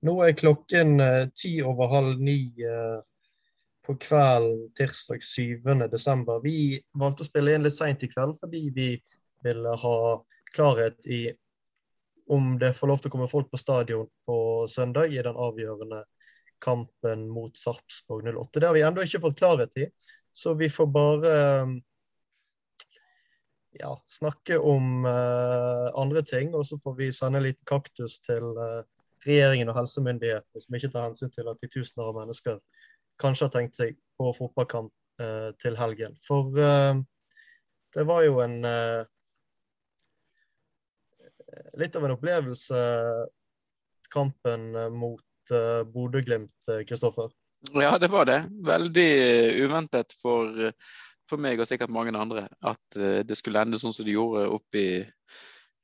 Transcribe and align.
Nå 0.00 0.14
er 0.24 0.32
klokken 0.32 1.00
eh, 1.04 1.26
ti 1.36 1.58
over 1.60 1.90
halv 1.92 2.20
ni 2.24 2.38
eh, 2.64 3.00
på 3.84 3.96
kvelden 4.00 4.70
tirsdag 4.76 5.22
7. 5.22 5.60
desember. 5.92 6.40
Vi 6.40 6.80
valgte 6.96 7.26
å 7.26 7.28
spille 7.28 7.52
inn 7.52 7.66
litt 7.66 7.76
seint 7.76 8.00
i 8.04 8.08
kveld 8.08 8.38
fordi 8.40 8.62
vi 8.76 8.90
ville 9.44 9.74
ha 9.82 9.98
klarhet 10.54 11.04
i 11.06 11.26
om 12.30 12.54
det 12.60 12.72
får 12.78 12.88
lov 12.88 13.02
til 13.02 13.10
å 13.10 13.12
komme 13.16 13.28
folk 13.28 13.50
på 13.50 13.60
stadion 13.60 14.08
på 14.26 14.38
søndag 14.70 15.12
i 15.12 15.20
den 15.20 15.36
avgjørende 15.36 16.04
kampen 16.62 17.26
mot 17.28 17.56
Sarpsborg 17.58 18.30
08. 18.30 18.60
Det 18.60 18.68
har 18.68 18.76
vi 18.76 18.84
ennå 18.86 19.04
ikke 19.04 19.22
fått 19.24 19.40
klarhet 19.40 19.76
i, 19.82 19.88
så 20.32 20.54
vi 20.54 20.68
får 20.70 20.88
bare 20.94 21.34
ja, 23.80 23.90
snakke 24.06 24.58
om 24.58 25.04
uh, 25.08 25.90
andre 25.98 26.22
ting. 26.22 26.54
Og 26.54 26.68
så 26.68 26.78
får 26.78 26.96
vi 27.00 27.10
sende 27.16 27.40
en 27.40 27.48
liten 27.48 27.66
kaktus 27.66 28.20
til 28.22 28.46
uh, 28.60 28.84
regjeringen 29.26 29.70
og 29.72 29.78
helsemyndighetene, 29.78 30.62
som 30.64 30.76
ikke 30.76 30.92
tar 30.92 31.08
hensyn 31.08 31.32
til 31.34 31.50
at 31.50 31.60
de 31.60 31.70
tusener 31.72 32.08
av 32.08 32.18
mennesker 32.20 32.60
kanskje 33.20 33.48
har 33.48 33.54
tenkt 33.54 33.76
seg 33.76 33.98
på 34.20 34.30
fotballkamp 34.36 34.92
eh, 35.20 35.50
til 35.60 35.76
helgen. 35.76 36.16
For 36.24 36.52
det 36.56 38.06
var 38.06 38.26
jo 38.26 38.44
en 38.44 38.60
Litt 41.80 41.96
av 41.98 42.04
en 42.06 42.12
opplevelse, 42.14 42.80
kampen 44.12 44.68
mot 44.94 45.52
Bodø-Glimt, 45.90 46.70
Kristoffer. 46.86 47.32
Ja, 47.74 47.96
det 47.98 48.06
var 48.12 48.28
det. 48.28 48.36
Veldig 48.68 49.08
uventet 49.64 50.14
for 50.20 50.70
for 51.30 51.42
meg 51.42 51.60
og 51.60 51.68
sikkert 51.70 51.92
mange 51.94 52.14
andre 52.18 52.46
at 52.66 52.98
uh, 52.98 53.22
det 53.26 53.38
skulle 53.38 53.62
ende 53.62 53.80
sånn 53.80 53.94
som 53.94 54.06
det 54.06 54.16
gjorde 54.16 54.48
oppe 54.50 54.80
i, 54.80 54.92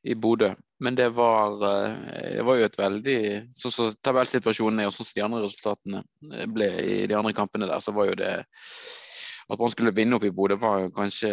i 0.06 0.15
Bodø. 0.15 0.52
Men 0.78 0.95
det 0.95 1.09
var, 1.16 1.56
uh, 1.65 1.96
det 2.37 2.45
var, 2.45 2.59
jo 2.59 2.66
et 2.66 2.78
veldig 2.78 3.19
Sånn 3.56 3.73
som 3.73 3.95
tabellsituasjonen 4.05 4.82
er, 4.82 4.91
og 4.91 4.95
sånn 4.96 5.09
som 5.09 5.16
de 5.16 5.24
andre 5.24 5.42
resultatene 5.46 6.02
eh, 6.34 6.46
ble 6.52 6.69
i 6.82 6.98
de 7.09 7.16
andre 7.16 7.32
kampene 7.37 7.68
der, 7.71 7.80
så 7.80 7.95
var 7.96 8.10
jo 8.10 8.18
det 8.21 8.35
at 9.46 9.63
man 9.63 9.71
skulle 9.71 9.95
vinne 9.95 10.18
opp 10.18 10.24
i 10.26 10.32
Bodø 10.35 10.57
var 10.59 10.88
kanskje 10.95 11.30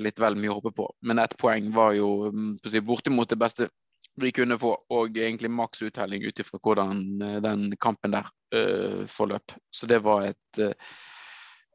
litt 0.00 0.20
vel 0.22 0.38
mye 0.40 0.48
å 0.48 0.56
håpe 0.56 0.70
på. 0.72 0.86
Men 1.04 1.20
ett 1.20 1.34
poeng 1.36 1.66
var 1.76 1.92
jo 1.92 2.30
mm, 2.32 2.54
bortimot 2.88 3.28
det 3.28 3.36
beste 3.36 3.68
vi 4.20 4.30
kunne 4.32 4.56
få, 4.60 4.70
og 4.92 5.18
egentlig 5.20 5.50
maks 5.52 5.84
uttelling 5.84 6.24
ut 6.24 6.40
ifra 6.40 6.60
hvordan 6.64 7.02
den 7.44 7.66
kampen 7.76 8.16
der 8.16 8.30
uh, 8.56 9.04
forløp. 9.04 9.52
Så 9.68 9.88
det 9.88 10.00
var 10.04 10.30
et 10.30 10.62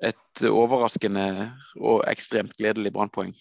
et 0.03 0.43
overraskende 0.45 1.25
og 1.81 2.03
ekstremt 2.09 2.53
gledelig 2.59 2.91
brannpoeng. 2.93 3.31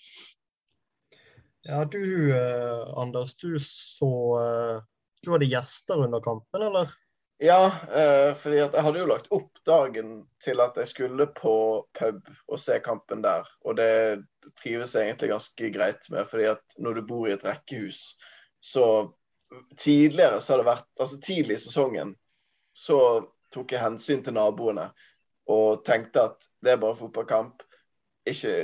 Ja, 1.69 1.84
du 1.84 2.31
eh, 2.31 2.98
Anders, 2.98 3.34
du 3.36 3.59
så 3.61 4.11
eh, 4.41 4.83
Du 5.22 5.33
hadde 5.33 5.48
gjester 5.50 6.05
under 6.05 6.20
kampen, 6.22 6.62
eller? 6.62 6.92
Ja, 7.42 7.67
eh, 7.92 8.31
fordi 8.39 8.61
at 8.62 8.77
jeg 8.77 8.86
hadde 8.86 9.00
jo 9.03 9.09
lagt 9.11 9.27
opp 9.34 9.59
dagen 9.67 10.12
til 10.41 10.62
at 10.62 10.78
jeg 10.78 10.89
skulle 10.89 11.27
på 11.37 11.56
pub 11.98 12.31
og 12.47 12.61
se 12.62 12.78
kampen 12.84 13.25
der. 13.25 13.48
Og 13.67 13.77
det 13.77 14.22
trives 14.62 14.94
jeg 14.94 15.11
egentlig 15.11 15.33
ganske 15.34 15.70
greit 15.75 16.06
med, 16.14 16.25
fordi 16.31 16.47
at 16.55 16.78
når 16.78 17.00
du 17.00 17.03
bor 17.11 17.27
i 17.28 17.34
et 17.34 17.44
rekkehus, 17.44 18.14
så 18.62 18.87
tidligere 19.77 20.41
så 20.41 20.55
har 20.55 20.62
det 20.62 20.70
vært 20.70 20.89
Altså 21.03 21.20
tidlig 21.22 21.59
i 21.59 21.62
sesongen 21.62 22.17
så 22.77 22.98
tok 23.55 23.72
jeg 23.72 23.83
hensyn 23.83 24.25
til 24.25 24.34
naboene 24.37 24.89
og 25.53 25.84
tenkte 25.87 26.25
at 26.28 26.48
det 26.64 26.75
er 26.75 26.81
bare 26.83 26.98
fotballkamp. 26.98 27.62
Ikke, 28.27 28.55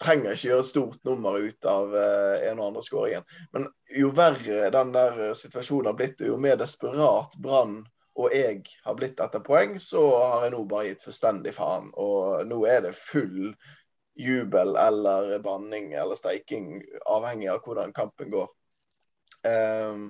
trenger 0.00 0.34
ikke 0.34 0.52
gjøre 0.52 0.66
stort 0.66 1.04
nummer 1.08 1.38
ut 1.42 1.68
av 1.68 1.94
uh, 1.94 2.38
en 2.48 2.62
og 2.62 2.70
andre 2.70 2.82
skåringen. 2.86 3.28
Men 3.54 3.68
jo 3.94 4.10
verre 4.16 4.72
den 4.74 4.92
der 4.94 5.20
situasjonen 5.38 5.92
har 5.92 5.98
blitt, 5.98 6.20
og 6.22 6.32
jo 6.32 6.40
mer 6.42 6.58
desperat 6.60 7.36
Brann 7.42 7.80
og 8.18 8.34
jeg 8.34 8.64
har 8.82 8.96
blitt 8.98 9.20
etter 9.22 9.42
poeng, 9.46 9.76
så 9.78 10.02
har 10.18 10.46
jeg 10.46 10.54
nå 10.56 10.64
bare 10.66 10.88
gitt 10.88 11.04
fullstendig 11.06 11.52
faen. 11.54 11.92
Og 12.02 12.46
nå 12.50 12.64
er 12.66 12.82
det 12.88 12.96
full 12.98 13.52
jubel 14.18 14.74
eller 14.74 15.36
banning 15.44 15.92
eller 15.94 16.18
steiking, 16.18 16.80
avhengig 17.06 17.52
av 17.52 17.62
hvordan 17.62 17.94
kampen 17.94 18.32
går. 18.34 18.48
Um, 19.46 20.08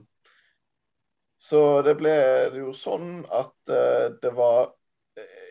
så 1.38 1.82
det 1.84 1.98
ble 2.00 2.14
jo 2.56 2.72
sånn 2.74 3.20
at 3.28 3.54
uh, 3.68 4.08
det 4.22 4.32
var 4.38 4.72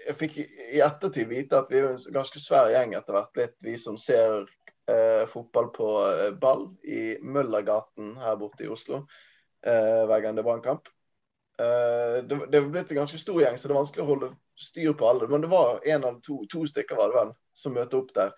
jeg 0.08 0.18
fikk 0.20 0.38
i 0.42 0.82
ettertid 0.84 1.30
vite 1.30 1.60
at 1.60 1.72
vi 1.72 1.82
er 1.82 1.92
en 1.92 2.04
ganske 2.16 2.42
svær 2.42 2.72
gjeng 2.74 2.96
etter 2.98 3.18
hvert 3.18 3.34
blitt, 3.36 3.58
vi 3.64 3.76
som 3.80 3.98
ser 4.02 4.46
eh, 4.90 5.24
fotball 5.30 5.72
på 5.76 5.90
eh, 6.08 6.30
ball 6.42 6.70
i 6.84 7.18
Møllergaten 7.22 8.16
her 8.22 8.38
borte 8.40 8.68
i 8.68 8.72
Oslo 8.72 9.04
eh, 9.66 10.04
hver 10.08 10.24
gang 10.24 10.38
det 10.38 10.44
er 10.44 10.50
brannkamp. 10.50 10.92
Eh, 11.60 12.20
det, 12.24 12.40
det 12.52 12.60
er 12.60 12.70
blitt 12.70 12.94
en 12.94 13.02
ganske 13.02 13.20
stor 13.22 13.42
gjeng, 13.42 13.58
så 13.58 13.68
det 13.68 13.76
er 13.76 13.82
vanskelig 13.82 14.06
å 14.06 14.12
holde 14.12 14.32
styr 14.58 14.94
på 14.98 15.10
alle. 15.10 15.28
Men 15.32 15.44
det 15.44 15.52
var 15.52 15.82
en 15.84 16.04
eller 16.04 16.22
to, 16.26 16.44
to 16.52 16.66
stykker 16.70 17.00
var 17.00 17.12
det 17.12 17.20
vel, 17.20 17.36
som 17.58 17.76
møtte 17.78 18.00
opp 18.00 18.14
der. 18.18 18.34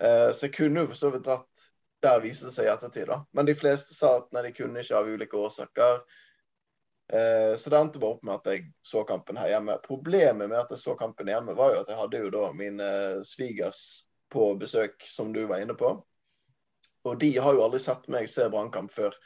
Eh, 0.00 0.30
så 0.32 0.48
jeg 0.48 0.56
kunne 0.58 0.84
jo 0.84 0.90
for 0.92 1.00
så 1.00 1.12
vidt 1.14 1.26
dratt 1.28 1.70
der, 2.04 2.20
viste 2.24 2.48
det 2.48 2.56
seg 2.56 2.68
i 2.68 2.72
ettertid. 2.72 3.08
da. 3.08 3.22
Men 3.36 3.48
de 3.48 3.56
fleste 3.56 3.96
sa 3.96 4.18
at 4.20 4.30
nei, 4.34 4.46
de 4.48 4.54
kunne 4.56 4.82
ikke 4.82 4.98
av 4.98 5.08
ulike 5.08 5.40
årsaker. 5.40 6.02
Eh, 7.12 7.56
så 7.56 7.70
det 7.70 7.76
endte 7.76 7.98
bare 7.98 8.16
opp 8.16 8.22
med 8.22 8.34
at 8.34 8.48
jeg 8.48 8.64
så 8.82 9.04
kampen 9.04 9.36
her 9.36 9.50
hjemme. 9.52 9.76
Problemet 9.84 10.48
med 10.48 10.58
at 10.58 10.72
jeg 10.72 10.80
så 10.80 10.96
kampen 10.98 11.28
hjemme, 11.28 11.56
var 11.56 11.74
jo 11.74 11.82
at 11.82 11.92
jeg 11.92 12.00
hadde 12.00 12.22
jo 12.24 12.32
da 12.32 12.50
mine 12.56 12.90
svigers 13.28 13.84
på 14.32 14.54
besøk, 14.60 15.04
som 15.08 15.32
du 15.32 15.44
var 15.50 15.62
inne 15.62 15.76
på. 15.78 15.94
Og 17.04 17.18
de 17.20 17.34
har 17.36 17.52
jo 17.52 17.66
aldri 17.66 17.82
sett 17.84 18.08
meg 18.12 18.30
se 18.32 18.48
brannkamp 18.48 18.92
før. 18.92 19.16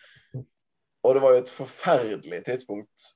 Og 1.06 1.14
det 1.14 1.22
var 1.22 1.34
jo 1.34 1.44
et 1.44 1.54
forferdelig 1.54 2.42
tidspunkt 2.48 3.12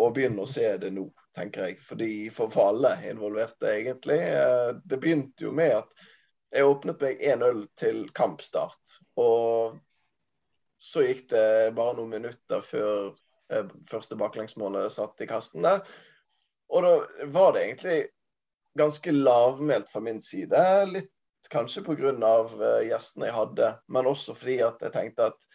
å 0.00 0.08
begynne 0.14 0.46
å 0.46 0.48
se 0.48 0.64
det 0.80 0.88
nå, 0.94 1.04
tenker 1.36 1.68
jeg. 1.68 1.82
Fordi 1.84 2.12
for, 2.32 2.54
alle 2.64 2.94
involverte, 3.10 3.74
egentlig. 3.74 4.22
Eh, 4.24 4.70
det 4.88 5.02
begynte 5.02 5.44
jo 5.44 5.52
med 5.52 5.76
at 5.82 5.92
jeg 6.54 6.64
åpnet 6.64 7.04
meg 7.04 7.20
1-0 7.20 7.66
til 7.76 8.06
kampstart. 8.16 8.98
Og 9.20 9.76
så 10.80 11.04
gikk 11.04 11.26
det 11.34 11.74
bare 11.76 11.98
noen 11.98 12.14
minutter 12.16 12.62
før 12.64 13.10
Eh, 13.10 13.27
første 13.88 14.16
baklengsmålet 14.20 14.92
satt 14.92 15.20
i 15.24 15.28
kasten 15.30 15.64
der. 15.64 15.82
Og 16.68 16.84
da 16.84 17.26
var 17.32 17.54
det 17.54 17.64
egentlig 17.64 17.98
ganske 18.78 19.12
lavmælt 19.12 19.88
fra 19.92 20.00
min 20.04 20.20
side. 20.20 20.60
Litt 20.92 21.14
kanskje 21.52 21.84
pga. 21.86 22.12
Uh, 22.12 22.82
gjestene 22.86 23.30
jeg 23.30 23.36
hadde, 23.36 23.72
men 23.88 24.10
også 24.10 24.36
fordi 24.36 24.60
at 24.64 24.82
jeg 24.84 24.94
tenkte 24.94 25.32
at 25.32 25.48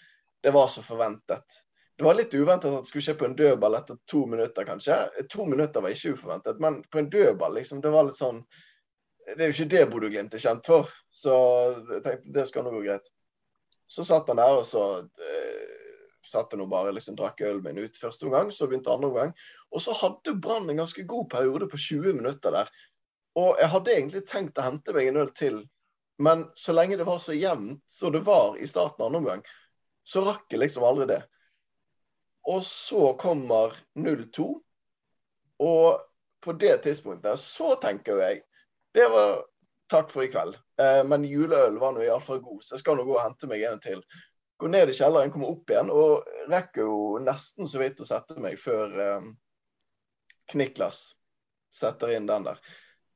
det 0.43 0.53
var 0.53 0.67
så 0.67 0.83
forventet. 0.83 1.61
Det 1.97 2.05
var 2.07 2.17
litt 2.17 2.33
uventet 2.33 2.73
at 2.73 2.83
det 2.83 2.89
skulle 2.89 3.05
skje 3.05 3.15
på 3.19 3.27
en 3.29 3.35
dødball 3.37 3.77
etter 3.77 3.99
to 4.09 4.25
minutter, 4.27 4.65
kanskje. 4.67 4.97
To 5.31 5.45
minutter 5.45 5.83
var 5.83 5.93
ikke 5.93 6.15
uforventet, 6.17 6.59
men 6.59 6.81
på 6.91 6.99
en 6.99 7.09
dødball, 7.13 7.53
liksom, 7.59 7.81
det 7.81 7.91
var 7.93 8.07
litt 8.09 8.17
sånn 8.17 8.41
Det 9.23 9.39
er 9.39 9.51
jo 9.51 9.53
ikke 9.53 9.71
det 9.71 9.83
Bodø-Glimt 9.87 10.33
er 10.35 10.41
kjent 10.43 10.65
for, 10.67 10.89
så 11.07 11.35
jeg 11.93 12.01
tenkte 12.03 12.33
det 12.35 12.43
skal 12.49 12.65
nå 12.65 12.73
gå 12.73 12.81
greit. 12.83 13.05
Så 13.87 14.03
satt 14.03 14.27
han 14.27 14.41
der, 14.41 14.57
og 14.57 14.65
så 14.67 14.81
uh, 15.05 15.72
satt 16.23 16.53
jeg 16.53 16.61
nå 16.61 16.67
bare 16.71 16.93
liksom 16.95 17.17
drakk 17.19 17.41
ølen 17.43 17.63
min 17.65 17.83
ut 17.83 17.99
første 17.99 18.27
omgang, 18.27 18.51
så 18.51 18.67
begynte 18.67 18.91
andre 18.93 19.09
omgang. 19.11 19.33
Og 19.71 19.83
så 19.83 19.95
hadde 19.99 20.35
Brann 20.39 20.69
en 20.69 20.81
ganske 20.83 21.03
god 21.09 21.29
periode 21.31 21.67
på 21.71 21.79
20 21.79 22.19
minutter 22.21 22.55
der. 22.55 22.71
Og 23.39 23.59
jeg 23.59 23.71
hadde 23.73 23.93
egentlig 23.95 24.23
tenkt 24.29 24.59
å 24.61 24.67
hente 24.67 24.93
meg 24.95 25.09
en 25.09 25.21
øl 25.23 25.31
til, 25.35 25.59
men 26.21 26.45
så 26.55 26.75
lenge 26.75 26.99
det 26.99 27.07
var 27.07 27.19
så 27.19 27.33
jevnt 27.33 27.81
som 27.89 28.13
det 28.13 28.21
var 28.27 28.57
i 28.61 28.67
starten 28.69 29.01
av 29.01 29.07
andre 29.09 29.21
omgang, 29.23 29.45
så 30.05 30.21
rakk 30.27 30.45
jeg 30.53 30.61
liksom 30.61 30.85
aldri 30.85 31.07
det. 31.09 31.21
Og 32.53 32.61
så 32.67 33.13
kommer 33.19 33.73
0-2, 33.97 34.45
og 35.63 35.87
på 36.43 36.55
det 36.59 36.75
tidspunktet 36.83 37.39
så 37.39 37.75
tenker 37.81 38.19
jeg 38.19 38.41
Det 38.93 39.05
var 39.09 39.39
takk 39.89 40.11
for 40.11 40.25
i 40.25 40.29
kveld. 40.29 40.57
Eh, 40.81 41.01
men 41.07 41.25
juleøl 41.25 41.79
var 41.81 41.95
nå 41.95 42.03
iallfall 42.03 42.41
god, 42.43 42.61
så 42.61 42.75
jeg 42.75 42.83
skal 42.83 42.99
nå 42.99 43.07
gå 43.07 43.15
og 43.15 43.23
hente 43.23 43.49
meg 43.49 43.63
en 43.65 43.81
til. 43.81 44.03
Går 44.61 44.69
ned 44.69 44.89
i 44.89 44.95
kjelleren, 44.95 45.31
kommer 45.33 45.51
opp 45.53 45.71
igjen 45.71 45.89
og 45.91 46.27
rekker 46.51 46.85
jo 46.85 47.17
nesten 47.23 47.67
så 47.67 47.81
vidt 47.81 48.01
å 48.03 48.07
sette 48.07 48.37
meg 48.41 48.59
før 48.61 48.93
eh, 49.01 49.27
Kniklas 50.53 51.07
setter 51.73 52.13
inn 52.15 52.27
den 52.29 52.45
der. 52.45 52.59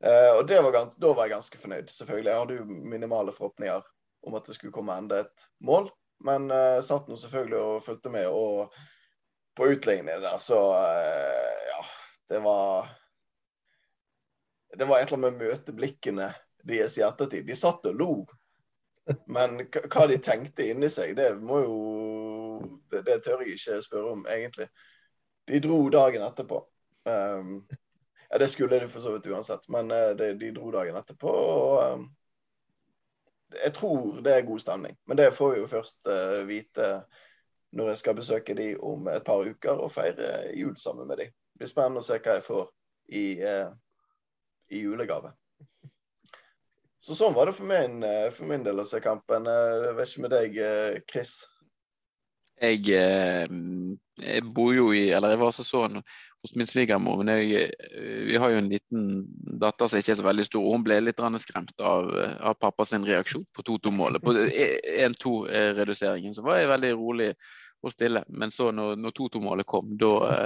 Eh, 0.03 0.31
og 0.37 0.49
var 0.49 0.71
gans, 0.73 0.95
da 0.95 1.13
var 1.13 1.27
jeg 1.27 1.37
ganske 1.37 1.61
fornøyd, 1.61 1.89
selvfølgelig. 1.89 2.31
Jeg 2.31 2.41
hadde 2.41 2.59
jo 2.59 2.65
minimale 2.93 3.33
forhåpninger 3.33 3.85
om 4.27 4.37
at 4.37 4.45
det 4.45 4.57
skulle 4.57 4.75
komme 4.75 4.97
enda 4.97 5.21
et 5.23 5.47
mål. 5.65 5.89
Men 6.25 6.51
eh, 6.51 6.79
satt 6.85 7.09
nå 7.09 7.17
selvfølgelig 7.17 7.59
og 7.61 7.83
fulgte 7.85 8.13
med. 8.13 8.29
Og 8.29 8.73
på 9.57 9.69
utligningen 9.73 10.23
der, 10.23 10.37
så 10.41 10.61
eh, 10.77 11.67
ja, 11.71 11.83
det 12.33 12.41
var 12.45 12.89
Det 14.77 14.85
var 14.85 14.99
et 14.99 15.07
eller 15.07 15.17
annet 15.17 15.37
med 15.39 15.47
møteblikkene 15.47 16.31
deres 16.67 16.97
i 16.99 17.05
ettertid. 17.05 17.47
De 17.47 17.55
satt 17.55 17.85
og 17.87 17.95
lo 17.97 18.11
men 19.25 19.59
hva 19.71 20.05
de 20.07 20.17
tenkte 20.23 20.67
inni 20.67 20.89
seg, 20.91 21.15
det 21.17 21.31
må 21.39 21.61
jo 21.63 21.77
det, 22.91 23.03
det, 23.07 23.21
tør 23.23 23.43
jeg 23.43 23.57
ikke 23.57 23.81
spørre 23.83 24.13
om, 24.15 24.25
egentlig. 24.31 24.67
De 25.47 25.59
dro 25.63 25.79
dagen 25.93 26.23
etterpå. 26.25 26.61
Um, 27.07 27.61
ja, 28.29 28.39
det 28.41 28.49
skulle 28.51 28.79
de 28.79 28.89
for 28.91 29.03
så 29.03 29.13
vidt 29.15 29.29
uansett, 29.31 29.67
men 29.71 29.91
uh, 29.91 30.11
de, 30.17 30.33
de, 30.39 30.51
dro 30.55 30.71
dagen 30.75 30.97
etterpå. 30.99 31.31
og 31.31 31.93
um, 31.93 32.07
Jeg 33.63 33.73
tror 33.73 34.19
det 34.23 34.33
er 34.35 34.47
god 34.47 34.59
stemning, 34.59 34.97
men 35.07 35.17
det 35.17 35.33
får 35.33 35.53
vi 35.53 35.63
jo 35.63 35.71
først 35.71 36.11
uh, 36.11 36.43
vite 36.47 36.91
når 37.77 37.91
jeg 37.91 37.97
skal 37.97 38.15
besøke 38.15 38.55
de 38.55 38.69
om 38.79 39.07
et 39.11 39.23
par 39.27 39.43
uker 39.43 39.83
og 39.83 39.91
feire 39.91 40.53
jul 40.55 40.75
sammen 40.79 41.07
med 41.07 41.17
de. 41.17 41.25
Det 41.31 41.63
blir 41.63 41.71
spennende 41.71 42.03
å 42.03 42.07
se 42.07 42.19
hva 42.19 42.37
jeg 42.37 42.47
får 42.47 42.69
i, 43.07 43.25
uh, 43.43 43.71
i 44.71 44.83
julegave. 44.83 45.33
Så 47.03 47.17
sånn 47.17 47.35
var 47.35 47.49
det 47.49 47.57
for 47.57 47.69
min, 47.69 48.01
eh, 48.03 48.29
for 48.33 48.49
min 48.49 48.63
del 48.65 48.81
å 48.81 48.87
se 48.87 48.99
kampen. 49.03 49.45
Jeg 49.45 49.95
vet 49.97 50.09
ikke 50.09 50.25
med 50.25 50.33
deg, 50.33 50.57
Chris? 51.09 51.37
Jeg, 52.57 52.89
jeg, 52.89 54.41
bor 54.49 54.71
jo 54.73 54.87
i 54.89 55.11
Eller 55.13 55.35
jeg 55.35 55.39
var 55.43 55.51
også 55.51 55.61
sånn 55.61 55.99
hos 56.41 56.55
min 56.57 56.65
svigermor. 56.65 57.21
Men 57.21 57.37
jeg, 57.37 57.69
vi 58.25 58.39
har 58.41 58.49
jo 58.49 58.57
en 58.63 58.71
liten 58.71 59.03
datter 59.61 59.91
som 59.91 60.01
ikke 60.01 60.15
er 60.15 60.17
så 60.17 60.25
veldig 60.25 60.45
stor. 60.47 60.65
og 60.65 60.73
Hun 60.73 60.81
ble 60.87 60.97
litt 61.03 61.21
skremt 61.43 61.77
av, 61.77 62.09
av 62.41 62.57
pappas 62.57 62.97
reaksjon 62.97 63.45
på 63.53 63.61
2-2-målet. 63.69 64.25
På 64.25 64.33
1-2-reduseringen 64.33 66.33
så 66.33 66.41
var 66.49 66.57
jeg 66.57 66.73
veldig 66.73 66.91
rolig 66.97 67.29
og 67.85 67.93
stille. 67.93 68.25
Men 68.27 68.51
så 68.51 68.71
når, 68.71 68.95
når 69.05 69.11
2-2-målet 69.21 69.65
kom, 69.69 69.93
da 70.01 70.41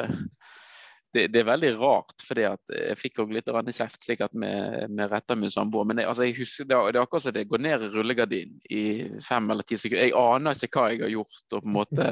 det, 1.13 1.25
det, 1.33 1.41
er 1.41 1.47
veldig 1.49 1.71
rart, 1.79 2.13
at 2.31 2.71
jeg 2.71 2.97
fikk 2.99 3.19
også 3.23 3.35
litt 3.35 3.49
kjeft 3.75 4.05
sikkert 4.05 4.35
med, 4.37 4.87
med 4.93 5.11
retta 5.11 5.35
min 5.35 5.51
samboer. 5.51 5.87
Men 5.89 5.99
jeg, 5.99 6.07
altså, 6.07 6.23
jeg 6.27 6.37
husker, 6.37 6.67
det, 6.69 6.77
det 6.93 6.99
er 6.99 7.03
akkurat 7.03 7.25
som 7.25 7.35
det 7.35 7.47
går 7.51 7.63
ned 7.65 7.83
i 7.83 7.89
rullegardinen 7.91 8.61
i 8.71 8.83
fem 9.25 9.51
eller 9.51 9.67
ti 9.67 9.79
sekunder. 9.79 10.07
Jeg 10.07 10.15
aner 10.21 10.63
ikke 10.67 10.79
hva 10.79 10.93
jeg 10.93 11.03
har 11.03 11.13
gjort, 11.15 11.43
og 11.51 11.57
på 11.57 11.67
en 11.67 11.75
måte 11.75 12.07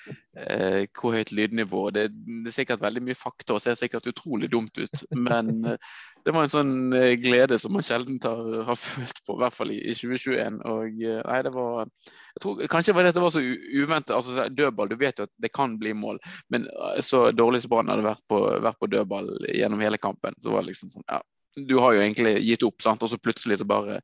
eh, 0.46 0.80
hvor 0.98 1.16
høyt 1.18 1.34
lydnivå. 1.38 1.84
Det, 1.94 2.08
det, 2.10 2.50
er 2.50 2.56
sikkert 2.58 2.82
veldig 2.82 3.04
mye 3.06 3.18
fakta 3.18 3.56
og 3.56 3.62
ser 3.62 3.78
sikkert 3.78 4.10
utrolig 4.10 4.50
dumt 4.52 4.82
ut. 4.82 5.04
Men 5.14 5.54
eh, 5.70 5.92
det 6.24 6.32
var 6.34 6.46
en 6.46 6.52
sånn 6.52 6.74
eh, 6.94 7.14
glede 7.18 7.58
som 7.58 7.74
man 7.74 7.84
sjelden 7.84 8.20
har, 8.22 8.42
har 8.68 8.78
følt 8.86 9.22
på, 9.26 9.36
i 9.36 9.42
hvert 9.42 9.56
fall 9.56 9.72
i, 9.74 9.78
i 9.90 9.94
2021. 9.96 10.60
Og 10.70 11.02
eh, 11.02 11.20
nei, 11.26 11.38
det 11.46 11.52
var 11.54 11.86
jeg 11.86 12.44
tror, 12.44 12.62
Kanskje 12.72 12.94
var 12.96 13.04
det 13.04 13.12
at 13.12 13.18
det 13.18 13.24
var 13.24 13.34
så 13.34 13.42
uventet. 13.42 14.14
altså 14.16 14.46
Dødball, 14.48 14.92
du 14.92 14.98
vet 15.00 15.18
jo 15.18 15.26
at 15.28 15.34
det 15.42 15.52
kan 15.54 15.76
bli 15.80 15.94
mål, 15.98 16.20
men 16.54 16.68
eh, 16.70 17.00
så 17.04 17.24
dårlig 17.34 17.64
som 17.64 17.74
Brann 17.74 17.90
hadde 17.92 18.06
vært 18.06 18.26
på, 18.30 18.42
vært 18.62 18.80
på, 18.80 18.90
dødball 18.92 19.32
gjennom 19.50 19.82
hele 19.82 20.00
kampen, 20.02 20.38
så 20.42 20.54
var 20.54 20.62
det 20.62 20.72
liksom 20.72 20.92
sånn 20.94 21.08
ja, 21.08 21.22
Du 21.58 21.78
har 21.82 21.96
jo 21.96 22.04
egentlig 22.04 22.36
gitt 22.46 22.66
opp, 22.68 22.78
sant? 22.84 23.02
og 23.02 23.10
så 23.10 23.20
plutselig 23.20 23.60
så 23.60 23.68
bare 23.68 24.00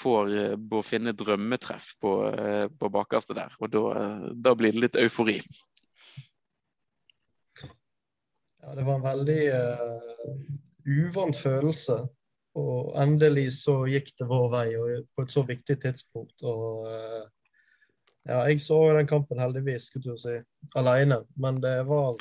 får 0.00 0.30
uh, 0.62 0.80
finne 0.86 1.10
drømmetreff 1.18 1.96
på, 2.00 2.12
uh, 2.30 2.68
på 2.70 2.90
bakerste 2.94 3.34
der. 3.34 3.56
Og 3.58 3.72
da, 3.74 3.80
uh, 3.90 4.28
da, 4.38 4.54
blir 4.54 4.76
det 4.76 4.84
litt 4.84 4.98
eufori. 5.02 5.40
Ja, 8.62 8.76
det 8.76 8.84
var 8.86 9.00
en 9.00 9.02
veldig 9.02 9.40
uvant 10.86 11.36
følelse. 11.36 12.00
Og 12.58 12.90
endelig 12.98 13.52
så 13.60 13.76
gikk 13.86 14.10
det 14.18 14.26
vår 14.26 14.48
vei 14.50 14.66
på 15.14 15.22
et 15.22 15.32
så 15.32 15.44
viktig 15.46 15.76
tidspunkt. 15.84 16.42
Og 16.42 16.82
ja, 18.26 18.42
jeg 18.50 18.60
så 18.60 18.80
den 18.96 19.08
kampen 19.08 19.40
heldigvis, 19.40 19.88
skulle 19.88 20.16
du 20.16 20.20
si, 20.20 20.34
alene. 20.76 21.22
Men 21.40 21.60
det 21.62 21.78
var 21.88 22.18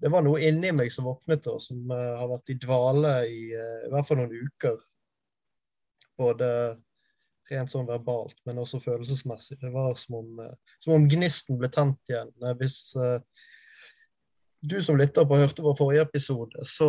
det 0.00 0.08
var 0.08 0.24
noe 0.24 0.40
inni 0.40 0.70
meg 0.72 0.92
som 0.92 1.08
våknet 1.10 1.44
og 1.50 1.58
som 1.60 1.90
uh, 1.92 2.16
har 2.16 2.30
vært 2.30 2.54
i 2.54 2.60
dvale 2.62 3.16
i 3.28 3.40
i 3.52 3.90
hvert 3.92 4.06
fall 4.08 4.22
noen 4.22 4.46
uker. 4.46 4.78
Både 6.20 6.48
rent 7.50 7.72
sånn 7.72 7.88
verbalt, 7.88 8.36
men 8.46 8.60
også 8.62 8.80
følelsesmessig. 8.80 9.58
Det 9.60 9.72
var 9.74 9.96
som 9.98 10.20
om, 10.20 10.40
som 10.80 10.94
om 10.94 11.06
gnisten 11.10 11.58
ble 11.58 11.68
tent 11.72 12.12
igjen. 12.12 12.30
hvis 12.60 12.94
du 14.60 14.76
som 14.84 14.98
lytter 15.00 15.24
på 15.24 15.38
hørte 15.40 15.64
vår 15.64 15.76
forrige 15.78 16.04
episode, 16.08 16.64
så 16.68 16.88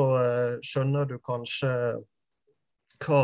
skjønner 0.65 1.07
du 1.07 1.15
kanskje 1.23 1.71
hva, 3.01 3.21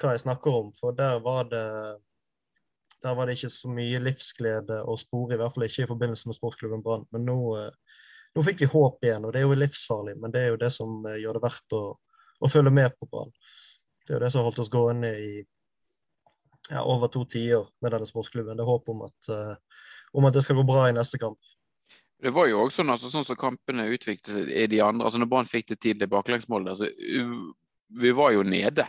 hva 0.00 0.14
jeg 0.14 0.22
snakker 0.24 0.60
om. 0.62 0.70
For 0.76 0.96
der 0.96 1.20
var 1.24 1.50
det 1.52 1.66
der 3.06 3.14
var 3.14 3.26
det 3.26 3.36
ikke 3.36 3.52
så 3.52 3.70
mye 3.70 4.00
livsglede 4.02 4.80
å 4.88 4.96
spore, 4.98 5.36
i 5.36 5.40
hvert 5.40 5.54
fall 5.54 5.66
ikke 5.66 5.84
i 5.84 5.90
forbindelse 5.90 6.30
med 6.30 6.38
sportsklubben 6.38 6.82
Brann. 6.82 7.04
Men 7.14 7.26
nå, 7.28 7.38
nå 8.34 8.44
fikk 8.46 8.64
vi 8.64 8.70
håp 8.72 9.04
igjen, 9.04 9.26
og 9.26 9.34
det 9.34 9.42
er 9.42 9.46
jo 9.46 9.58
livsfarlig, 9.58 10.16
men 10.22 10.34
det 10.34 10.42
er 10.42 10.54
jo 10.54 10.60
det 10.62 10.72
som 10.74 10.96
eh, 11.06 11.20
gjør 11.22 11.38
det 11.38 11.44
verdt 11.44 11.76
å, 11.76 11.82
å 12.40 12.50
følge 12.50 12.72
med 12.74 12.96
på 12.96 13.08
Brann. 13.12 13.30
Det 14.02 14.14
er 14.14 14.18
jo 14.18 14.24
det 14.24 14.32
som 14.32 14.42
har 14.42 14.48
holdt 14.48 14.62
oss 14.64 14.72
gående 14.72 15.12
i 15.22 15.30
ja, 16.70 16.82
over 16.82 17.12
to 17.12 17.22
tiår 17.30 17.68
med 17.84 17.94
denne 17.94 18.08
sportsklubben. 18.08 18.58
Det 18.58 18.64
er 18.64 18.72
håp 18.72 18.90
om 18.90 19.04
at, 19.06 19.30
om 20.16 20.26
at, 20.26 20.34
det 20.34 20.42
skal 20.46 20.58
gå 20.58 20.66
bra 20.66 20.88
i 20.88 20.96
neste 20.96 21.20
kamp. 21.22 21.38
Det 22.22 22.32
var 22.32 22.48
jo 22.48 22.62
også 22.64 22.80
sånn, 22.80 22.92
altså, 22.94 23.10
sånn 23.12 23.26
som 23.28 23.38
kampene 23.38 23.90
utviklet 23.92 24.32
seg 24.32 24.48
i 24.48 24.66
de 24.72 24.80
andre. 24.84 25.04
altså 25.04 25.20
Når 25.20 25.30
Brann 25.32 25.50
fikk 25.50 25.68
det 25.72 25.80
tidlig 25.84 26.08
baklengsmålet, 26.12 26.72
altså, 26.72 26.88
vi 28.00 28.12
var 28.16 28.32
jo 28.34 28.46
nede 28.46 28.86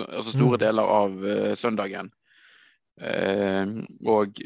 altså 0.00 0.32
store 0.32 0.56
mm. 0.56 0.62
deler 0.62 0.90
av 0.94 1.16
uh, 1.26 1.52
søndagen. 1.58 2.08
Uh, 3.00 3.82
og 4.08 4.40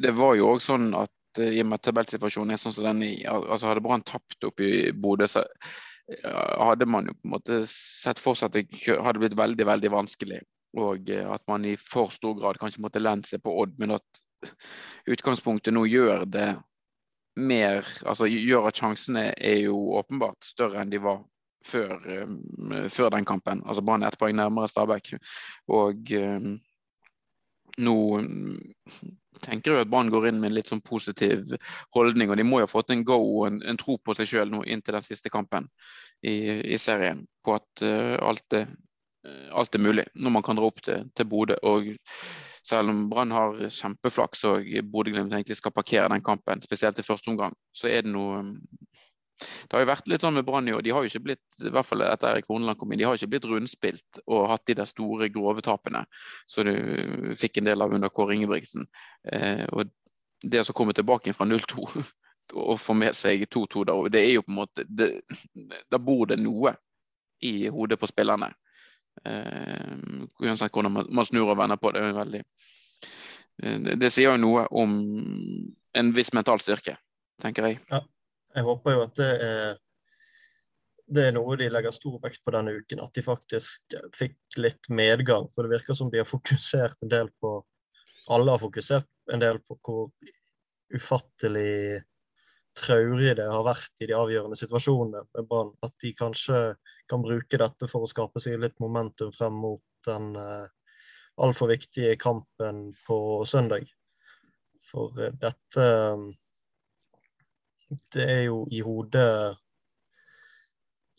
det 0.00 0.12
var 0.16 0.36
jo 0.38 0.54
òg 0.54 0.62
sånn 0.64 0.90
at 0.96 1.40
uh, 1.40 1.50
i 1.50 1.60
og 1.60 1.68
med 1.68 1.80
at 1.80 1.86
tabellsituasjonen 1.88 2.54
er 2.54 2.62
sånn 2.62 2.74
som 2.76 2.88
den 2.88 3.04
er. 3.10 3.28
Altså 3.28 3.68
Hadde 3.68 3.84
Brann 3.84 4.06
tapt 4.08 4.48
opp 4.48 4.62
i 4.64 4.90
Bodø, 4.96 5.28
så 5.28 5.44
hadde 6.58 6.88
man 6.90 7.06
jo 7.06 7.14
på 7.14 7.28
en 7.28 7.34
måte 7.36 7.60
sett 7.70 8.18
for 8.18 8.38
seg 8.38 8.50
at 8.50 8.56
det 8.56 8.96
hadde 9.04 9.20
blitt 9.22 9.36
veldig, 9.38 9.66
veldig 9.68 9.92
vanskelig. 9.94 10.40
Og 10.80 11.10
eh, 11.10 11.26
at 11.26 11.42
man 11.50 11.66
i 11.66 11.76
for 11.78 12.12
stor 12.14 12.36
grad 12.38 12.58
kanskje 12.60 12.82
måtte 12.84 13.02
lente 13.02 13.30
seg 13.30 13.42
på 13.44 13.54
Odd, 13.62 13.76
men 13.82 13.96
at 13.96 14.22
utgangspunktet 15.10 15.74
nå 15.74 15.84
gjør 15.90 16.26
det 16.30 16.48
mer 17.40 17.84
Altså 18.08 18.28
gjør 18.30 18.68
at 18.70 18.78
sjansene 18.80 19.30
er 19.36 19.62
jo 19.64 19.76
åpenbart 19.98 20.44
større 20.44 20.82
enn 20.82 20.92
de 20.92 21.00
var 21.02 21.22
før, 21.66 21.96
um, 22.24 22.88
før 22.88 23.10
den 23.14 23.24
kampen. 23.28 23.62
Altså 23.66 23.82
Brann 23.84 24.04
ett 24.06 24.18
poeng 24.18 24.36
nærmere 24.36 24.68
Stabæk. 24.68 25.14
Og 25.68 26.12
um, 26.16 26.52
nå 27.80 27.96
tenker 29.44 29.72
jeg 29.72 29.84
at 29.84 29.90
Brann 29.90 30.10
går 30.12 30.30
inn 30.30 30.40
med 30.40 30.50
en 30.50 30.56
litt 30.58 30.70
sånn 30.72 30.84
positiv 30.84 31.54
holdning. 31.96 32.30
og 32.30 32.40
De 32.40 32.46
må 32.46 32.60
jo 32.60 32.68
ha 32.68 32.72
fått 32.72 32.92
en 32.94 33.04
go 33.06 33.18
og 33.20 33.48
en, 33.48 33.62
en 33.62 33.80
tro 33.80 33.98
på 33.98 34.16
seg 34.16 34.30
sjøl 34.30 34.52
nå 34.52 34.64
inntil 34.66 34.98
den 34.98 35.06
siste 35.06 35.32
kampen 35.32 35.68
i, 36.22 36.60
i 36.64 36.78
serien. 36.80 37.24
På 37.44 37.58
at 37.60 37.84
uh, 37.84 38.16
alt, 38.24 38.46
er, 38.56 38.70
alt, 39.52 39.74
er, 39.74 39.84
mulig 39.84 40.08
når 40.14 40.38
man 40.38 40.46
kan 40.46 40.60
dra 40.60 40.70
opp 40.70 40.82
til, 40.84 41.08
til 41.16 41.28
Bodø. 41.30 41.60
Og 41.68 41.92
selv 42.66 42.92
om 42.92 43.04
Brann 43.10 43.32
har 43.34 43.60
kjempeflaks 43.72 44.44
og 44.50 44.68
Bodø-Glimt 44.92 45.32
egentlig 45.32 45.56
skal 45.58 45.74
parkere 45.74 46.10
den 46.12 46.24
kampen, 46.24 46.62
spesielt 46.64 46.98
i 47.00 47.06
første 47.06 47.32
omgang, 47.32 47.56
så 47.72 47.88
er 47.90 48.04
det 48.06 48.12
noe 48.14 48.42
det 49.40 49.72
har 49.72 49.84
jo 49.84 49.88
vært 49.88 50.08
litt 50.10 50.24
sånn 50.24 50.36
med 50.36 50.44
Brann 50.44 50.68
i 50.68 50.74
år. 50.76 50.82
De 50.84 50.92
har 50.92 51.04
jo 51.04 51.08
ikke 51.08 51.22
blitt 51.30 51.62
i 51.64 51.70
hvert 51.72 51.88
fall 51.88 52.04
etter 52.04 52.34
Erik 52.34 52.50
Horneland 52.50 52.76
kom 52.80 52.92
inn, 52.92 53.00
de 53.00 53.06
har 53.08 53.16
ikke 53.16 53.30
blitt 53.34 53.46
rundspilt 53.48 54.20
og 54.26 54.48
hatt 54.50 54.66
de 54.68 54.76
der 54.80 54.88
store, 54.88 55.30
grove 55.32 55.64
tapene 55.64 56.02
som 56.50 56.68
du 56.68 57.32
fikk 57.38 57.60
en 57.60 57.70
del 57.70 57.84
av 57.84 57.94
under 57.96 58.12
Kåre 58.12 58.36
Ingebrigtsen. 58.36 58.84
Eh, 59.32 59.64
og 59.72 59.88
det 60.42 60.64
som 60.66 60.76
kommer 60.76 60.96
tilbake 60.96 61.32
fra 61.36 61.48
0-2 61.48 61.86
og 62.66 62.80
får 62.82 62.98
med 63.00 63.16
seg 63.16 63.46
2-2, 63.48 63.86
der, 63.88 64.12
det 64.12 64.24
er 64.24 64.32
jo 64.34 64.44
på 64.44 64.52
en 64.52 64.60
måte 64.60 64.86
Da 64.90 66.00
bor 66.02 66.26
det 66.28 66.40
noe 66.40 66.74
i 67.46 67.70
hodet 67.72 67.96
på 68.00 68.08
spillerne. 68.10 68.50
Eh, 69.28 69.96
uansett 70.40 70.72
hvordan 70.72 70.94
man, 70.96 71.26
snur 71.28 71.50
og 71.50 71.58
vender 71.60 71.76
på 71.80 71.92
det. 71.92 72.04
er 72.06 72.16
veldig 72.16 72.40
eh, 72.40 73.76
det, 73.84 73.98
det 74.00 74.10
sier 74.14 74.32
jo 74.32 74.40
noe 74.40 74.64
om 74.72 74.96
en 75.92 76.12
viss 76.16 76.32
mental 76.32 76.62
styrke, 76.62 76.96
tenker 77.42 77.68
jeg. 77.68 77.80
Ja. 77.90 78.04
Jeg 78.50 78.66
håper 78.66 78.96
jo 78.96 79.02
at 79.04 79.18
det 79.18 79.30
er, 79.46 79.76
det 81.10 81.26
er 81.28 81.34
noe 81.36 81.54
de 81.58 81.68
legger 81.70 81.94
stor 81.94 82.16
vekt 82.22 82.42
på 82.46 82.54
denne 82.54 82.72
uken. 82.80 83.02
At 83.04 83.14
de 83.14 83.22
faktisk 83.22 83.94
fikk 84.16 84.58
litt 84.58 84.90
medgang. 84.90 85.46
For 85.54 85.66
det 85.66 85.76
virker 85.76 85.98
som 85.98 86.10
de 86.10 86.18
har 86.22 86.26
fokusert 86.26 87.04
en 87.04 87.12
del 87.12 87.30
på 87.42 87.60
Alle 88.30 88.54
har 88.54 88.62
fokusert 88.62 89.08
en 89.34 89.42
del 89.42 89.58
på 89.66 89.76
hvor 89.86 90.10
ufattelig 90.94 92.02
traurig 92.78 93.34
det 93.38 93.46
har 93.50 93.64
vært 93.66 94.02
i 94.02 94.08
de 94.10 94.16
avgjørende 94.16 94.58
situasjonene 94.58 95.24
med 95.26 95.48
Brann. 95.48 95.72
At 95.84 95.94
de 96.02 96.12
kanskje 96.16 96.60
kan 97.10 97.24
bruke 97.24 97.60
dette 97.60 97.88
for 97.90 98.06
å 98.06 98.10
skape 98.10 98.42
seg 98.42 98.60
litt 98.62 98.78
momentum 98.82 99.32
frem 99.34 99.56
mot 99.62 99.82
den 100.06 100.32
uh, 100.38 100.68
altfor 101.40 101.72
viktige 101.72 102.16
kampen 102.20 102.90
på 103.06 103.18
søndag. 103.48 103.88
For 104.86 105.16
uh, 105.18 105.32
dette 105.42 105.88
um, 106.14 106.30
det 108.14 108.22
er 108.22 108.44
jo 108.46 108.62
i 108.70 108.80
hodet 108.86 109.58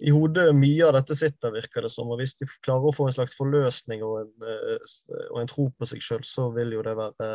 i 0.01 0.09
hodet 0.09 0.47
mye 0.57 0.87
av 0.87 0.95
dette 0.95 1.13
sitter, 1.17 1.53
virker 1.53 1.85
det 1.85 1.91
som. 1.93 2.09
Og 2.09 2.17
hvis 2.21 2.33
de 2.39 2.47
klarer 2.65 2.89
å 2.89 2.95
få 2.95 3.05
en 3.05 3.13
slags 3.13 3.35
forløsning 3.37 4.01
og 4.05 4.15
en, 4.23 4.31
eh, 4.49 4.95
og 5.27 5.41
en 5.43 5.51
tro 5.51 5.67
på 5.77 5.89
seg 5.89 6.01
sjøl, 6.01 6.23
så 6.25 6.47
vil 6.55 6.73
jo 6.73 6.81
det 6.87 6.95
være 6.97 7.27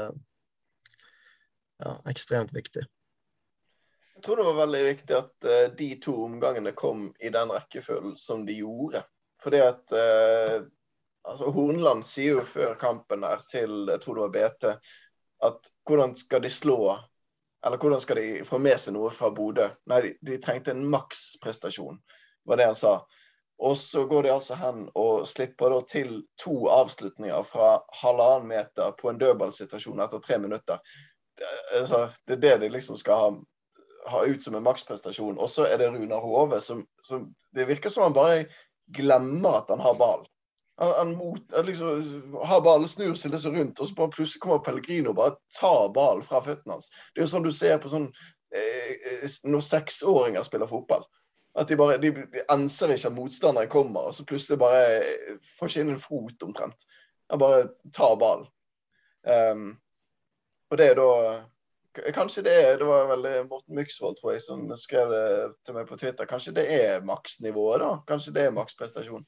ja, 1.79 1.93
ekstremt 2.11 2.51
viktig. 2.57 2.83
Jeg 4.17 4.25
tror 4.25 4.41
det 4.41 4.47
var 4.49 4.61
veldig 4.63 4.85
viktig 4.87 5.17
at 5.17 5.49
uh, 5.49 5.65
de 5.77 5.91
to 6.03 6.15
omgangene 6.25 6.73
kom 6.77 7.11
i 7.21 7.33
den 7.33 7.53
rekkefølgen 7.53 8.17
som 8.21 8.47
de 8.47 8.57
gjorde. 8.63 9.03
Fordi 9.43 9.61
at 9.61 9.93
uh, 9.93 10.63
altså 11.27 11.51
Hornland 11.53 12.07
sier 12.07 12.39
jo 12.41 12.47
før 12.49 12.79
kampen 12.81 13.27
der 13.27 13.45
til 13.51 13.91
jeg 13.93 14.01
tror 14.03 14.17
det 14.17 14.25
var 14.25 14.37
BT, 14.37 14.73
at 15.47 15.71
hvordan 15.85 16.17
skal 16.17 16.43
de 16.47 16.51
slå 16.51 16.81
eller 17.67 17.79
hvordan 17.83 18.01
skal 18.01 18.17
de 18.17 18.45
få 18.45 18.59
med 18.63 18.79
seg 18.79 18.95
noe 18.95 19.11
fra 19.11 19.31
Bodø? 19.35 19.67
Nei, 19.91 20.01
de, 20.05 20.11
de 20.29 20.37
trengte 20.43 20.71
en 20.71 20.85
maksprestasjon, 20.91 21.99
var 22.47 22.61
det 22.61 22.69
han 22.69 22.79
sa. 22.79 23.01
Og 23.59 23.75
så 23.81 24.05
går 24.07 24.27
de 24.27 24.33
altså 24.35 24.55
hen 24.61 24.85
og 24.95 25.25
slipper 25.27 25.73
da 25.73 25.81
til 25.89 26.13
to 26.39 26.69
avslutninger 26.71 27.43
fra 27.49 27.79
halvannen 28.03 28.51
meter 28.53 28.93
på 29.01 29.11
en 29.11 29.19
dødballsituasjon 29.19 30.03
etter 30.05 30.23
tre 30.23 30.39
minutter. 30.39 30.83
Det, 31.37 31.49
altså, 31.81 32.03
det 32.29 32.37
er 32.37 32.43
det 32.45 32.57
de 32.67 32.73
liksom 32.77 33.01
skal 33.01 33.23
ha, 33.23 33.31
ha 34.07 34.23
ut 34.27 34.43
som 34.43 34.55
en 34.55 34.65
maksprestasjon. 34.67 35.39
Og 35.39 35.51
så 35.51 35.67
er 35.67 35.81
det 35.81 35.91
Runar 35.93 36.23
Hove 36.25 36.61
som, 36.61 36.87
som 37.03 37.29
Det 37.55 37.67
virker 37.69 37.93
som 37.93 38.07
han 38.07 38.17
bare 38.17 38.47
glemmer 38.95 39.61
at 39.61 39.71
han 39.73 39.83
har 39.83 39.99
ball. 39.99 40.27
Han, 40.79 40.93
han, 40.97 41.13
mot, 41.17 41.53
liksom, 41.67 42.39
har 42.45 42.61
ballen, 42.61 42.89
snur 42.89 43.15
seg 43.17 43.33
rundt, 43.33 43.81
og 43.81 43.89
så 43.89 43.97
bare 43.97 44.13
plutselig 44.13 44.43
kommer 44.45 44.65
Pellegrino 44.65 45.15
og 45.15 45.21
bare 45.21 45.37
tar 45.57 45.89
ballen 45.97 46.25
fra 46.27 46.43
føttene 46.45 46.77
hans. 46.77 46.91
Det 47.15 47.23
er 47.23 47.27
jo 47.27 47.33
sånn 47.33 47.47
du 47.47 47.53
ser 47.55 47.81
på 47.81 47.93
sånn 47.93 48.11
eh, 48.55 49.25
når 49.49 49.65
seksåringer 49.65 50.45
spiller 50.47 50.69
fotball. 50.71 51.07
At 51.57 51.73
de 51.73 51.79
bare 51.81 51.97
de, 52.03 52.13
de 52.13 52.45
enser 52.53 52.93
ikke 52.93 53.09
at 53.09 53.17
motstanderen 53.17 53.73
kommer, 53.73 54.11
og 54.11 54.17
så 54.17 54.27
plutselig 54.29 54.61
bare 54.61 55.01
får 55.57 55.73
ikke 55.73 55.87
inn 55.87 55.95
en 55.95 56.03
fot 56.03 56.45
omtrent. 56.45 56.85
Han 57.33 57.41
bare 57.41 57.65
tar 57.97 58.19
ballen. 58.21 58.47
Um, 59.27 59.71
og 60.71 60.79
det 60.79 60.91
er 60.91 60.99
da 61.01 61.11
Kanskje 62.15 62.43
det 62.47 62.55
er 62.62 62.79
Det 62.81 62.87
var 62.88 63.07
vel 63.11 63.26
Morten 63.50 63.76
Myksvold, 63.79 64.19
tror 64.19 64.35
jeg, 64.35 64.43
som 64.45 64.65
skrev 64.79 65.12
det 65.12 65.26
til 65.67 65.76
meg 65.76 65.88
på 65.88 65.99
Twitter. 66.00 66.29
Kanskje 66.29 66.55
det 66.57 66.67
er 66.73 67.05
maksnivået, 67.07 67.81
da? 67.83 67.93
Kanskje 68.09 68.35
det 68.37 68.47
er 68.47 68.57
maksprestasjon. 68.57 69.26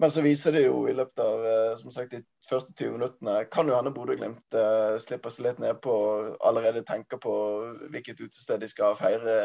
Men 0.00 0.10
så 0.10 0.22
viser 0.24 0.54
det 0.56 0.64
jo 0.64 0.86
i 0.88 0.94
løpet 0.96 1.20
av 1.20 1.44
eh, 1.46 1.74
som 1.76 1.92
sagt, 1.92 2.14
de 2.14 2.48
første 2.48 2.72
20 2.78 2.94
minuttene 2.96 3.34
Kan 3.52 3.68
jo 3.68 3.76
hende 3.76 3.92
Bodø-Glimt 3.92 4.56
uh, 4.56 4.96
slipper 5.02 5.32
seg 5.32 5.46
litt 5.46 5.60
ned 5.60 5.82
på 5.84 5.94
allerede 6.40 6.84
tenker 6.88 7.20
på 7.20 7.34
hvilket 7.92 8.22
utested 8.24 8.64
de 8.64 8.70
skal 8.72 8.96
feire, 8.98 9.36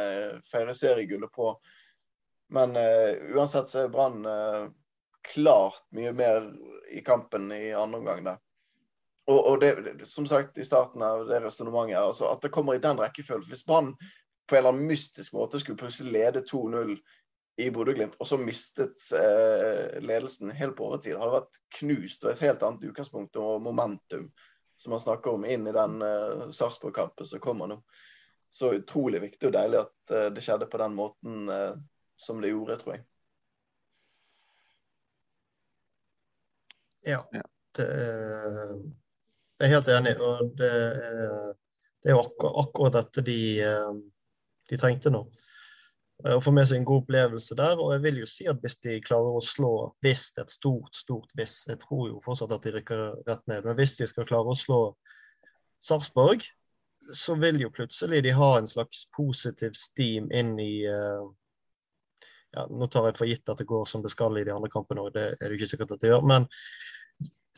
feire 0.47 0.75
seriegullet 0.77 1.33
på. 1.35 1.51
Men 2.55 2.79
uh, 2.79 3.11
uansett 3.35 3.69
så 3.69 3.83
er 3.83 3.93
Brann 3.93 4.23
uh, 4.23 4.69
klart 5.27 5.83
mye 5.95 6.15
mer 6.15 6.47
i 6.95 7.03
kampen 7.03 7.51
i 7.51 7.73
andre 7.75 7.99
omgang 7.99 8.23
der. 8.29 8.39
Og, 9.27 9.39
og 9.39 9.59
det, 9.61 10.07
som 10.07 10.27
sagt 10.27 10.57
i 10.57 10.65
starten 10.65 11.03
av 11.03 11.25
det 11.27 11.41
resonnementet, 11.43 11.99
altså 11.99 12.29
at 12.31 12.41
det 12.45 12.53
kommer 12.55 12.77
i 12.77 12.83
den 12.83 12.99
rekkefølgen. 13.01 13.49
Hvis 13.51 13.65
Brann 13.67 13.93
på 14.47 14.55
en 14.55 14.61
eller 14.61 14.71
annen 14.71 14.87
mystisk 14.87 15.33
måte 15.35 15.59
skulle 15.59 15.79
plutselig 15.79 16.13
lede 16.15 16.45
2-0 16.47 16.93
i 17.57 17.69
Bodø-Glimt, 17.73 18.15
og 18.21 18.29
så 18.29 18.37
mistet 18.39 19.01
eh, 19.17 19.97
ledelsen 19.99 20.53
helt 20.55 20.77
på 20.77 20.85
overtid, 20.87 21.17
hadde 21.17 21.39
vært 21.39 21.59
knust 21.79 22.23
og 22.23 22.31
et 22.31 22.43
helt 22.45 22.63
annet 22.63 22.85
utgangspunkt 22.87 23.39
og 23.41 23.63
momentum 23.65 24.29
som 24.77 24.93
man 24.93 25.01
snakker 25.01 25.33
om 25.33 25.45
inn 25.45 25.67
i 25.67 25.73
den 25.75 26.01
eh, 26.05 26.49
Sarpsborg-kampen 26.53 27.25
som 27.25 27.41
kommer 27.43 27.67
nå. 27.67 27.81
Så 28.49 28.71
utrolig 28.77 29.21
viktig 29.21 29.49
og 29.49 29.55
deilig 29.57 29.79
at 29.81 30.13
eh, 30.13 30.27
det 30.33 30.43
skjedde 30.45 30.69
på 30.69 30.79
den 30.79 30.93
måten 30.95 31.49
eh, 31.49 31.73
som 32.15 32.41
det 32.41 32.53
gjorde, 32.53 32.77
tror 32.77 32.95
jeg. 32.95 33.05
Ja, 37.07 37.19
det 37.77 37.87
er, 37.87 38.77
jeg 39.57 39.67
er 39.67 39.73
helt 39.73 39.89
enig. 39.89 40.15
Og 40.21 40.53
det 40.59 40.69
er, 40.69 41.51
det 42.03 42.11
er 42.11 42.17
jo 42.17 42.23
akkurat, 42.23 42.57
akkurat 42.63 42.97
dette 42.99 43.25
de, 43.25 43.41
eh, 43.65 43.93
de 44.69 44.79
trengte 44.79 45.13
nå. 45.13 45.23
Eh, 46.25 46.35
å 46.37 46.41
få 46.41 46.53
med 46.55 46.67
seg 46.69 46.79
en 46.79 46.87
god 46.87 47.03
opplevelse 47.03 47.57
der. 47.57 47.81
Og 47.81 47.93
jeg 47.95 48.03
vil 48.05 48.21
jo 48.21 48.29
si 48.29 48.47
at 48.49 48.61
hvis 48.63 48.79
de 48.85 48.99
klarer 49.05 49.37
å 49.37 49.43
slå 49.43 49.73
hvis 50.05 50.29
et 50.41 50.53
stort, 50.53 50.93
stort 50.97 51.33
hvis 51.37 51.59
Jeg 51.69 51.81
tror 51.83 52.07
jo 52.11 52.21
fortsatt 52.23 52.53
at 52.55 52.65
de 52.65 52.75
rykker 52.77 53.03
rett 53.27 53.43
ned, 53.49 53.65
men 53.65 53.77
hvis 53.77 53.97
de 53.99 54.09
skal 54.09 54.29
klare 54.29 54.53
å 54.53 54.57
slå 54.57 54.81
Sarpsborg, 55.83 56.45
så 57.13 57.35
vil 57.39 57.61
jo 57.61 57.69
plutselig 57.71 58.23
de 58.25 58.33
ha 58.33 58.55
en 58.57 58.67
slags 58.67 59.05
positiv 59.15 59.75
steam 59.77 60.31
inn 60.33 60.55
i 60.59 60.87
uh, 60.89 61.27
ja, 62.55 62.65
Nå 62.65 62.87
tar 62.91 63.05
jeg 63.07 63.19
for 63.19 63.29
gitt 63.29 63.51
at 63.53 63.61
det 63.61 63.67
går 63.69 63.85
som 63.87 64.01
det 64.03 64.11
skal 64.11 64.35
i 64.39 64.43
de 64.47 64.55
andre 64.55 64.71
kampene 64.73 65.05
òg, 65.05 65.13
det 65.15 65.27
er 65.37 65.45
det 65.45 65.59
ikke 65.59 65.69
sikkert 65.69 65.93
at 65.95 66.01
det 66.01 66.09
gjør. 66.09 66.25
Men 66.27 66.47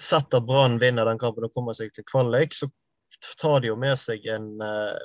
sett 0.01 0.33
at 0.33 0.45
Brann 0.45 0.79
vinner 0.79 1.05
den 1.05 1.19
kampen 1.19 1.47
og 1.47 1.53
kommer 1.53 1.75
seg 1.77 1.91
til 1.93 2.05
kvalik, 2.07 2.55
så 2.55 2.69
tar 3.39 3.59
de 3.61 3.71
jo 3.71 3.77
med 3.79 3.97
seg 3.99 4.25
en 4.31 4.51
uh, 4.63 4.95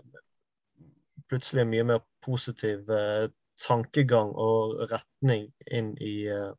plutselig 1.30 1.64
en 1.64 1.72
mye 1.72 1.86
mer 1.88 2.04
positiv 2.24 2.88
uh, 2.90 3.26
tankegang 3.60 4.32
og 4.38 4.76
retning 4.90 5.48
inn 5.72 5.94
i 6.02 6.14
uh, 6.30 6.52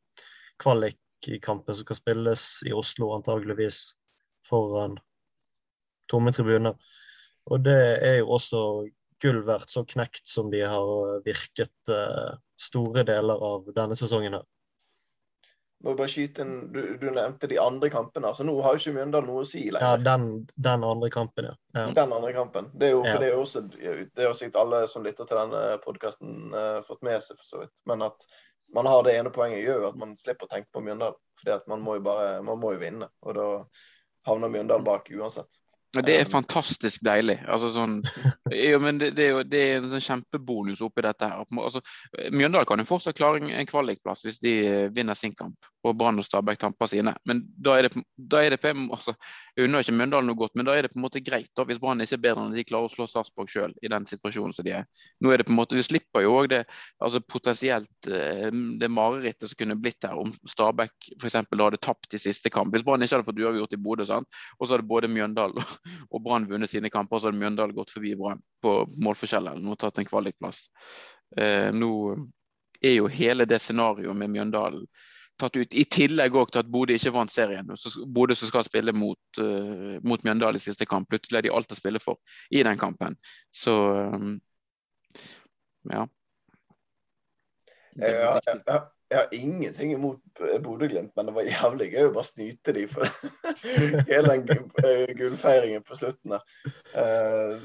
kvalikkampen 0.61 1.75
som 1.75 1.87
skal 1.87 1.99
spilles 1.99 2.45
i 2.67 2.75
Oslo, 2.75 3.13
antageligvis 3.15 3.81
foran 4.47 4.97
tomme 6.11 6.33
tribuner. 6.35 6.75
Og 7.49 7.63
det 7.65 7.79
er 8.03 8.19
jo 8.19 8.35
også 8.35 8.61
gull 9.21 9.41
verdt, 9.47 9.71
så 9.71 9.85
knekt 9.87 10.27
som 10.27 10.51
de 10.51 10.59
har 10.65 11.21
virket 11.25 11.91
store 12.61 13.03
deler 13.07 13.41
av 13.41 13.69
denne 13.73 13.97
sesongen 13.97 14.37
her. 14.37 14.43
Må 15.83 15.93
bare 15.93 16.09
skyte 16.09 16.41
en, 16.41 16.53
du, 16.73 16.79
du, 16.97 17.09
nevnte 17.13 17.49
de 17.51 17.57
andre 17.61 17.89
kampene. 17.93 18.29
altså 18.31 18.45
Nå 18.47 18.55
har 18.63 18.73
jo 18.73 18.81
ikke 18.81 18.95
Mjøndalen 18.95 19.27
noe 19.29 19.43
å 19.43 19.47
si 19.47 19.65
lenger. 19.67 19.83
Ja, 19.85 19.97
den, 20.01 20.45
den 20.67 20.85
andre 20.87 21.09
kampen, 21.13 21.49
ja. 21.51 21.55
ja. 21.77 21.85
Den 21.97 22.15
andre 22.15 22.31
kampen. 22.33 22.69
Det 22.73 22.89
er 22.89 22.95
jo, 22.95 23.03
for 23.03 23.11
ja. 23.11 23.21
det 23.21 23.29
er 23.29 23.41
også, 23.41 23.63
det 23.69 24.25
har 24.25 24.37
sikkert 24.37 24.61
alle 24.63 24.81
som 24.91 25.05
lytter 25.05 25.29
til 25.29 25.41
denne 25.41 25.63
podkasten 25.83 26.37
uh, 26.55 26.61
eh, 26.61 26.79
fått 26.87 27.03
med 27.05 27.19
seg, 27.25 27.37
for 27.41 27.49
så 27.49 27.61
vidt. 27.65 27.75
Men 27.91 28.05
at 28.07 28.25
man 28.73 28.89
har 28.89 29.03
det 29.05 29.17
ene 29.19 29.33
poenget, 29.35 29.61
gjør 29.65 29.83
jo 29.83 29.91
at 29.91 29.99
man 30.01 30.15
slipper 30.19 30.47
å 30.47 30.53
tenke 30.55 30.71
på 30.73 30.81
Mjøndalen. 30.85 31.19
fordi 31.41 31.53
at 31.57 31.67
man 31.69 31.83
må 31.85 31.99
jo 31.99 32.07
bare 32.07 32.41
man 32.47 32.59
må 32.63 32.73
jo 32.73 32.81
vinne. 32.81 33.11
Og 33.27 33.37
da 33.37 33.49
havner 34.25 34.51
Mjøndalen 34.55 34.87
bak 34.87 35.11
uansett. 35.13 35.59
Det 36.03 36.15
er 36.19 36.27
fantastisk 36.29 37.03
deilig. 37.05 37.37
Altså, 37.47 37.69
sånn, 37.75 37.99
ja, 38.51 38.79
men 38.81 38.99
det, 39.01 39.13
det, 39.17 39.27
er 39.27 39.31
jo, 39.35 39.43
det, 39.47 39.61
er 39.61 39.79
en 39.79 39.89
sånn 39.93 40.03
kjempebonus 40.03 40.83
oppi 40.85 41.05
dette. 41.05 41.29
her. 41.29 41.45
Altså, 41.61 41.81
Mjøndalen 42.31 42.67
kan 42.69 42.81
jo 42.81 42.89
fortsatt 42.89 43.17
klare 43.17 43.39
en 43.45 43.69
kvalikplass 43.69 44.25
hvis 44.25 44.41
de 44.43 44.55
vinner 44.95 45.17
sin 45.17 45.35
kamp 45.37 45.71
og 45.85 45.93
Brann 45.99 46.19
og 46.19 46.25
Stabæk 46.25 46.59
tamper 46.61 46.89
sine. 46.89 47.13
Men 47.29 47.43
da 47.61 47.75
er 47.77 47.87
det, 47.87 48.03
da 48.17 48.41
er 48.41 48.55
det 48.55 48.59
på 48.63 48.71
en 48.71 48.87
altså, 48.93 49.13
unner 49.61 49.83
ikke 49.83 49.95
Mjøndalen 49.99 50.29
noe 50.31 50.39
godt, 50.39 50.55
men 50.57 50.67
da 50.67 50.75
er 50.75 50.85
det 50.85 50.91
på 50.93 50.99
en 50.99 51.05
måte 51.05 51.21
greit 51.23 51.51
da, 51.57 51.65
hvis 51.67 51.79
Brann 51.81 52.01
ikke 52.03 52.17
er 52.17 52.23
bedre 52.23 52.45
enn 52.45 52.55
de 52.55 52.65
klarer 52.65 52.89
å 52.89 52.93
slå 52.93 53.07
Sarpsborg 53.09 53.51
sjøl 53.51 53.75
i 53.85 53.91
den 53.93 54.07
situasjonen 54.09 54.55
som 54.55 54.65
de 54.65 54.73
er. 54.79 54.87
Nå 55.21 55.31
er 55.31 55.41
det 55.41 55.47
på 55.47 55.53
en 55.53 55.59
måte, 55.59 55.77
Vi 55.77 55.85
slipper 55.85 56.25
jo 56.25 56.33
òg 56.39 56.49
det 56.53 56.63
altså 57.03 57.21
potensielt 57.21 58.09
eh, 58.09 58.49
det 58.81 58.89
marerittet 58.89 59.51
som 59.51 59.59
kunne 59.59 59.77
blitt 59.79 60.07
her 60.07 60.17
om 60.17 60.33
Stabæk 60.47 61.11
f.eks. 61.19 61.37
hadde 61.37 61.81
tapt 61.81 62.17
i 62.17 62.21
siste 62.21 62.49
kamp. 62.49 62.73
Hvis 62.73 62.85
Brann 62.85 63.03
ikke 63.03 63.19
hadde 63.19 63.29
fått 63.29 63.43
uavgjort 63.43 63.75
i 63.75 63.81
Bodø, 63.81 64.05
og 64.05 64.67
så 64.67 64.75
hadde 64.75 64.87
både 64.87 65.11
Mjøndalen 65.11 65.61
og 66.09 66.23
Brann 66.25 66.47
vunnet 66.49 66.71
sine 66.71 66.91
kamper, 66.93 67.19
så 67.19 67.29
hadde 67.29 67.41
Mjøndalen 67.41 67.75
gått 67.77 67.93
forbi 67.93 68.15
Brann 68.19 68.41
på 68.63 68.77
målforskjell 69.01 69.51
eller 69.51 69.81
tatt 69.81 70.01
en 70.01 70.07
kvalikplass. 70.09 70.65
Eh, 71.37 71.69
nå 71.75 71.91
er 72.81 72.97
jo 72.97 73.11
hele 73.11 73.47
det 73.49 73.61
scenarioet 73.63 74.17
med 74.17 74.33
Mjøndalen 74.33 74.87
tatt 75.39 75.57
ut. 75.57 75.73
I 75.73 75.83
tillegg 75.91 76.35
òg 76.37 76.51
til 76.51 76.61
at 76.61 76.71
Bodø 76.71 76.95
ikke 76.95 77.13
vant 77.15 77.31
serien. 77.31 77.71
Så 77.79 78.05
Bodø 78.07 78.35
som 78.37 78.49
skal 78.49 78.65
spille 78.67 78.93
mot, 78.95 79.19
uh, 79.41 79.97
mot 80.07 80.23
Mjøndalen 80.23 80.59
i 80.59 80.63
siste 80.63 80.87
kamp, 80.87 81.09
plutselig 81.11 81.41
er 81.41 81.47
de 81.47 81.55
alt 81.55 81.71
å 81.71 81.77
spille 81.77 82.01
for 82.03 82.21
i 82.55 82.63
den 82.63 82.79
kampen. 82.79 83.17
Så 83.51 83.75
um, 84.15 84.37
ja. 85.91 86.05
Jeg, 87.95 88.15
jeg, 88.15 88.61
jeg, 88.67 88.79
jeg, 89.15 89.23
har 89.23 89.35
ingenting 89.37 89.95
imot 89.95 90.43
Bodø-Glimt, 90.63 91.13
men 91.15 91.29
det 91.29 91.33
var 91.35 91.49
jævlig 91.49 91.89
gøy 91.93 92.09
å 92.09 92.13
bare 92.15 92.27
snyte 92.27 92.75
dem 92.75 92.91
for 92.91 93.09
hele 94.11 94.37
den 94.45 94.69
eh, 94.83 95.11
gullfeiringen 95.17 95.85
på 95.87 95.97
slutten 95.99 96.35
der. 96.35 96.47
Uh, 96.95 97.61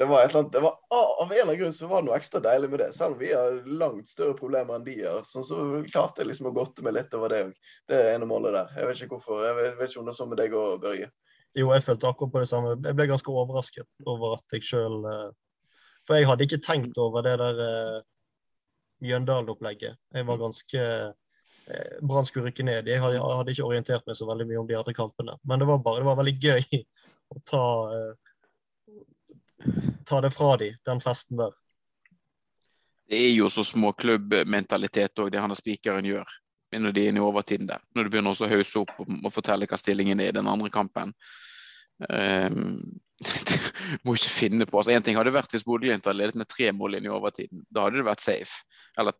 det 0.00 0.06
var 0.08 0.22
et 0.22 0.30
eller 0.30 0.40
annet, 0.40 0.52
det 0.52 0.60
var, 0.64 0.76
Av 0.90 1.26
en 1.26 1.32
eller 1.32 1.42
annen 1.44 1.58
grunn 1.60 1.74
så 1.76 1.86
var 1.90 2.00
det 2.00 2.08
noe 2.08 2.16
ekstra 2.16 2.40
deilig 2.40 2.70
med 2.72 2.80
det. 2.80 2.86
Selv 2.96 3.18
om 3.18 3.18
vi 3.20 3.34
har 3.36 3.58
langt 3.68 4.08
større 4.08 4.32
problemer 4.38 4.78
enn 4.78 4.86
de 4.86 4.94
har, 5.02 5.26
sånn 5.28 5.44
så 5.44 5.58
klarte 5.90 6.22
jeg 6.22 6.30
liksom 6.30 6.48
å 6.48 6.52
godte 6.56 6.84
meg 6.86 6.94
litt 6.96 7.12
over 7.18 7.34
det 7.34 7.40
òg. 7.44 7.50
Det 7.92 7.98
ene 8.14 8.28
målet 8.30 8.56
der. 8.56 8.70
Jeg 8.78 8.88
vet 8.88 9.02
ikke 9.04 9.18
hvorfor. 9.18 9.42
Jeg 9.44 9.58
vet, 9.58 9.82
ikke 9.84 10.00
om 10.00 10.08
det 10.08 10.14
er 10.14 10.18
sånn 10.22 10.30
med 10.32 10.40
deg 10.40 10.56
og 10.56 10.80
Børge. 10.86 11.10
Jo, 11.58 11.68
jeg 11.74 11.84
følte 11.84 12.08
akkurat 12.08 12.32
på 12.32 12.40
det 12.40 12.48
samme. 12.48 12.72
Jeg 12.86 12.96
ble 12.96 13.08
ganske 13.10 13.36
overrasket 13.42 14.02
over 14.14 14.38
at 14.38 14.56
jeg 14.56 14.64
sjøl 14.70 14.96
eh, 15.10 15.28
For 16.08 16.16
jeg 16.16 16.30
hadde 16.30 16.48
ikke 16.48 16.62
tenkt 16.64 17.02
over 17.02 17.26
det 17.26 17.36
der 17.42 17.60
Mjøndalen-opplegget. 19.04 19.98
Jeg 20.14 20.28
var 20.28 20.40
ganske 20.40 20.86
uh, 20.86 21.94
Brann 22.02 22.28
skulle 22.28 22.50
rykke 22.50 22.66
ned. 22.66 22.88
Jeg 22.88 23.02
hadde, 23.02 23.16
jeg 23.18 23.38
hadde, 23.40 23.54
ikke 23.54 23.68
orientert 23.68 24.08
meg 24.08 24.18
så 24.18 24.28
veldig 24.28 24.48
mye 24.48 24.60
om 24.62 24.68
de 24.68 24.78
andre 24.78 24.96
kampene. 24.96 25.36
Men 25.44 25.62
det 25.62 25.70
var 25.70 25.82
bare 25.84 26.02
det 26.02 26.10
var 26.10 26.20
veldig 26.20 26.36
gøy 26.40 26.82
å 27.34 27.44
ta 27.48 27.64
uh, 27.94 28.30
ta 30.04 30.20
det 30.20 30.30
fra 30.30 30.56
de, 30.56 30.76
den 30.84 31.00
festen 31.00 31.36
der. 31.36 31.52
Det 33.10 33.18
er 33.18 33.32
jo 33.34 33.48
så 33.50 33.64
småklubbmentalitet 33.66 35.18
òg, 35.18 35.32
det 35.32 35.42
han 35.42 35.50
og 35.50 35.58
spikeren 35.58 36.06
gjør 36.06 36.38
når 36.70 36.92
de 36.94 37.02
er 37.02 37.10
inne 37.10 37.18
i 37.18 37.26
overtiden 37.26 37.66
der. 37.66 37.82
Når 37.98 38.06
du 38.06 38.10
begynner 38.12 38.30
å 38.30 38.48
hausse 38.52 38.78
opp 38.78 38.92
og 39.02 39.32
fortelle 39.34 39.66
hva 39.66 39.78
stillingen 39.80 40.20
er 40.22 40.30
i 40.30 40.36
den 40.36 40.46
andre 40.46 40.70
kampen. 40.70 41.10
Um, 42.08 43.00
må 44.04 44.14
ikke 44.16 44.32
finne 44.32 44.66
på. 44.66 44.78
altså 44.80 44.94
en 44.94 45.04
ting 45.04 45.18
hadde 45.18 45.32
vært 45.34 45.52
hvis 45.52 45.64
Bodø-Glimt 45.66 46.06
hadde 46.08 46.16
ledet 46.16 46.38
med 46.40 46.48
tre 46.48 46.70
mål 46.72 46.96
inn 46.96 47.08
i 47.08 47.12
overtiden. 47.12 47.64
Da 47.68 47.86
hadde 47.86 48.00
det 48.00 48.08
vært 48.08 48.24
safe. 48.24 48.62
Eller 48.98 49.16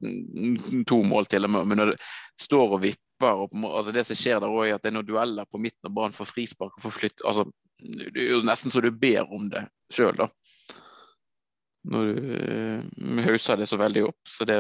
to 0.88 1.00
mål 1.06 1.28
til 1.30 1.46
og 1.46 1.52
med. 1.54 1.68
Men 1.70 1.82
når 1.82 1.92
det 1.92 1.98
står 2.40 2.76
og 2.76 2.84
vipper 2.86 3.44
og 3.44 3.56
altså 3.68 3.92
Det 3.92 4.06
som 4.08 4.16
skjer 4.16 4.40
der 4.40 4.48
òg, 4.52 4.62
er 4.66 4.78
at 4.78 4.84
det 4.84 4.92
er 4.92 4.96
noen 4.96 5.08
dueller 5.08 5.48
på 5.50 5.60
midten 5.60 5.90
av 5.90 5.96
banen 5.98 6.16
for 6.16 6.28
frispark 6.28 6.78
og 6.78 6.86
for 6.86 6.96
flytt. 6.96 7.20
altså 7.20 7.44
Det 7.80 8.14
er 8.16 8.32
jo 8.38 8.44
nesten 8.48 8.72
så 8.72 8.80
du 8.80 8.90
ber 8.90 9.28
om 9.28 9.50
det 9.52 9.66
sjøl, 9.92 10.16
da. 10.16 10.30
når 11.90 12.08
du 12.08 12.16
uh, 12.24 13.20
hauser 13.26 13.60
det 13.60 13.68
så 13.68 13.76
veldig 13.80 14.06
opp. 14.08 14.20
Så 14.28 14.48
det, 14.48 14.56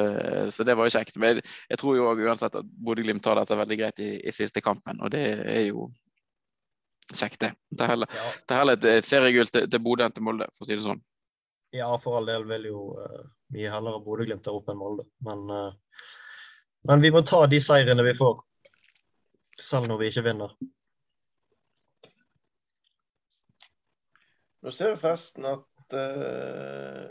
så 0.52 0.68
det 0.68 0.76
var 0.76 0.88
jo 0.88 0.98
kjekt. 0.98 1.16
Men 1.16 1.40
jeg, 1.40 1.48
jeg 1.72 1.80
tror 1.80 1.96
jo 1.96 2.10
også 2.10 2.28
uansett 2.28 2.60
at 2.60 2.70
Bodø-Glimt 2.84 3.24
tar 3.24 3.40
dette 3.40 3.56
veldig 3.56 3.80
greit 3.80 4.04
i, 4.04 4.12
i, 4.20 4.36
siste 4.36 4.60
kampen, 4.64 5.00
og 5.00 5.12
det 5.16 5.24
er 5.40 5.66
jo 5.70 5.88
kjekt, 7.16 7.40
det. 7.40 7.52
Det 7.70 7.84
er 7.84 7.94
heller, 7.94 8.10
ja. 8.14 8.32
det 8.46 8.54
er 8.54 8.62
heller 8.62 8.78
et, 8.78 8.88
et 9.00 9.06
seriegull 9.06 9.50
til, 9.50 9.66
til 9.70 9.82
Bodø 9.82 10.06
enn 10.06 10.14
til 10.14 10.26
Molde, 10.26 10.48
for 10.54 10.64
å 10.64 10.68
si 10.68 10.76
det 10.76 10.84
sånn. 10.84 11.00
Ja, 11.70 11.90
for 12.02 12.18
all 12.18 12.26
del 12.26 12.44
vil 12.50 12.66
jo 12.66 12.80
uh, 12.98 13.22
mye 13.54 13.70
heller 13.70 13.94
ha 13.94 14.02
Bodø-Glimt 14.02 14.42
der 14.46 14.56
oppe 14.58 14.74
enn 14.74 14.80
Molde. 14.80 15.06
Men, 15.26 15.46
uh, 15.50 16.06
men 16.90 17.04
vi 17.04 17.12
må 17.14 17.22
ta 17.26 17.44
de 17.50 17.60
seirene 17.62 18.06
vi 18.06 18.14
får, 18.18 18.42
selv 19.60 19.90
når 19.90 20.02
vi 20.02 20.10
ikke 20.10 20.26
vinner. 20.26 20.54
Nå 24.60 24.74
ser 24.74 24.94
vi 24.94 25.00
forresten 25.00 25.46
at 25.48 25.96
uh... 25.96 27.06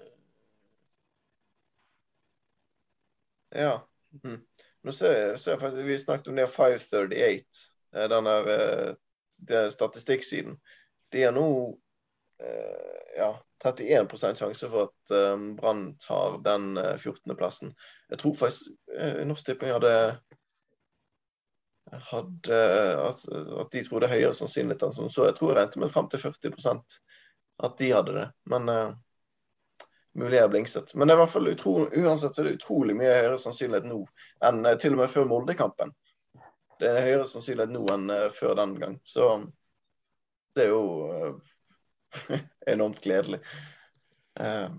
Ja. 3.56 3.74
Mm. 4.24 4.42
Nå 4.86 4.94
ser 4.94 5.16
jeg, 5.16 5.40
ser 5.42 5.56
jeg, 5.56 5.62
faktisk 5.62 5.88
Vi 5.88 5.96
snakket 6.02 6.28
om 6.30 6.38
det 6.38 6.46
538, 6.52 7.64
den 8.12 8.28
der 8.30 8.52
statistikksiden. 9.74 10.58
De 11.14 11.24
er 11.26 11.34
nå 11.36 11.46
ja, 13.18 13.34
31 13.64 14.38
sjanse 14.38 14.70
for 14.70 14.88
at 14.88 15.12
eh, 15.12 15.38
Brann 15.56 15.98
tar 15.98 16.40
den 16.44 16.78
uh, 16.78 16.96
14.-plassen. 16.96 17.74
Jeg 18.10 18.20
tror 18.20 18.34
faktisk 18.34 18.72
eh, 18.98 19.26
Norsk 19.28 19.46
Tipping 19.46 19.74
hadde, 19.76 19.92
hadde 22.12 22.62
at, 23.10 23.26
at, 23.34 23.72
de 23.72 23.84
trodde 23.84 24.12
høyere 24.12 24.34
sannsynlighet 24.38 24.88
enn 24.88 24.96
som 24.96 25.12
så. 25.12 25.28
Jeg 25.28 25.36
tror 25.40 25.52
jeg 25.52 25.60
regnet 25.60 25.80
med 25.84 25.94
frem 25.94 26.10
til 26.12 26.24
40% 26.24 27.00
at 27.68 27.78
de 27.82 27.92
hadde 27.92 28.16
det. 28.16 28.28
Men 28.54 28.72
uh, 28.72 28.96
mulig 30.16 30.40
jeg 30.40 30.54
blingset. 30.54 30.96
Men 30.96 31.08
det 31.08 31.16
er 31.16 31.20
i 31.20 31.24
hvert 31.26 31.36
fall 31.36 31.52
utro, 31.52 31.76
uansett 31.92 32.36
så 32.36 32.44
er 32.44 32.52
det 32.52 32.60
utrolig 32.62 32.96
mye 32.96 33.12
høyere 33.12 33.42
sannsynlighet 33.42 33.90
nå 33.92 34.06
enn 34.48 34.64
til 34.80 34.96
og 34.96 35.04
med 35.04 35.12
før 35.12 35.28
Molde-kampen. 35.28 35.92
Det 36.80 36.90
er 36.90 37.06
høyere 37.06 37.28
sannsynlighet 37.28 37.74
nå 37.76 37.84
enn 37.94 38.12
uh, 38.14 38.28
før 38.34 38.56
den 38.62 38.76
gang. 38.80 39.00
Så 39.08 39.30
det 40.56 40.66
er 40.66 40.72
jo 40.72 41.40
enormt 42.74 43.02
gledelig. 43.04 43.42
Uh, 44.40 44.72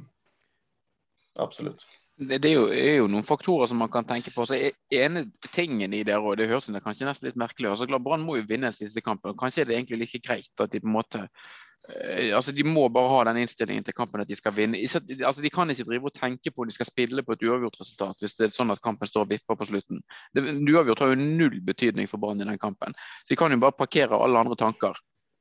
absolutt. 1.41 1.85
Det, 2.21 2.45
er, 2.45 2.53
jo, 2.53 2.67
er, 2.69 2.99
jo, 2.99 3.07
noen 3.09 3.25
faktorer 3.25 3.71
som 3.71 3.79
man 3.81 3.89
kan 3.93 4.05
tenke 4.05 4.33
på. 4.35 4.45
så 4.45 4.59
ene 4.93 5.25
tingen 5.55 5.95
i 5.97 6.03
det, 6.05 6.19
og 6.21 6.37
det 6.37 6.51
høres 6.51 6.69
det 6.69 6.83
kanskje 6.85 7.09
nesten 7.09 7.31
litt 7.31 7.41
merkelig 7.41 7.71
altså 7.71 7.89
Brann 7.97 8.25
må 8.27 8.37
jo 8.37 8.45
vinne 8.49 8.69
siste 8.77 9.01
kampen. 9.01 9.39
Kanskje 9.41 9.65
er 9.65 9.71
det 9.71 9.79
egentlig 9.79 10.03
like 10.03 10.21
greit 10.27 10.61
at 10.61 10.73
de 10.73 10.83
på 10.83 10.91
en 10.91 10.97
måte 10.99 11.23
uh, 11.25 12.37
altså 12.37 12.53
De 12.53 12.67
må 12.67 12.85
bare 12.93 13.09
ha 13.09 13.23
den 13.31 13.41
innstillingen 13.41 13.87
til 13.87 13.97
kampen 13.97 14.21
at 14.21 14.29
de 14.29 14.37
skal 14.37 14.53
vinne. 14.53 14.83
altså 14.85 15.41
De 15.41 15.53
kan 15.55 15.73
ikke 15.73 15.89
drive 15.89 16.11
og 16.13 16.19
tenke 16.19 16.53
på 16.53 16.63
om 16.65 16.69
de 16.69 16.77
skal 16.77 16.91
spille 16.91 17.25
på 17.25 17.39
et 17.39 17.47
uavgjort 17.49 17.81
resultat 17.81 18.21
hvis 18.21 18.37
det 18.37 18.51
er 18.51 18.57
sånn 18.59 18.75
at 18.75 18.85
kampen 18.85 19.09
står 19.09 19.25
og 19.25 19.33
vipper 19.33 19.57
på 19.57 19.71
slutten. 19.71 20.03
Det, 20.37 20.45
uavgjort 20.45 21.05
har 21.07 21.15
jo 21.15 21.23
null 21.23 21.57
betydning 21.65 22.11
for 22.11 22.21
Brann 22.21 22.45
i 22.45 22.49
den 22.49 22.61
kampen. 22.61 22.93
Så 23.25 23.33
de 23.33 23.41
kan 23.41 23.53
jo 23.53 23.63
bare 23.65 23.79
parkere 23.81 24.21
alle 24.21 24.45
andre 24.45 24.61
tanker 24.61 24.99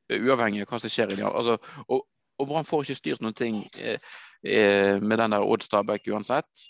uavhengig 0.09 0.63
av 0.63 0.71
hva 0.71 0.79
som 0.81 0.91
skjer 0.91 1.13
i 1.13 1.19
dag. 1.19 1.29
Altså, 1.29 1.59
og, 1.88 2.07
og 2.39 2.50
Brann 2.50 2.67
får 2.67 2.88
ikke 2.88 3.00
styrt 3.00 3.24
noen 3.24 3.38
ting 3.38 3.62
eh, 3.79 4.00
eh, 4.43 4.96
med 5.01 5.19
den 5.19 5.36
der 5.36 5.46
Odd 5.46 5.65
Stabæk 5.65 6.10
uansett. 6.13 6.65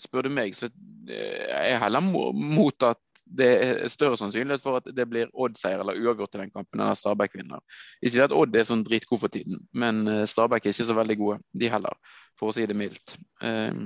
Spør 0.00 0.26
du 0.26 0.32
meg, 0.32 0.56
så 0.56 0.70
eh, 1.10 1.46
er 1.46 1.70
jeg 1.74 1.82
heller 1.84 2.04
mot 2.04 2.88
at 2.88 3.00
det 3.30 3.48
er 3.62 3.90
større 3.92 4.18
sannsynlighet 4.18 4.62
for 4.62 4.80
at 4.80 4.88
det 4.94 5.06
blir 5.06 5.30
Odd-seier 5.38 5.82
eller 5.82 5.98
uavgjort 6.00 6.34
i 6.34 6.40
den 6.42 6.50
kampen 6.54 6.80
enn 6.80 6.90
at 6.90 6.98
Stabæk 6.98 7.36
vinner. 7.38 7.62
Ikke 8.02 8.24
at 8.26 8.34
Odd 8.34 8.56
er 8.58 8.66
sånn 8.66 8.82
dritgod 8.86 9.22
for 9.22 9.32
tiden, 9.32 9.60
men 9.76 10.02
eh, 10.10 10.24
Stabæk 10.28 10.66
er 10.66 10.74
ikke 10.74 10.88
så 10.88 10.98
veldig 10.98 11.18
gode, 11.20 11.38
de 11.52 11.70
heller, 11.70 12.16
for 12.40 12.50
å 12.50 12.56
si 12.56 12.66
det 12.66 12.78
mildt. 12.78 13.18
Eh, 13.44 13.84